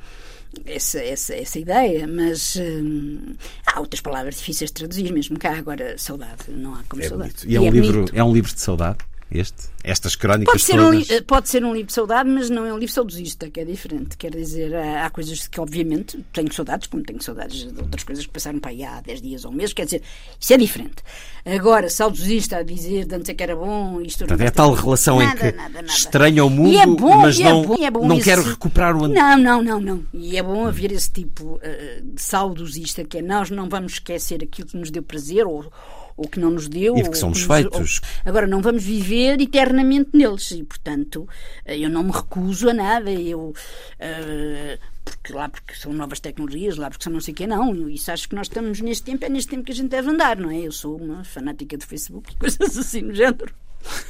Essa, 0.66 0.98
essa, 1.00 1.34
essa 1.34 1.58
ideia, 1.58 2.06
mas 2.06 2.56
hum, 2.56 3.34
há 3.66 3.80
outras 3.80 4.00
palavras 4.00 4.36
difíceis 4.36 4.70
de 4.70 4.74
traduzir, 4.74 5.12
mesmo 5.12 5.38
cá. 5.38 5.56
Agora, 5.56 5.96
saudade, 5.98 6.44
não 6.48 6.74
há 6.74 6.82
como 6.88 7.02
É 7.02 7.08
saudade. 7.08 7.34
E 7.46 7.56
é 7.56 7.60
um, 7.60 7.66
é 7.66 7.70
livro, 7.70 7.92
bonito. 7.92 8.12
é 8.16 8.24
um 8.24 8.32
livro 8.32 8.54
de 8.54 8.60
saudade, 8.60 8.98
este? 9.30 9.68
Estas 9.84 10.16
crónicas 10.16 10.52
Pode 10.52 10.62
ser, 10.64 10.80
um, 10.80 10.90
todas? 10.90 11.08
li- 11.08 11.22
pode 11.22 11.48
ser 11.48 11.64
um 11.64 11.72
livro 11.72 11.86
de 11.86 11.92
saudade, 11.92 12.28
mas 12.28 12.50
não 12.50 12.66
é 12.66 12.72
um 12.74 12.78
livro 12.78 12.92
saudosista, 12.94 13.48
que 13.50 13.60
é 13.60 13.64
diferente. 13.64 14.16
Quer 14.16 14.32
dizer, 14.32 14.74
há, 14.74 15.06
há 15.06 15.10
coisas 15.10 15.46
que, 15.46 15.60
obviamente, 15.60 16.22
tenho 16.32 16.52
saudades, 16.52 16.88
como 16.88 17.02
tenho 17.02 17.22
saudades 17.22 17.72
de 17.72 17.80
outras 17.80 18.02
coisas 18.04 18.26
que 18.26 18.32
passaram 18.32 18.58
para 18.58 18.70
aí 18.70 18.82
há 18.84 19.00
10 19.00 19.22
dias 19.22 19.44
ou 19.44 19.52
um 19.52 19.54
mês. 19.54 19.72
Quer 19.72 19.84
dizer, 19.84 20.02
isso 20.38 20.52
é 20.52 20.56
diferente. 20.56 20.96
Agora, 21.44 21.88
saudosista 21.88 22.58
a 22.58 22.62
dizer 22.62 23.06
de 23.06 23.14
antes 23.14 23.28
é 23.30 23.34
que 23.34 23.42
era 23.42 23.54
bom, 23.56 24.00
isto 24.02 24.18
Portanto, 24.20 24.38
não 24.40 24.46
é 24.46 24.50
tal 24.50 24.72
relação 24.74 25.18
nada, 25.18 25.48
em 25.48 25.50
que 25.52 25.56
nada, 25.56 25.68
nada. 25.82 25.86
estranha 25.86 26.44
o 26.44 26.50
mundo, 26.50 26.72
E 26.72 26.78
é 26.78 26.86
bom, 26.86 27.16
mas 27.18 27.38
não, 27.38 27.62
é 27.62 27.66
bom, 27.66 27.84
é 27.86 27.90
bom 27.90 28.06
não 28.08 28.16
esse- 28.16 28.24
quero 28.24 28.42
recuperar 28.42 28.94
o 28.96 29.04
antigo. 29.04 29.14
Não, 29.20 29.38
não, 29.38 29.62
não, 29.62 29.80
não. 29.80 30.04
E 30.12 30.36
é 30.36 30.42
bom 30.42 30.66
haver 30.66 30.92
esse 30.92 31.10
tipo 31.10 31.58
eh, 31.62 32.02
de 32.04 32.20
saudosista, 32.20 33.04
que 33.04 33.18
é 33.18 33.22
nós 33.22 33.48
não 33.50 33.68
vamos 33.68 33.94
esquecer 33.94 34.42
aquilo 34.42 34.68
que 34.68 34.76
nos 34.76 34.90
deu 34.90 35.02
prazer 35.02 35.46
ou, 35.46 35.70
ou 36.18 36.28
que 36.28 36.38
não 36.40 36.50
nos 36.50 36.68
deu. 36.68 36.96
E 36.98 37.02
de 37.02 37.10
que 37.10 37.16
somos 37.16 37.38
nos- 37.38 37.46
feitos. 37.46 38.00
ou- 38.02 38.08
Agora, 38.30 38.46
não 38.46 38.60
vamos 38.60 38.82
viver 38.84 39.40
eternamente 39.40 40.10
neles 40.12 40.50
e, 40.50 40.62
portanto, 40.64 41.26
eh, 41.64 41.78
eu 41.78 41.88
não 41.88 42.02
me 42.02 42.10
recuso 42.12 42.68
a 42.68 42.74
nada. 42.74 43.10
Eu, 43.10 43.54
eh, 43.98 44.78
porque 45.04 45.32
lá 45.32 45.48
porque 45.48 45.74
são 45.74 45.92
novas 45.92 46.20
tecnologias, 46.20 46.76
lá 46.76 46.90
porque 46.90 47.04
são 47.04 47.12
não 47.12 47.20
sei 47.20 47.32
o 47.32 47.36
quê, 47.36 47.46
não. 47.46 47.88
Isso 47.88 48.10
acho 48.12 48.28
que 48.28 48.34
nós 48.34 48.46
estamos 48.48 48.80
neste 48.80 49.04
tempo, 49.04 49.24
é 49.24 49.28
neste 49.30 49.48
tempo 49.50 49.64
que 49.64 49.72
a 49.72 49.74
gente 49.74 49.88
deve 49.88 50.10
andar, 50.10 50.36
não 50.36 50.50
é? 50.50 50.58
Eu 50.60 50.72
sou 50.72 50.96
uma 50.98 51.24
fanática 51.24 51.78
do 51.78 51.86
Facebook 51.86 52.32
e 52.32 52.36
coisas 52.36 52.60
assim 52.76 53.00
no 53.02 53.14
género. 53.14 53.54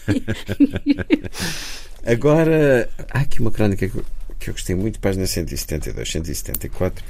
Agora, 2.04 2.88
há 3.12 3.20
aqui 3.20 3.40
uma 3.40 3.50
crónica 3.50 3.88
que 3.88 3.96
eu, 3.96 4.04
que 4.38 4.50
gostei 4.50 4.74
muito, 4.74 4.98
página 5.00 5.26
172, 5.26 6.10
174, 6.10 7.04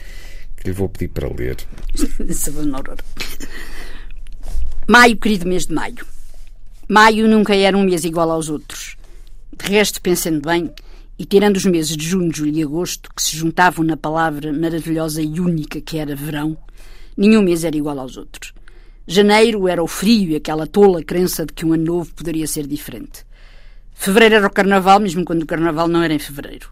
que 0.57 0.67
lhe 0.69 0.73
vou 0.73 0.89
pedir 0.89 1.09
para 1.09 1.29
ler. 1.29 1.57
Savana 2.35 2.79
Aurora. 2.79 3.05
Maio, 4.91 5.19
querido 5.19 5.47
mês 5.47 5.67
de 5.67 5.75
maio. 5.75 6.07
Maio 6.89 7.29
nunca 7.29 7.55
era 7.55 7.77
um 7.77 7.85
mês 7.85 8.05
igual 8.05 8.31
aos 8.31 8.49
outros. 8.49 8.97
De 9.55 9.71
resto, 9.71 10.01
pensando 10.01 10.41
bem, 10.41 10.73
e 11.19 11.27
tirando 11.27 11.59
os 11.59 11.67
meses 11.67 11.95
de 11.95 12.07
junho, 12.07 12.35
julho 12.35 12.57
e 12.57 12.63
agosto, 12.63 13.11
que 13.15 13.23
se 13.23 13.37
juntavam 13.37 13.85
na 13.85 13.99
palavra 13.99 14.51
maravilhosa 14.51 15.21
e 15.21 15.41
única 15.41 15.79
que 15.79 15.99
era 15.99 16.17
verão, 16.17 16.57
nenhum 17.15 17.43
mês 17.43 17.65
era 17.65 17.77
igual 17.77 17.99
aos 17.99 18.17
outros. 18.17 18.55
Janeiro 19.07 19.69
era 19.69 19.83
o 19.83 19.87
frio 19.87 20.31
e 20.31 20.37
aquela 20.37 20.67
tola 20.67 21.05
crença 21.05 21.45
de 21.45 21.53
que 21.53 21.67
um 21.67 21.75
ano 21.75 21.85
novo 21.85 22.15
poderia 22.15 22.47
ser 22.47 22.67
diferente. 22.67 23.27
Fevereiro 23.93 24.37
era 24.37 24.47
o 24.47 24.51
carnaval, 24.51 25.01
mesmo 25.01 25.23
quando 25.23 25.43
o 25.43 25.47
carnaval 25.47 25.87
não 25.87 26.03
era 26.03 26.15
em 26.15 26.19
fevereiro. 26.19 26.71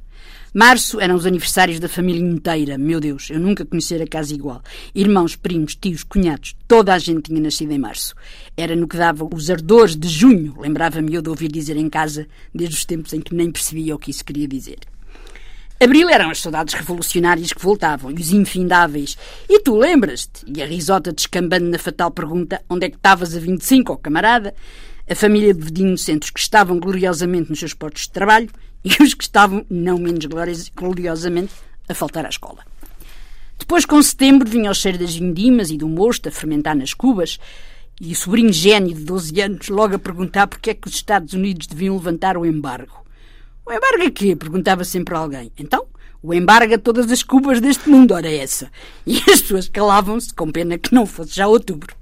Março 0.58 0.98
eram 0.98 1.16
os 1.16 1.26
aniversários 1.26 1.78
da 1.78 1.86
família 1.86 2.18
inteira. 2.18 2.78
Meu 2.78 2.98
Deus, 2.98 3.28
eu 3.28 3.38
nunca 3.38 3.62
conhecera 3.62 4.06
casa 4.06 4.32
igual. 4.32 4.62
Irmãos, 4.94 5.36
primos, 5.36 5.76
tios, 5.76 6.02
cunhados, 6.02 6.56
toda 6.66 6.94
a 6.94 6.98
gente 6.98 7.24
tinha 7.24 7.42
nascido 7.42 7.72
em 7.72 7.78
março. 7.78 8.14
Era 8.56 8.74
no 8.74 8.88
que 8.88 8.96
dava 8.96 9.28
os 9.30 9.50
ardores 9.50 9.94
de 9.94 10.08
junho. 10.08 10.54
Lembrava-me 10.58 11.14
eu 11.14 11.20
de 11.20 11.28
ouvir 11.28 11.52
dizer 11.52 11.76
em 11.76 11.90
casa, 11.90 12.26
desde 12.54 12.74
os 12.74 12.86
tempos 12.86 13.12
em 13.12 13.20
que 13.20 13.34
nem 13.34 13.52
percebia 13.52 13.94
o 13.94 13.98
que 13.98 14.10
isso 14.10 14.24
queria 14.24 14.48
dizer. 14.48 14.78
Abril 15.78 16.08
eram 16.08 16.30
as 16.30 16.40
saudades 16.40 16.72
revolucionárias 16.72 17.52
que 17.52 17.62
voltavam, 17.62 18.10
e 18.10 18.14
os 18.14 18.32
infindáveis. 18.32 19.18
E 19.46 19.60
tu 19.60 19.76
lembras-te? 19.76 20.42
E 20.46 20.62
a 20.62 20.66
risota 20.66 21.12
descambando 21.12 21.68
na 21.68 21.78
fatal 21.78 22.10
pergunta: 22.10 22.62
onde 22.66 22.86
é 22.86 22.88
que 22.88 22.96
estavas 22.96 23.36
a 23.36 23.38
25, 23.38 23.92
ó 23.92 23.96
camarada? 23.96 24.54
A 25.06 25.14
família 25.14 25.52
de 25.52 25.82
inocentes 25.82 26.30
que 26.30 26.40
estavam 26.40 26.80
gloriosamente 26.80 27.50
nos 27.50 27.58
seus 27.58 27.74
postos 27.74 28.04
de 28.04 28.10
trabalho 28.10 28.48
e 28.98 29.02
os 29.02 29.14
que 29.14 29.24
estavam, 29.24 29.66
não 29.68 29.98
menos 29.98 30.24
glorios- 30.26 30.70
gloriosamente, 30.74 31.52
a 31.88 31.94
faltar 31.94 32.24
à 32.24 32.28
escola. 32.28 32.64
Depois, 33.58 33.84
com 33.84 34.00
setembro, 34.00 34.48
vinha 34.48 34.70
o 34.70 34.74
cheiro 34.74 34.98
das 34.98 35.16
vindimas 35.16 35.70
e 35.70 35.76
do 35.76 35.88
mosto 35.88 36.28
a 36.28 36.32
fermentar 36.32 36.76
nas 36.76 36.94
cubas, 36.94 37.38
e 38.00 38.12
o 38.12 38.16
sobrinho 38.16 38.52
gênio 38.52 38.94
de 38.94 39.02
12 39.04 39.40
anos 39.40 39.68
logo 39.68 39.94
a 39.94 39.98
perguntar 39.98 40.46
porque 40.46 40.70
é 40.70 40.74
que 40.74 40.86
os 40.86 40.94
Estados 40.94 41.32
Unidos 41.32 41.66
deviam 41.66 41.96
levantar 41.96 42.36
o 42.36 42.44
embargo. 42.44 43.04
O 43.64 43.72
embargo 43.72 44.04
a 44.06 44.10
quê? 44.10 44.36
Perguntava 44.36 44.84
sempre 44.84 45.14
alguém. 45.16 45.50
Então, 45.58 45.86
o 46.22 46.34
embargo 46.34 46.74
a 46.74 46.78
todas 46.78 47.10
as 47.10 47.22
cubas 47.22 47.60
deste 47.60 47.88
mundo, 47.88 48.12
ora 48.12 48.30
essa. 48.30 48.70
E 49.06 49.16
as 49.18 49.40
pessoas 49.40 49.68
calavam-se, 49.68 50.32
com 50.34 50.52
pena 50.52 50.78
que 50.78 50.94
não 50.94 51.06
fosse 51.06 51.34
já 51.34 51.48
outubro. 51.48 51.96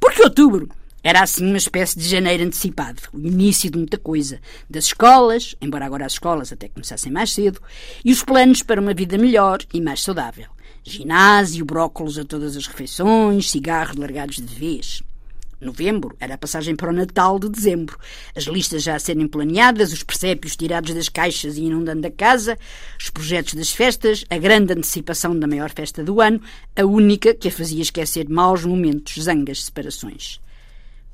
Porque 0.00 0.22
outubro 0.22 0.68
era 1.02 1.22
assim 1.22 1.46
uma 1.46 1.56
espécie 1.56 1.98
de 1.98 2.08
janeiro 2.08 2.44
antecipado, 2.44 3.00
o 3.12 3.18
início 3.18 3.70
de 3.70 3.78
muita 3.78 3.96
coisa. 3.96 4.40
Das 4.68 4.86
escolas, 4.86 5.54
embora 5.60 5.86
agora 5.86 6.04
as 6.04 6.14
escolas 6.14 6.52
até 6.52 6.68
começassem 6.68 7.12
mais 7.12 7.32
cedo, 7.32 7.60
e 8.04 8.12
os 8.12 8.22
planos 8.22 8.62
para 8.62 8.80
uma 8.80 8.92
vida 8.92 9.16
melhor 9.16 9.60
e 9.72 9.80
mais 9.80 10.02
saudável. 10.02 10.48
Ginásio, 10.82 11.64
brócolos 11.64 12.18
a 12.18 12.24
todas 12.24 12.56
as 12.56 12.66
refeições, 12.66 13.50
cigarros 13.50 13.96
largados 13.96 14.36
de 14.36 14.54
vez. 14.54 15.02
Novembro 15.60 16.14
era 16.20 16.34
a 16.34 16.38
passagem 16.38 16.76
para 16.76 16.90
o 16.90 16.92
Natal 16.92 17.38
de 17.38 17.48
dezembro. 17.48 17.98
As 18.34 18.44
listas 18.44 18.82
já 18.82 18.94
a 18.94 18.98
serem 18.98 19.26
planeadas, 19.26 19.92
os 19.92 20.02
presépios 20.02 20.54
tirados 20.54 20.94
das 20.94 21.08
caixas 21.08 21.56
e 21.56 21.62
inundando 21.62 22.06
a 22.06 22.10
casa, 22.10 22.58
os 23.00 23.08
projetos 23.08 23.54
das 23.54 23.70
festas, 23.70 24.24
a 24.28 24.36
grande 24.36 24.74
antecipação 24.74 25.38
da 25.38 25.46
maior 25.46 25.70
festa 25.70 26.04
do 26.04 26.20
ano, 26.20 26.40
a 26.76 26.84
única 26.84 27.32
que 27.32 27.48
a 27.48 27.52
fazia 27.52 27.82
esquecer 27.82 28.28
maus 28.28 28.64
momentos, 28.64 29.22
zangas, 29.22 29.64
separações. 29.64 30.40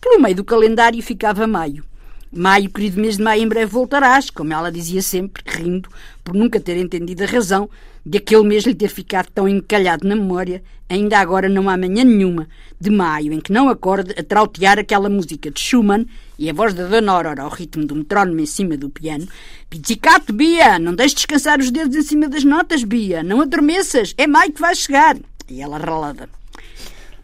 Pelo 0.03 0.20
meio 0.20 0.34
do 0.34 0.42
calendário 0.42 1.00
ficava 1.00 1.46
maio. 1.46 1.84
Maio, 2.32 2.68
querido 2.68 3.00
mês 3.00 3.18
de 3.18 3.22
maio, 3.22 3.40
em 3.40 3.46
breve 3.46 3.70
voltarás, 3.70 4.30
como 4.30 4.53
ela 4.53 4.72
dizia 4.72 5.00
sempre, 5.00 5.44
rindo, 5.46 5.88
por 6.24 6.34
nunca 6.34 6.59
ter 6.59 6.76
entendido 6.76 7.22
a 7.22 7.26
razão 7.26 7.70
de 8.05 8.18
aquele 8.18 8.42
mês 8.42 8.64
lhe 8.64 8.74
ter 8.74 8.88
ficado 8.88 9.28
tão 9.32 9.46
encalhado 9.46 10.09
na 10.09 10.16
memória, 10.16 10.61
ainda 10.88 11.20
agora 11.20 11.48
não 11.48 11.70
há 11.70 11.76
manhã 11.76 12.03
nenhuma, 12.03 12.48
de 12.80 12.90
maio, 12.90 13.32
em 13.32 13.40
que 13.40 13.53
não 13.53 13.68
acorde 13.68 14.12
a 14.18 14.24
trautear 14.24 14.76
aquela 14.76 15.09
música 15.09 15.53
de 15.53 15.61
Schumann 15.61 16.05
e 16.36 16.50
a 16.50 16.53
voz 16.53 16.74
da 16.74 16.88
Dona 16.88 17.12
Aurora 17.12 17.42
ao 17.42 17.48
ritmo 17.48 17.86
do 17.86 17.94
metrónomo 17.94 18.40
em 18.40 18.46
cima 18.46 18.76
do 18.76 18.90
piano. 18.90 19.28
Pizzicato, 19.70 20.32
Bia, 20.32 20.80
não 20.80 20.96
deixes 20.96 21.14
descansar 21.14 21.61
os 21.61 21.70
dedos 21.70 21.96
em 21.96 22.03
cima 22.03 22.28
das 22.28 22.42
notas, 22.42 22.82
Bia, 22.82 23.22
não 23.22 23.40
adormeças, 23.40 24.14
é 24.18 24.26
maio 24.26 24.53
que 24.53 24.61
vais 24.61 24.78
chegar. 24.78 25.16
E 25.48 25.62
ela 25.62 25.78
ralada. 25.78 26.41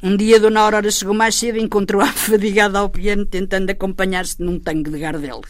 Um 0.00 0.16
dia 0.16 0.38
Dona 0.38 0.60
Aurora 0.60 0.92
chegou 0.92 1.12
mais 1.12 1.34
cedo 1.34 1.58
e 1.58 1.60
encontrou-a 1.60 2.06
fadigada 2.14 2.78
ao 2.78 2.88
piano 2.88 3.26
tentando 3.26 3.70
acompanhar-se 3.70 4.40
num 4.40 4.60
tango 4.60 4.90
de 4.92 4.98
Gardel. 5.00 5.40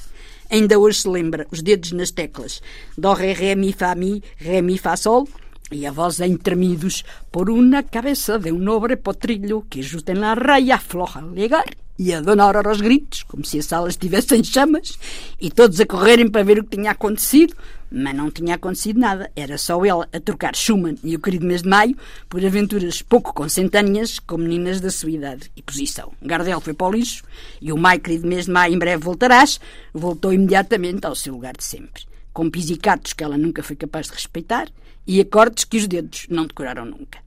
Ainda 0.51 0.79
hoje 0.79 1.03
se 1.03 1.09
lembra, 1.09 1.47
os 1.51 1.61
dedos 1.61 1.93
nas 1.93 2.13
teclas. 2.13 2.63
Dó, 2.97 3.13
ré, 3.13 3.35
ré, 3.35 3.55
mi, 3.55 3.75
fá, 3.75 3.95
mi, 3.95 4.23
ré, 4.39 4.63
mi, 4.63 4.79
fá, 4.79 4.97
sol. 4.97 5.29
E 5.71 5.87
a 5.87 5.93
voz 5.93 6.21
em 6.21 6.35
tremidos. 6.39 7.05
Por 7.31 7.51
uma 7.51 7.83
cabeça 7.83 8.39
de 8.39 8.51
um 8.51 8.59
nobre 8.59 8.97
potrilho 8.97 9.67
que 9.69 9.83
justa 9.83 10.13
en 10.13 10.21
la 10.23 10.35
raya 10.35 10.79
floja 10.79 11.21
llegar. 11.21 11.67
E 11.99 12.15
a 12.15 12.21
Dona 12.21 12.45
Aurora 12.45 12.69
aos 12.69 12.81
gritos, 12.81 13.25
como 13.25 13.45
se 13.45 13.59
a 13.59 13.63
sala 13.63 13.89
estivesse 13.89 14.37
em 14.37 14.45
chamas, 14.45 14.97
e 15.41 15.51
todos 15.51 15.81
a 15.81 15.87
correrem 15.87 16.31
para 16.31 16.45
ver 16.45 16.61
o 16.61 16.65
que 16.65 16.77
tinha 16.77 16.93
acontecido. 16.93 17.57
Mas 17.91 18.15
não 18.15 18.31
tinha 18.31 18.55
acontecido 18.55 19.01
nada. 19.01 19.33
Era 19.35 19.59
só 19.59 19.85
ela 19.85 20.09
a 20.13 20.21
trocar 20.21 20.55
Schumann 20.55 20.97
e 21.03 21.17
o 21.17 21.19
querido 21.19 21.45
mês 21.45 21.63
de 21.63 21.69
maio 21.69 21.97
por 22.29 22.45
aventuras 22.45 23.03
pouco 23.03 23.35
consentâneas 23.35 24.21
com 24.21 24.37
meninas 24.37 24.81
da 24.81 24.91
sua 24.91 25.11
idade 25.11 25.51
e 25.57 25.63
posição. 25.63 26.13
Gardel 26.23 26.61
foi 26.61 26.75
para 26.75 26.87
o 26.87 26.93
lixo 26.93 27.25
e 27.61 27.73
o 27.73 27.77
maio, 27.77 28.01
querido 28.01 28.29
mês 28.29 28.45
de 28.45 28.53
maio, 28.53 28.75
em 28.75 28.79
breve 28.79 29.03
voltarás, 29.03 29.59
voltou 29.93 30.33
imediatamente 30.33 31.05
ao 31.05 31.17
seu 31.17 31.33
lugar 31.33 31.57
de 31.57 31.65
sempre. 31.65 32.05
Com 32.33 32.49
pisicatos 32.49 33.13
que 33.13 33.25
ela 33.25 33.37
nunca 33.37 33.63
foi 33.63 33.75
capaz 33.75 34.07
de 34.07 34.13
respeitar 34.13 34.69
e 35.05 35.21
acordes 35.21 35.65
que 35.65 35.79
os 35.79 35.89
dedos 35.89 36.27
não 36.31 36.47
decoraram 36.47 36.85
nunca. 36.85 37.19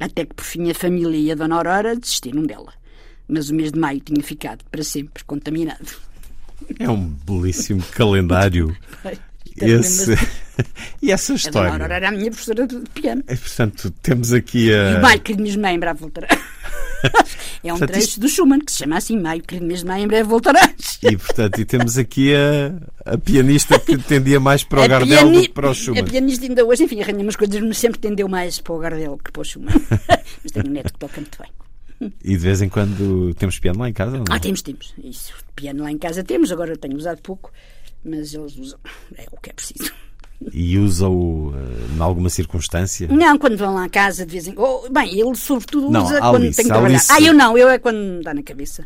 Até 0.00 0.24
que 0.24 0.34
por 0.34 0.44
fim 0.44 0.70
a 0.70 0.74
família 0.74 1.18
e 1.18 1.32
a 1.32 1.34
Dona 1.34 1.56
Aurora 1.56 1.96
desistiram 1.96 2.44
dela. 2.44 2.72
Mas 3.28 3.50
o 3.50 3.54
mês 3.54 3.72
de 3.72 3.78
maio 3.78 4.00
tinha 4.00 4.22
ficado 4.22 4.64
para 4.70 4.82
sempre 4.84 5.24
contaminado. 5.24 5.86
É 6.78 6.88
um 6.88 7.08
belíssimo 7.26 7.82
calendário. 7.92 8.76
Esse... 9.60 10.12
e 11.00 11.10
essa 11.10 11.32
A 11.32 11.36
história? 11.36 11.72
Aurora 11.72 11.94
era 11.94 12.08
a 12.08 12.12
minha 12.12 12.30
professora 12.30 12.66
de 12.66 12.78
piano. 12.94 13.22
É, 13.26 13.34
portanto, 13.34 13.90
temos 14.02 14.32
aqui 14.32 14.68
E 14.68 14.74
a. 14.74 14.98
o 14.98 15.02
Maio, 15.02 15.22
maio, 15.58 15.76
em 15.76 15.78
breve 15.78 15.98
voltarás. 16.00 16.38
é 17.64 17.72
um 17.72 17.78
Portanto, 17.78 17.90
trecho 17.92 18.20
do 18.20 18.28
Schumann 18.28 18.60
que 18.60 18.72
se 18.72 18.78
chama 18.78 18.96
assim: 18.98 19.18
Maio, 19.18 19.42
maio, 19.86 20.04
em 20.04 20.06
breve 20.06 20.28
voltarás. 20.28 20.98
E, 21.02 21.16
portanto, 21.16 21.58
e 21.60 21.64
temos 21.64 21.96
aqui 21.96 22.34
a, 22.34 23.12
a 23.12 23.18
pianista 23.18 23.78
que 23.78 23.96
tendia 23.96 24.38
mais 24.40 24.62
para 24.62 24.80
o 24.80 24.82
A 24.82 24.88
Gardel 24.88 25.18
piani- 25.18 25.36
do 25.36 25.42
que 25.42 25.48
para 25.50 25.70
o 25.70 25.74
Schumann. 25.74 26.02
A 26.02 26.04
pianista 26.04 26.44
ainda 26.46 26.64
hoje, 26.64 26.84
enfim, 26.84 27.00
arranha 27.00 27.20
umas 27.22 27.36
coisas, 27.36 27.60
mas 27.62 27.78
sempre 27.78 27.98
tendeu 27.98 28.28
mais 28.28 28.60
para 28.60 28.74
o 28.74 28.78
Gardel 28.78 29.18
que 29.22 29.32
para 29.32 29.40
o 29.40 29.44
Schumann. 29.44 29.74
mas 30.42 30.52
tenho 30.52 30.66
um 30.66 30.70
neto 30.70 30.92
que 30.92 30.98
toca 30.98 31.20
muito 31.20 31.38
bem. 31.40 31.50
E 32.00 32.30
de 32.30 32.36
vez 32.36 32.60
em 32.62 32.68
quando 32.68 33.32
temos 33.34 33.58
piano 33.58 33.80
lá 33.80 33.88
em 33.88 33.92
casa? 33.92 34.16
não? 34.18 34.24
Ah, 34.30 34.38
temos, 34.38 34.62
temos. 34.62 34.94
Isso, 35.02 35.32
piano 35.54 35.82
lá 35.82 35.90
em 35.90 35.98
casa 35.98 36.22
temos, 36.22 36.52
agora 36.52 36.76
tenho 36.76 36.96
usado 36.96 37.20
pouco, 37.22 37.50
mas 38.04 38.34
eles 38.34 38.56
usam. 38.58 38.78
É 39.16 39.26
o 39.32 39.40
que 39.40 39.50
é 39.50 39.52
preciso. 39.52 39.90
E 40.52 40.76
usa-o 40.78 41.54
eh, 41.56 41.96
em 41.96 42.00
alguma 42.00 42.28
circunstância? 42.28 43.08
Não, 43.08 43.38
quando 43.38 43.56
vão 43.56 43.74
lá 43.74 43.84
a 43.84 43.88
casa 43.88 44.26
de 44.26 44.32
vez 44.32 44.46
em 44.46 44.52
quando. 44.52 44.90
bem, 44.92 45.18
ele 45.18 45.34
sobretudo 45.34 45.90
Não, 45.90 46.04
usa 46.04 46.18
a 46.18 46.20
quando 46.20 46.42
Alice, 46.42 46.56
tem 46.56 46.64
que 46.66 46.70
trabalhar. 46.70 46.94
Alice- 46.96 47.12
Ah, 47.12 47.20
eu 47.22 47.32
não, 47.32 47.56
eu 47.56 47.68
é 47.70 47.78
quando 47.78 47.96
me 47.96 48.22
dá 48.22 48.34
na 48.34 48.42
cabeça. 48.42 48.84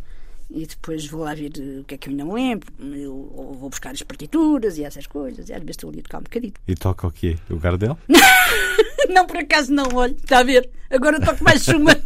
E 0.52 0.64
depois 0.66 1.06
vou 1.06 1.22
lá 1.22 1.34
ver 1.34 1.50
eh, 1.58 1.80
o 1.80 1.84
que 1.84 1.94
é 1.94 1.98
que 1.98 2.08
eu 2.08 2.12
ainda 2.12 2.24
me 2.24 2.32
lembro. 2.34 2.72
Eu, 2.96 3.32
ou 3.34 3.54
vou 3.54 3.68
buscar 3.68 3.90
as 3.90 4.02
partituras 4.02 4.78
e 4.78 4.84
essas 4.84 5.08
coisas. 5.08 5.48
E 5.48 5.52
às 5.52 5.58
vezes 5.58 5.70
estou 5.70 5.90
ali 5.90 5.98
a 5.98 6.02
tocar 6.04 6.18
um 6.18 6.22
bocadinho. 6.22 6.52
E 6.68 6.74
toca 6.76 7.06
o 7.08 7.10
quê? 7.10 7.36
O 7.50 7.56
Gardel? 7.56 7.98
não, 9.10 9.26
por 9.26 9.36
acaso 9.38 9.72
não, 9.72 9.88
olha, 9.94 10.12
está 10.12 10.38
a 10.38 10.42
ver? 10.44 10.70
Agora 10.88 11.20
toco 11.20 11.42
mais 11.42 11.64
chuma. 11.64 11.92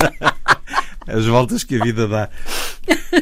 As 1.06 1.26
voltas 1.26 1.64
que 1.64 1.76
a 1.76 1.84
vida 1.84 2.08
dá. 2.08 2.28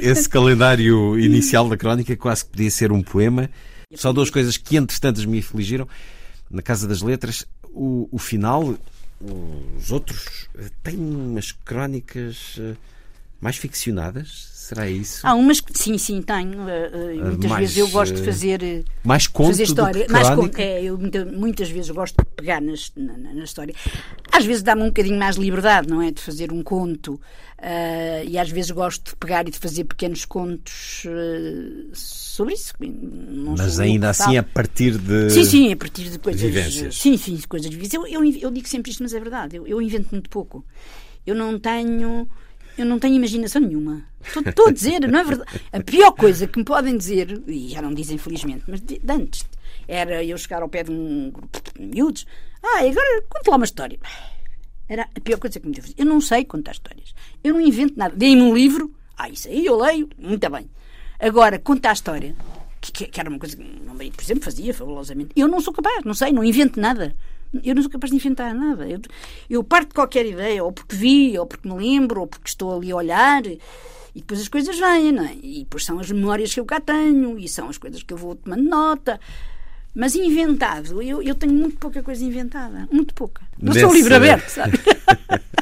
Esse 0.01 0.28
calendário 0.28 1.18
inicial 1.18 1.68
da 1.68 1.76
crónica 1.76 2.16
quase 2.16 2.45
que 2.45 2.51
podia 2.53 2.70
ser 2.70 2.93
um 2.93 3.03
poema. 3.03 3.51
Só 3.95 4.12
duas 4.12 4.30
coisas 4.30 4.57
que, 4.57 4.76
entretanto, 4.76 5.28
me 5.28 5.39
afligiram. 5.39 5.87
Na 6.51 6.62
Casa 6.62 6.87
das 6.87 7.03
Letras, 7.03 7.47
o, 7.64 8.09
o 8.11 8.18
final, 8.18 8.76
os 9.20 9.91
outros, 9.91 10.49
têm 10.83 10.99
umas 10.99 11.53
crónicas 11.53 12.57
eh, 12.59 12.74
mais 13.41 13.57
ficcionadas. 13.57 14.51
Será 14.63 14.89
isso? 14.89 15.27
Há 15.27 15.35
umas 15.35 15.61
que 15.61 15.77
sim, 15.77 15.99
sim, 15.99 16.23
tenho. 16.23 16.61
Uh, 16.61 17.21
uh, 17.21 17.25
muitas 17.27 17.51
mais, 17.51 17.61
vezes 17.63 17.77
eu 17.79 17.89
gosto 17.89 18.15
de 18.15 18.23
fazer. 18.23 18.63
Uh, 18.63 18.85
mais 19.03 19.27
conto 19.27 19.49
fazer 19.49 19.65
história. 19.65 20.07
Mais 20.09 20.31
conto. 20.31 20.57
É, 20.59 20.83
eu 20.85 20.97
muita- 20.97 21.25
muitas 21.25 21.69
vezes 21.69 21.91
gosto 21.91 22.17
de 22.17 22.31
pegar 22.37 22.61
nas- 22.63 22.93
na, 22.97 23.17
na- 23.19 23.43
história. 23.45 23.75
Às 24.31 24.45
vezes 24.45 24.63
dá-me 24.63 24.83
um 24.83 24.87
bocadinho 24.87 25.19
mais 25.19 25.37
liberdade, 25.37 25.89
não 25.89 26.01
é? 26.01 26.13
De 26.13 26.21
fazer 26.21 26.53
um 26.53 26.63
conto. 26.63 27.15
Uh, 27.59 28.25
e 28.29 28.39
às 28.39 28.51
vezes 28.51 28.71
gosto 28.71 29.11
de 29.11 29.17
pegar 29.17 29.47
e 29.47 29.51
de 29.51 29.59
fazer 29.59 29.85
pequenos 29.85 30.25
contos 30.25 31.05
sobre 31.93 32.55
isso. 32.55 32.73
Não 32.81 33.55
Mas 33.57 33.81
ainda 33.81 34.11
assim 34.11 34.37
a 34.37 34.43
partir 34.43 34.97
de. 34.97 35.31
Sim, 35.31 35.45
sim, 35.45 35.73
a 35.73 35.77
partir 35.77 36.09
de 36.09 36.19
coisas. 36.19 36.41
Vivências. 36.41 36.97
Sim, 36.97 37.17
sim, 37.17 37.39
coisas 37.49 37.69
vivências. 37.71 37.95
Eu, 37.95 38.07
eu, 38.07 38.25
eu 38.25 38.51
digo 38.51 38.69
sempre 38.69 38.91
isto, 38.91 39.03
mas 39.03 39.13
é 39.13 39.21
verdade. 39.21 39.57
Eu, 39.57 39.67
eu 39.67 39.83
invento 39.83 40.09
muito 40.13 40.31
pouco. 40.31 40.65
Eu 41.27 41.35
não 41.35 41.59
tenho. 41.59 42.29
Eu 42.79 42.87
não 42.87 42.99
tenho 42.99 43.14
imaginação 43.16 43.61
nenhuma. 43.61 44.05
Estou- 44.47 44.68
a 44.68 44.73
dizer, 44.73 45.07
não 45.09 45.18
é 45.18 45.25
verdade? 45.25 45.61
A 45.73 45.81
pior 45.81 46.12
coisa 46.12 46.47
que 46.47 46.59
me 46.59 46.64
podem 46.64 46.97
dizer, 46.97 47.43
e 47.47 47.68
já 47.68 47.83
não 47.83 47.93
dizem 47.93 48.16
felizmente, 48.18 48.64
mas 48.66 48.81
de, 48.81 48.99
de 48.99 49.12
antes, 49.12 49.45
era 49.87 50.25
eu 50.25 50.39
chegar 50.39 50.62
ao 50.62 50.68
pé 50.68 50.83
de 50.85 50.91
um 50.91 51.31
grupo 51.31 51.61
de 51.79 51.85
miúdos. 51.87 52.27
Ah, 52.62 52.79
agora 52.81 53.23
conta 53.29 53.51
lá 53.51 53.57
uma 53.57 53.64
história. 53.64 53.99
Era 54.89 55.09
a 55.14 55.20
pior 55.20 55.39
coisa 55.39 55.59
que 55.61 55.66
me 55.66 55.75
deu. 55.75 55.85
Eu 55.97 56.07
não 56.07 56.20
sei 56.20 56.45
contar 56.45 56.73
histórias. 56.73 57.14
Eu 57.43 57.55
não 57.55 57.61
invento 57.61 57.95
nada. 57.97 58.14
Dei-me 58.16 58.43
um 58.43 58.55
livro. 58.55 58.95
Ah, 59.16 59.29
isso 59.29 59.49
aí 59.49 59.64
eu 59.66 59.77
leio. 59.77 60.09
Muito 60.18 60.49
bem. 60.51 60.68
Agora, 61.18 61.59
contar 61.59 61.91
a 61.91 61.95
história. 61.95 62.35
Que, 62.81 62.91
que- 62.93 63.07
que 63.07 63.20
era 63.20 63.29
uma 63.31 63.39
coisa 63.39 63.57
que 63.57 63.62
por 63.64 64.23
exemplo, 64.23 64.45
fazia 64.45 64.75
fabulosamente. 64.75 65.31
Eu 65.37 65.47
não 65.49 65.61
sou 65.61 65.73
capaz. 65.73 66.05
Não 66.05 66.14
sei. 66.14 66.33
Não 66.33 66.43
invento 66.45 66.81
nada. 66.81 67.14
Eu 67.62 67.74
não 67.74 67.82
sou 67.82 67.90
capaz 67.90 68.11
de 68.11 68.16
inventar 68.16 68.55
nada. 68.55 68.88
Eu, 68.88 69.00
eu 69.48 69.64
parto 69.64 69.88
de 69.88 69.94
qualquer 69.94 70.26
ideia. 70.26 70.62
Ou 70.64 70.72
porque 70.72 70.96
vi, 70.96 71.38
ou 71.38 71.46
porque 71.46 71.68
me 71.68 71.74
lembro, 71.74 72.20
ou 72.20 72.26
porque 72.26 72.48
estou 72.48 72.76
ali 72.76 72.90
a 72.90 72.96
olhar. 72.96 73.44
E 73.46 73.61
depois 74.14 74.40
as 74.40 74.48
coisas 74.48 74.78
vêm, 74.78 75.12
não 75.12 75.24
é? 75.24 75.34
E 75.42 75.61
depois 75.61 75.84
são 75.84 75.98
as 75.98 76.11
memórias 76.11 76.53
que 76.53 76.61
eu 76.61 76.64
cá 76.64 76.80
tenho. 76.80 77.38
E 77.38 77.48
são 77.48 77.68
as 77.68 77.78
coisas 77.78 78.03
que 78.03 78.12
eu 78.12 78.16
vou 78.16 78.34
tomando 78.34 78.62
nota. 78.62 79.20
Mas 79.94 80.14
inventado, 80.14 81.03
eu, 81.03 81.22
eu 81.22 81.34
tenho 81.34 81.53
muito 81.53 81.76
pouca 81.76 82.03
coisa 82.03 82.24
inventada. 82.24 82.88
Muito 82.90 83.12
pouca. 83.12 83.42
Não 83.61 83.74
sou 83.74 83.92
livro 83.92 84.14
aberto, 84.14 84.48
sabe? 84.48 84.78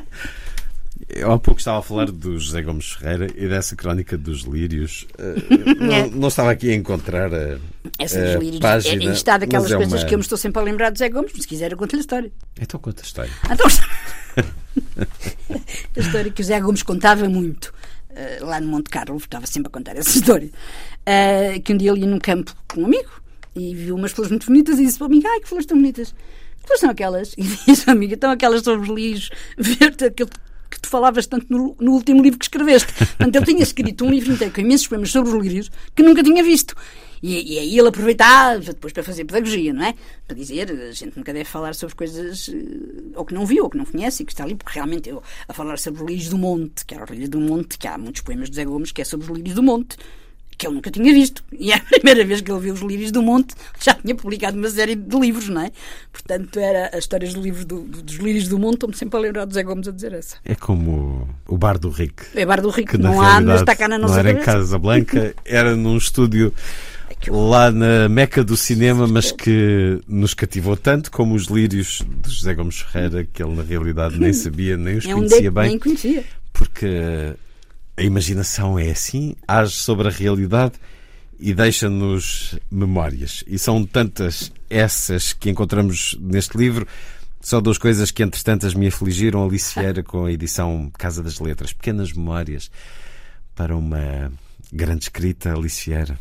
Eu 1.14 1.32
há 1.32 1.38
pouco 1.38 1.58
estava 1.60 1.78
a 1.78 1.82
falar 1.82 2.10
do 2.10 2.38
José 2.38 2.62
Gomes 2.62 2.92
Ferreira 2.92 3.26
e 3.36 3.48
dessa 3.48 3.74
crónica 3.74 4.16
dos 4.16 4.42
lírios. 4.42 5.06
Eh, 5.18 5.34
É. 5.80 6.02
não, 6.06 6.10
não 6.12 6.28
estava 6.28 6.50
aqui 6.52 6.70
a 6.70 6.74
encontrar 6.74 7.32
a, 7.34 7.58
Essa 7.98 8.20
a 8.20 8.34
dos 8.34 8.42
lírios 8.44 8.60
página. 8.60 9.10
é, 9.10 9.12
está 9.12 9.36
daquelas 9.38 9.70
é 9.72 9.76
coisas 9.76 10.02
uma- 10.02 10.08
que 10.08 10.14
eu 10.14 10.18
me 10.18 10.22
estou 10.22 10.38
sempre 10.38 10.60
a 10.60 10.64
lembrar 10.64 10.90
de 10.90 10.98
Zé 10.98 11.08
Gomes, 11.08 11.32
mas 11.32 11.42
se 11.42 11.48
quiser 11.48 11.72
eu 11.72 11.76
conto-lhe 11.78 12.00
a 12.00 12.02
história. 12.02 12.32
Então 12.60 12.78
conta 12.80 13.02
a 13.02 13.04
história. 13.04 13.30
Então, 13.50 13.66
a 15.96 16.00
história 16.00 16.30
que 16.30 16.40
o 16.40 16.44
Zé 16.44 16.60
Gomes 16.60 16.82
contava 16.82 17.28
muito 17.28 17.72
eh, 18.10 18.38
lá 18.40 18.60
no 18.60 18.68
Monte 18.68 18.90
Carlo, 18.90 19.16
estava 19.16 19.46
sempre 19.46 19.68
a 19.68 19.72
contar 19.72 19.96
essa 19.96 20.16
história. 20.16 20.50
eh, 21.06 21.58
que 21.60 21.72
um 21.72 21.76
dia 21.76 21.90
ele 21.90 22.00
ia 22.02 22.06
num 22.06 22.18
campo 22.18 22.54
com 22.72 22.82
um 22.82 22.86
amigo 22.86 23.10
e 23.56 23.74
viu 23.74 23.96
umas 23.96 24.12
flores 24.12 24.30
muito 24.30 24.46
bonitas 24.46 24.78
e 24.78 24.84
disse 24.86 24.98
para 24.98 25.06
o 25.06 25.10
amigo: 25.10 25.26
Ai, 25.26 25.40
que 25.40 25.48
flores 25.48 25.66
tão 25.66 25.76
bonitas! 25.76 26.12
Que 26.60 26.66
flores 26.66 26.80
são 26.80 26.90
aquelas? 26.90 27.32
E 27.36 27.42
disse 27.66 27.88
ao 27.90 27.96
amigo: 27.96 28.14
Então 28.14 28.30
aquelas 28.30 28.62
sobre 28.62 28.88
os 28.88 28.94
lixos, 28.96 29.30
verde, 29.58 30.04
aquele 30.04 30.30
que 30.70 30.80
tu 30.80 30.88
falavas 30.88 31.26
tanto 31.26 31.46
no, 31.48 31.76
no 31.80 31.92
último 31.92 32.22
livro 32.22 32.38
que 32.38 32.44
escreveste. 32.44 32.92
Portanto, 32.92 33.36
ele 33.36 33.46
tinha 33.46 33.62
escrito 33.62 34.04
um 34.04 34.10
livro 34.10 34.32
inteiro 34.32 34.52
com 34.52 34.60
imensos 34.60 34.86
poemas 34.86 35.10
sobre 35.10 35.30
os 35.30 35.42
lírios 35.42 35.70
que 35.94 36.02
nunca 36.02 36.22
tinha 36.22 36.42
visto. 36.42 36.74
E, 37.22 37.54
e 37.54 37.58
aí 37.58 37.78
ele 37.78 37.88
aproveitava 37.88 38.60
depois 38.60 38.92
para 38.92 39.02
fazer 39.02 39.24
pedagogia, 39.24 39.72
não 39.72 39.84
é? 39.84 39.94
Para 40.26 40.36
dizer, 40.36 40.70
a 40.70 40.92
gente 40.92 41.16
nunca 41.16 41.32
deve 41.32 41.44
falar 41.44 41.74
sobre 41.74 41.94
coisas 41.94 42.48
eh, 42.48 43.12
ou 43.14 43.24
que 43.26 43.34
não 43.34 43.44
viu, 43.44 43.64
ou 43.64 43.70
que 43.70 43.76
não 43.76 43.84
conhece, 43.84 44.22
e 44.22 44.26
que 44.26 44.32
está 44.32 44.44
ali, 44.44 44.54
porque 44.54 44.72
realmente 44.72 45.10
eu, 45.10 45.22
a 45.46 45.52
falar 45.52 45.78
sobre 45.78 46.02
os 46.02 46.08
lírios 46.08 46.28
do 46.30 46.38
monte, 46.38 46.86
que 46.86 46.94
era 46.94 47.04
os 47.04 47.10
lírios 47.10 47.28
do 47.28 47.40
monte, 47.40 47.76
que 47.76 47.86
há 47.86 47.98
muitos 47.98 48.22
poemas 48.22 48.48
de 48.48 48.56
Zé 48.56 48.64
Gomes 48.64 48.90
que 48.90 49.02
é 49.02 49.04
sobre 49.04 49.30
os 49.30 49.36
lírios 49.36 49.54
do 49.54 49.62
monte, 49.62 49.96
que 50.60 50.66
ele 50.66 50.74
nunca 50.74 50.90
tinha 50.90 51.12
visto. 51.14 51.42
E 51.58 51.72
é 51.72 51.76
a 51.76 51.80
primeira 51.80 52.22
vez 52.24 52.42
que 52.42 52.52
ele 52.52 52.60
viu 52.60 52.74
os 52.74 52.80
lírios 52.82 53.10
do 53.10 53.22
monte, 53.22 53.54
já 53.82 53.94
tinha 53.94 54.14
publicado 54.14 54.58
uma 54.58 54.68
série 54.68 54.94
de 54.94 55.18
livros, 55.18 55.48
não 55.48 55.62
é? 55.62 55.72
Portanto, 56.12 56.58
era 56.60 56.88
as 56.92 56.98
histórias 56.98 57.32
do 57.32 57.40
livro 57.40 57.64
do- 57.64 57.80
do- 57.84 58.02
dos 58.02 58.16
lírios 58.16 58.46
do 58.46 58.58
monte, 58.58 58.74
estou-me 58.74 58.94
sempre 58.94 59.16
a 59.18 59.20
lembrar 59.22 59.46
do 59.46 59.54
Zé 59.54 59.62
Gomes 59.62 59.88
a 59.88 59.90
dizer 59.90 60.12
essa. 60.12 60.36
É 60.44 60.54
como 60.54 61.26
o 61.48 61.56
Bar 61.56 61.78
do 61.78 61.88
Rick. 61.88 62.24
É 62.34 62.44
Bar 62.44 62.60
do 62.60 62.68
Rico, 62.68 62.90
Que 62.92 62.98
não 62.98 63.20
há, 63.22 63.40
mas 63.40 63.60
está 63.60 63.74
cá 63.74 63.88
na 63.88 63.96
nossa 63.98 64.22
não 64.22 64.28
era 64.28 64.38
em. 64.38 64.44
Casablanca, 64.44 65.34
era 65.46 65.74
num 65.74 65.96
estúdio 65.96 66.52
lá 67.28 67.70
na 67.70 68.08
meca 68.08 68.44
do 68.44 68.56
cinema, 68.56 69.06
mas 69.06 69.32
que 69.32 69.98
nos 70.06 70.34
cativou 70.34 70.76
tanto 70.76 71.10
como 71.10 71.34
os 71.34 71.44
lírios 71.46 72.02
de 72.22 72.30
José 72.30 72.54
Gomes 72.54 72.80
Ferreira, 72.80 73.26
que 73.32 73.42
ele 73.42 73.54
na 73.54 73.62
realidade 73.62 74.18
nem 74.18 74.32
sabia, 74.34 74.76
nem 74.76 74.98
os 74.98 75.06
É 75.06 75.14
um 75.14 75.18
conhecia 75.18 75.40
de- 75.42 75.50
bem. 75.50 75.68
nem 75.68 75.78
conhecia. 75.78 76.24
porque 76.52 77.32
a 78.00 78.02
imaginação 78.02 78.78
é 78.78 78.90
assim, 78.90 79.36
age 79.46 79.74
sobre 79.74 80.08
a 80.08 80.10
realidade 80.10 80.72
e 81.38 81.52
deixa-nos 81.52 82.58
memórias. 82.70 83.44
E 83.46 83.58
são 83.58 83.84
tantas 83.84 84.50
essas 84.70 85.34
que 85.34 85.50
encontramos 85.50 86.16
neste 86.18 86.56
livro. 86.56 86.88
Só 87.42 87.60
duas 87.60 87.76
coisas 87.76 88.10
que, 88.10 88.22
entretanto, 88.22 88.66
as 88.66 88.72
me 88.72 88.86
afligiram. 88.86 89.44
Alice 89.44 89.78
Vieira 89.78 90.02
com 90.02 90.24
a 90.24 90.32
edição 90.32 90.90
Casa 90.96 91.22
das 91.22 91.38
Letras. 91.40 91.74
Pequenas 91.74 92.10
memórias 92.10 92.70
para 93.54 93.76
uma 93.76 94.32
grande 94.72 95.04
escrita, 95.04 95.52
Alice 95.52 95.84
Vieira. 95.84 96.18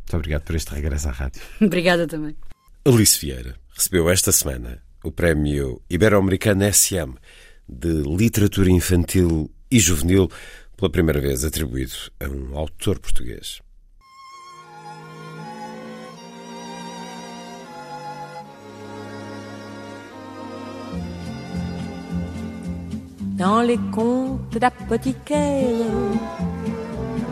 Muito 0.00 0.16
obrigado 0.16 0.42
por 0.42 0.54
este 0.54 0.74
regresso 0.74 1.08
à 1.08 1.12
rádio. 1.12 1.40
Obrigada 1.62 2.06
também. 2.06 2.36
Alice 2.84 3.18
Vieira 3.18 3.56
recebeu 3.74 4.10
esta 4.10 4.32
semana 4.32 4.82
o 5.02 5.10
prémio 5.10 5.80
Ibero-Americano 5.88 6.70
SM 6.70 7.14
de 7.66 8.02
Literatura 8.02 8.70
Infantil 8.70 9.50
e 9.70 9.80
Juvenil, 9.80 10.30
pela 10.82 10.90
primeira 10.90 11.20
vez 11.20 11.44
atribuído 11.44 11.92
a 12.18 12.26
um 12.26 12.56
autor 12.56 12.98
português. 12.98 13.60
Dans 23.36 23.60
les 23.60 23.78
contes 23.92 24.58
d'apothicaire, 24.58 25.86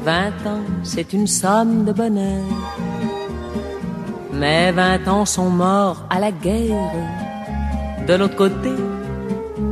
vingt 0.05 0.47
ans, 0.47 0.65
c'est 0.85 1.13
une 1.13 1.27
somme 1.27 1.85
de 1.85 1.93
bonheur. 1.93 2.45
Mais 4.33 4.71
vingt 4.71 5.09
ans 5.09 5.27
sont 5.27 5.51
morts 5.51 6.07
à 6.09 6.21
la 6.21 6.31
guerre, 6.31 6.93
de 8.07 8.15
l'autre 8.15 8.37
côté 8.37 8.71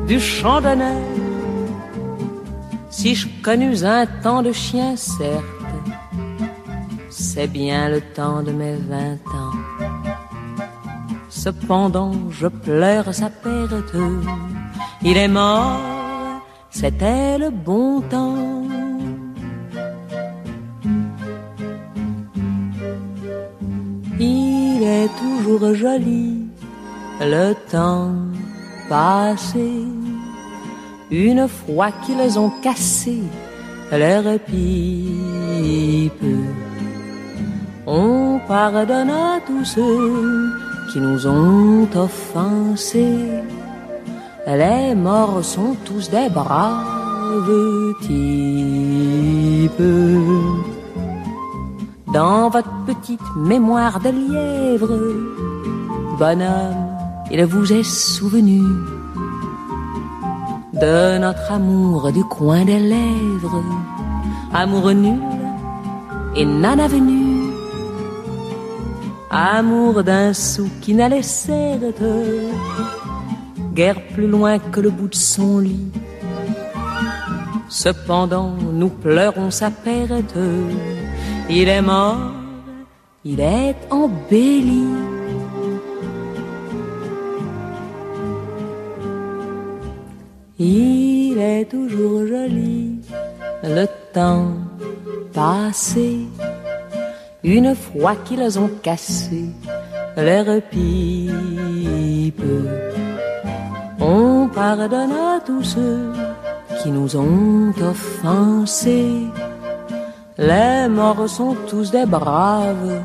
du 0.09 0.19
champ 0.19 0.61
d'honneur. 0.61 1.28
Si 2.99 3.15
je 3.15 3.29
connus 3.45 3.85
un 3.85 4.07
temps 4.25 4.43
de 4.43 4.51
chien, 4.51 4.97
certes, 4.97 5.45
c'est 7.11 7.47
bien 7.47 7.89
le 7.89 8.01
temps 8.01 8.43
de 8.43 8.51
mes 8.51 8.75
vingt 8.75 9.25
ans. 9.43 9.57
Cependant, 11.29 12.11
je 12.29 12.49
pleure 12.49 13.15
sa 13.15 13.31
perte. 13.31 13.95
Il 15.01 15.17
est 15.17 15.29
mort, 15.29 16.43
c'était 16.71 17.39
le 17.39 17.51
bon 17.51 18.01
temps. 18.01 18.67
Il 24.19 24.83
est 24.83 25.11
toujours 25.23 25.73
joli, 25.73 26.49
le 27.21 27.55
temps 27.71 28.11
passé. 28.89 29.87
Une 31.11 31.49
fois 31.49 31.91
qu'ils 32.05 32.39
ont 32.39 32.53
cassé 32.63 33.23
leur 33.91 34.39
pipe, 34.41 36.13
on 37.87 38.39
pardonne 38.47 39.09
à 39.09 39.41
tous 39.47 39.65
ceux 39.65 40.53
qui 40.93 41.01
nous 41.01 41.27
ont 41.27 41.89
offensés. 41.95 43.41
Les 44.47 44.95
morts 44.95 45.43
sont 45.43 45.77
tous 45.87 46.11
des 46.11 46.29
braves 46.29 47.97
types. 48.03 49.83
Dans 52.13 52.51
votre 52.51 52.71
petite 52.87 53.35
mémoire 53.35 53.99
de 54.01 54.11
lièvre, 54.11 54.99
bonhomme, 56.19 56.99
il 57.31 57.43
vous 57.47 57.73
est 57.73 57.83
souvenu 57.83 58.61
de 60.81 61.19
notre 61.19 61.53
amour 61.53 62.13
du 62.13 62.25
coin 62.25 62.65
des 62.65 62.79
lèvres, 62.79 63.65
amour 64.53 64.93
nul 64.93 65.21
et 66.37 66.45
non 66.45 66.79
avenu, 66.79 67.53
amour 69.31 70.05
d'un 70.05 70.33
sou 70.33 70.69
qui 70.81 70.95
n'allait 70.95 71.23
certes 71.23 72.03
guère 73.79 74.01
plus 74.15 74.27
loin 74.27 74.59
que 74.59 74.81
le 74.81 74.91
bout 74.91 75.07
de 75.09 75.15
son 75.15 75.61
lit. 75.61 75.93
Cependant, 77.69 78.53
nous 78.81 78.89
pleurons 78.89 79.53
sa 79.53 79.71
perte. 79.71 80.39
Il 81.49 81.69
est 81.69 81.83
mort, 81.83 82.33
il 83.25 83.39
est 83.41 83.77
embelli. 83.91 84.85
Toujours 91.71 92.27
joli, 92.27 93.01
le 93.63 93.87
temps 94.13 94.53
passé. 95.33 96.27
Une 97.45 97.75
fois 97.75 98.17
qu'ils 98.17 98.59
ont 98.59 98.71
cassé 98.83 99.45
leur 100.17 100.47
pipe, 100.71 102.43
on 104.01 104.49
pardonne 104.49 105.13
à 105.13 105.41
tous 105.45 105.63
ceux 105.63 106.13
qui 106.83 106.91
nous 106.91 107.17
ont 107.17 107.73
offensés. 107.81 109.27
Les 110.39 110.89
morts 110.89 111.29
sont 111.29 111.57
tous 111.69 111.91
des 111.91 112.07
braves 112.07 113.03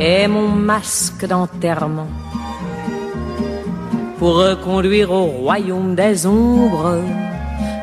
et 0.00 0.26
mon 0.26 0.48
masque 0.48 1.26
d'enterrement 1.26 2.08
pour 4.18 4.36
reconduire 4.36 5.10
au 5.12 5.24
royaume 5.26 5.94
des 5.94 6.26
ombres 6.26 7.02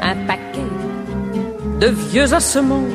un 0.01 0.15
paquet 0.25 0.71
de 1.79 1.87
vieux 1.87 2.33
ossements. 2.33 2.89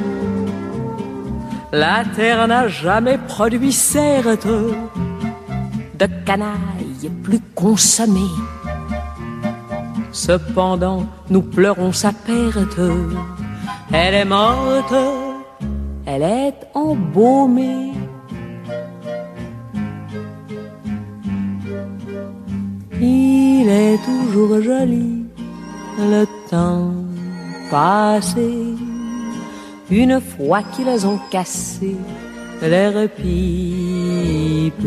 La 1.73 2.05
terre 2.17 2.49
n'a 2.49 2.67
jamais 2.67 3.19
produit 3.29 3.73
certes 3.73 4.47
de 4.47 6.07
canaille 6.27 7.11
plus 7.23 7.41
consommée. 7.55 8.35
Cependant, 10.11 11.07
nous 11.31 11.43
pleurons 11.43 11.93
sa 11.93 12.13
perte. 12.13 12.81
Elle 13.93 14.15
est 14.15 14.25
morte, 14.25 14.95
elle 16.07 16.23
est 16.23 16.55
embaumée. 16.75 17.93
Il 23.05 23.69
est 23.69 23.99
toujours 24.05 24.63
joli, 24.63 25.25
le 25.99 26.25
temps 26.49 26.95
passé. 27.69 28.77
Une 29.91 30.21
fois 30.21 30.63
qu'ils 30.73 31.05
ont 31.05 31.19
cassé 31.29 31.97
leurs 32.63 33.09
pipes, 33.09 34.87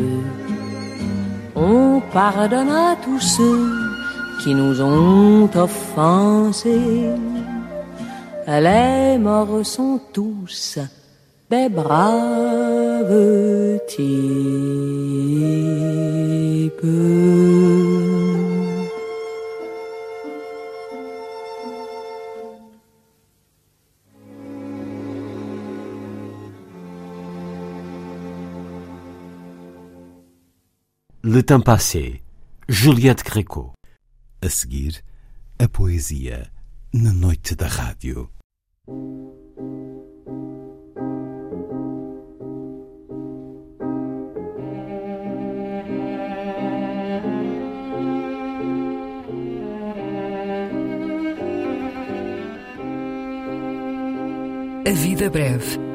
on 1.58 2.02
pardonne 2.14 2.70
à 2.70 2.96
tous 3.04 3.20
ceux 3.20 3.70
qui 4.42 4.56
nous 4.56 4.82
ont 4.82 5.50
offensés. 5.54 7.10
Les 8.48 9.18
morts 9.18 9.66
sont 9.66 10.00
tous 10.14 10.80
des 11.50 11.68
braves 11.68 13.12
types. 13.88 15.16
Le 31.36 31.44
Temps 31.44 31.60
Passé, 31.60 32.24
Juliette 32.70 33.26
Greco. 33.26 33.74
A 34.42 34.48
seguir, 34.48 35.04
a 35.60 35.68
poesia 35.68 36.50
na 36.94 37.12
noite 37.12 37.56
da 37.58 37.68
rádio. 37.68 38.30
A 54.88 54.92
vida 54.94 55.30
breve. 55.30 55.95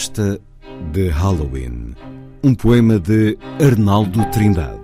Festa 0.00 0.40
de 0.94 1.10
Halloween. 1.10 1.94
Um 2.42 2.54
poema 2.54 2.98
de 2.98 3.36
Arnaldo 3.62 4.24
Trindade. 4.30 4.79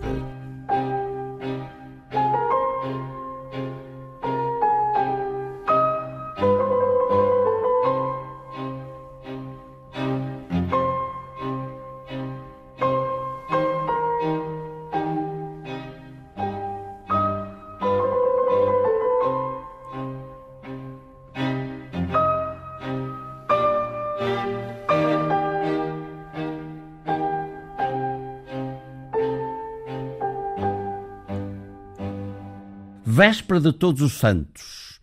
Véspera 33.16 33.58
de 33.58 33.72
Todos 33.72 34.02
os 34.02 34.12
Santos, 34.18 35.00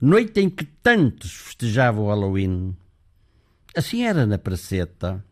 noite 0.00 0.40
em 0.40 0.48
que 0.48 0.64
tantos 0.64 1.32
festejavam 1.32 2.04
o 2.04 2.08
Halloween. 2.10 2.76
Assim 3.74 4.04
era 4.04 4.24
na 4.24 4.38
praceta, 4.38 5.24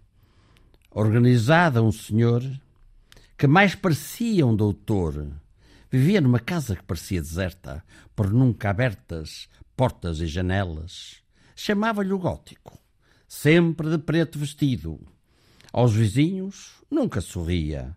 organizada 0.90 1.80
um 1.80 1.92
senhor 1.92 2.42
que 3.38 3.46
mais 3.46 3.76
parecia 3.76 4.44
um 4.44 4.56
doutor. 4.56 5.28
Vivia 5.88 6.20
numa 6.20 6.40
casa 6.40 6.74
que 6.74 6.82
parecia 6.82 7.22
deserta, 7.22 7.84
por 8.16 8.32
nunca 8.32 8.68
abertas 8.68 9.48
portas 9.76 10.18
e 10.18 10.26
janelas. 10.26 11.22
Chamava-lhe 11.54 12.12
o 12.12 12.18
gótico, 12.18 12.76
sempre 13.28 13.88
de 13.88 13.98
preto 13.98 14.40
vestido. 14.40 14.98
Aos 15.72 15.94
vizinhos 15.94 16.82
nunca 16.90 17.20
sorria, 17.20 17.96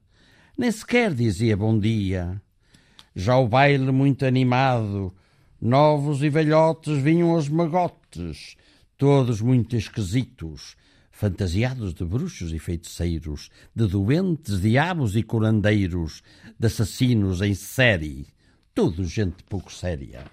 nem 0.55 0.71
sequer 0.71 1.11
dizia 1.11 1.57
bom 1.57 1.79
dia 1.79 2.39
já 3.19 3.35
o 3.35 3.47
baile 3.47 3.91
muito 3.91 4.27
animado, 4.27 5.11
novos 5.59 6.21
e 6.21 6.29
velhotes 6.29 6.99
vinham 6.99 7.31
aos 7.31 7.49
magotes, 7.49 8.55
todos 8.95 9.41
muito 9.41 9.75
esquisitos, 9.75 10.77
fantasiados 11.11 11.95
de 11.95 12.05
bruxos 12.05 12.53
e 12.53 12.59
feiticeiros, 12.59 13.49
de 13.75 13.87
doentes, 13.87 14.61
diabos 14.61 15.15
e 15.15 15.23
curandeiros, 15.23 16.21
de 16.59 16.67
assassinos 16.67 17.41
em 17.41 17.55
série, 17.55 18.27
tudo 18.75 19.03
gente 19.03 19.43
pouco 19.49 19.73
séria. 19.73 20.23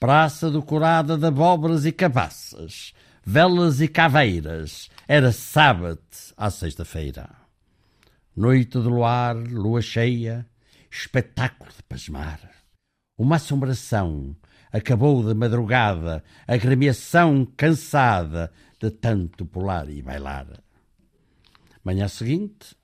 Praça 0.00 0.50
decorada 0.50 1.18
de 1.18 1.26
abóboras 1.26 1.84
e 1.84 1.92
cabaças, 1.92 2.94
velas 3.22 3.82
e 3.82 3.88
caveiras, 3.88 4.88
era 5.06 5.32
sábado 5.32 6.00
à 6.34 6.50
sexta-feira. 6.50 7.28
Noite 8.34 8.80
de 8.80 8.88
luar, 8.88 9.36
lua 9.36 9.82
cheia, 9.82 10.46
espetáculo 10.98 11.70
de 11.70 11.82
pasmar. 11.84 12.40
Uma 13.16 13.36
assombração 13.36 14.36
acabou 14.72 15.22
de 15.22 15.32
madrugada, 15.32 16.24
agremiação 16.46 17.46
cansada 17.56 18.52
de 18.80 18.90
tanto 18.90 19.46
pular 19.46 19.88
e 19.88 20.02
bailar. 20.02 20.46
Manhã 21.84 22.08
seguinte, 22.08 22.76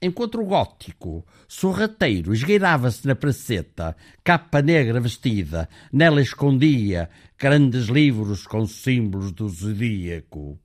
enquanto 0.00 0.40
o 0.40 0.46
gótico, 0.46 1.26
sorrateiro, 1.48 2.32
esgueirava-se 2.32 3.06
na 3.06 3.16
praceta, 3.16 3.96
capa 4.22 4.62
negra 4.62 5.00
vestida, 5.00 5.68
nela 5.92 6.22
escondia 6.22 7.10
grandes 7.36 7.86
livros 7.86 8.46
com 8.46 8.64
símbolos 8.64 9.32
do 9.32 9.48
zodíaco. 9.48 10.58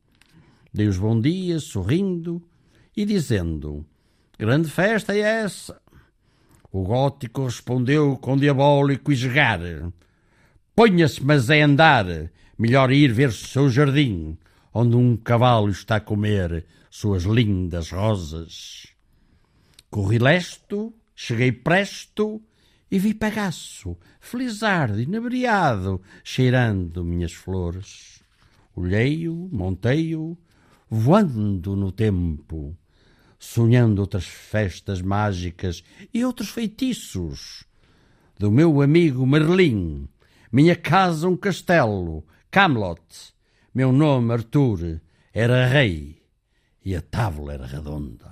Dei 0.71 0.87
os 0.87 0.97
bom 0.97 1.19
dias, 1.19 1.63
sorrindo 1.63 2.47
e 2.95 3.03
dizendo: 3.05 3.85
Grande 4.37 4.69
festa 4.69 5.13
é 5.13 5.19
essa? 5.19 5.80
O 6.71 6.83
gótico 6.83 7.45
respondeu 7.45 8.17
com 8.17 8.37
diabólico 8.37 9.11
esgar: 9.11 9.59
Ponha-se, 10.73 11.21
mas 11.21 11.49
é 11.49 11.61
andar, 11.61 12.05
melhor 12.57 12.91
ir 12.91 13.11
ver 13.11 13.27
o 13.27 13.33
seu 13.33 13.69
jardim, 13.69 14.37
onde 14.73 14.95
um 14.95 15.17
cavalo 15.17 15.69
está 15.69 15.97
a 15.97 15.99
comer 15.99 16.65
suas 16.89 17.23
lindas 17.23 17.91
rosas. 17.91 18.87
Corri 19.89 20.17
lesto, 20.17 20.93
cheguei 21.13 21.51
presto 21.51 22.41
e 22.89 22.97
vi 22.97 23.13
pagaço, 23.13 23.97
felizardo, 24.21 25.01
inebriado, 25.01 26.01
cheirando 26.23 27.03
minhas 27.03 27.33
flores. 27.33 28.23
Olhei-o, 28.73 29.49
montei-o, 29.51 30.37
voando 30.89 31.75
no 31.75 31.91
tempo, 31.91 32.77
sonhando 33.41 34.01
outras 34.01 34.25
festas 34.25 35.01
mágicas 35.01 35.83
e 36.13 36.23
outros 36.23 36.49
feitiços. 36.49 37.65
Do 38.37 38.51
meu 38.51 38.83
amigo 38.83 39.25
Merlin, 39.25 40.07
minha 40.51 40.75
casa 40.75 41.27
um 41.27 41.35
castelo, 41.35 42.23
Camelot, 42.51 43.01
meu 43.73 43.91
nome 43.91 44.31
Arthur, 44.31 45.01
era 45.33 45.65
rei 45.65 46.21
e 46.85 46.95
a 46.95 47.01
tábua 47.01 47.53
era 47.53 47.65
redonda. 47.65 48.31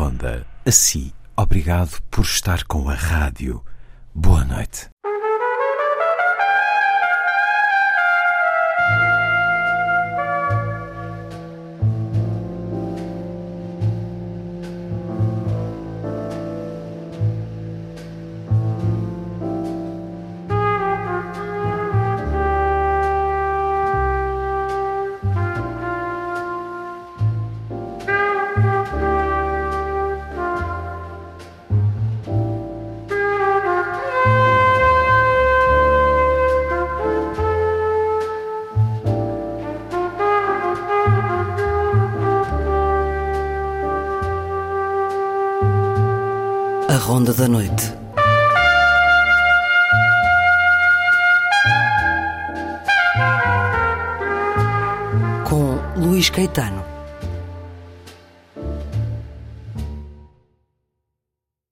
Feita 0.00 0.04
a 0.04 0.04
ronda. 0.04 0.46
Assim, 0.64 1.12
obrigado 1.36 2.00
por 2.10 2.24
estar 2.24 2.64
com 2.64 2.88
a 2.88 2.94
rádio. 2.94 3.62
Boa 4.14 4.44
noite. 4.44 4.88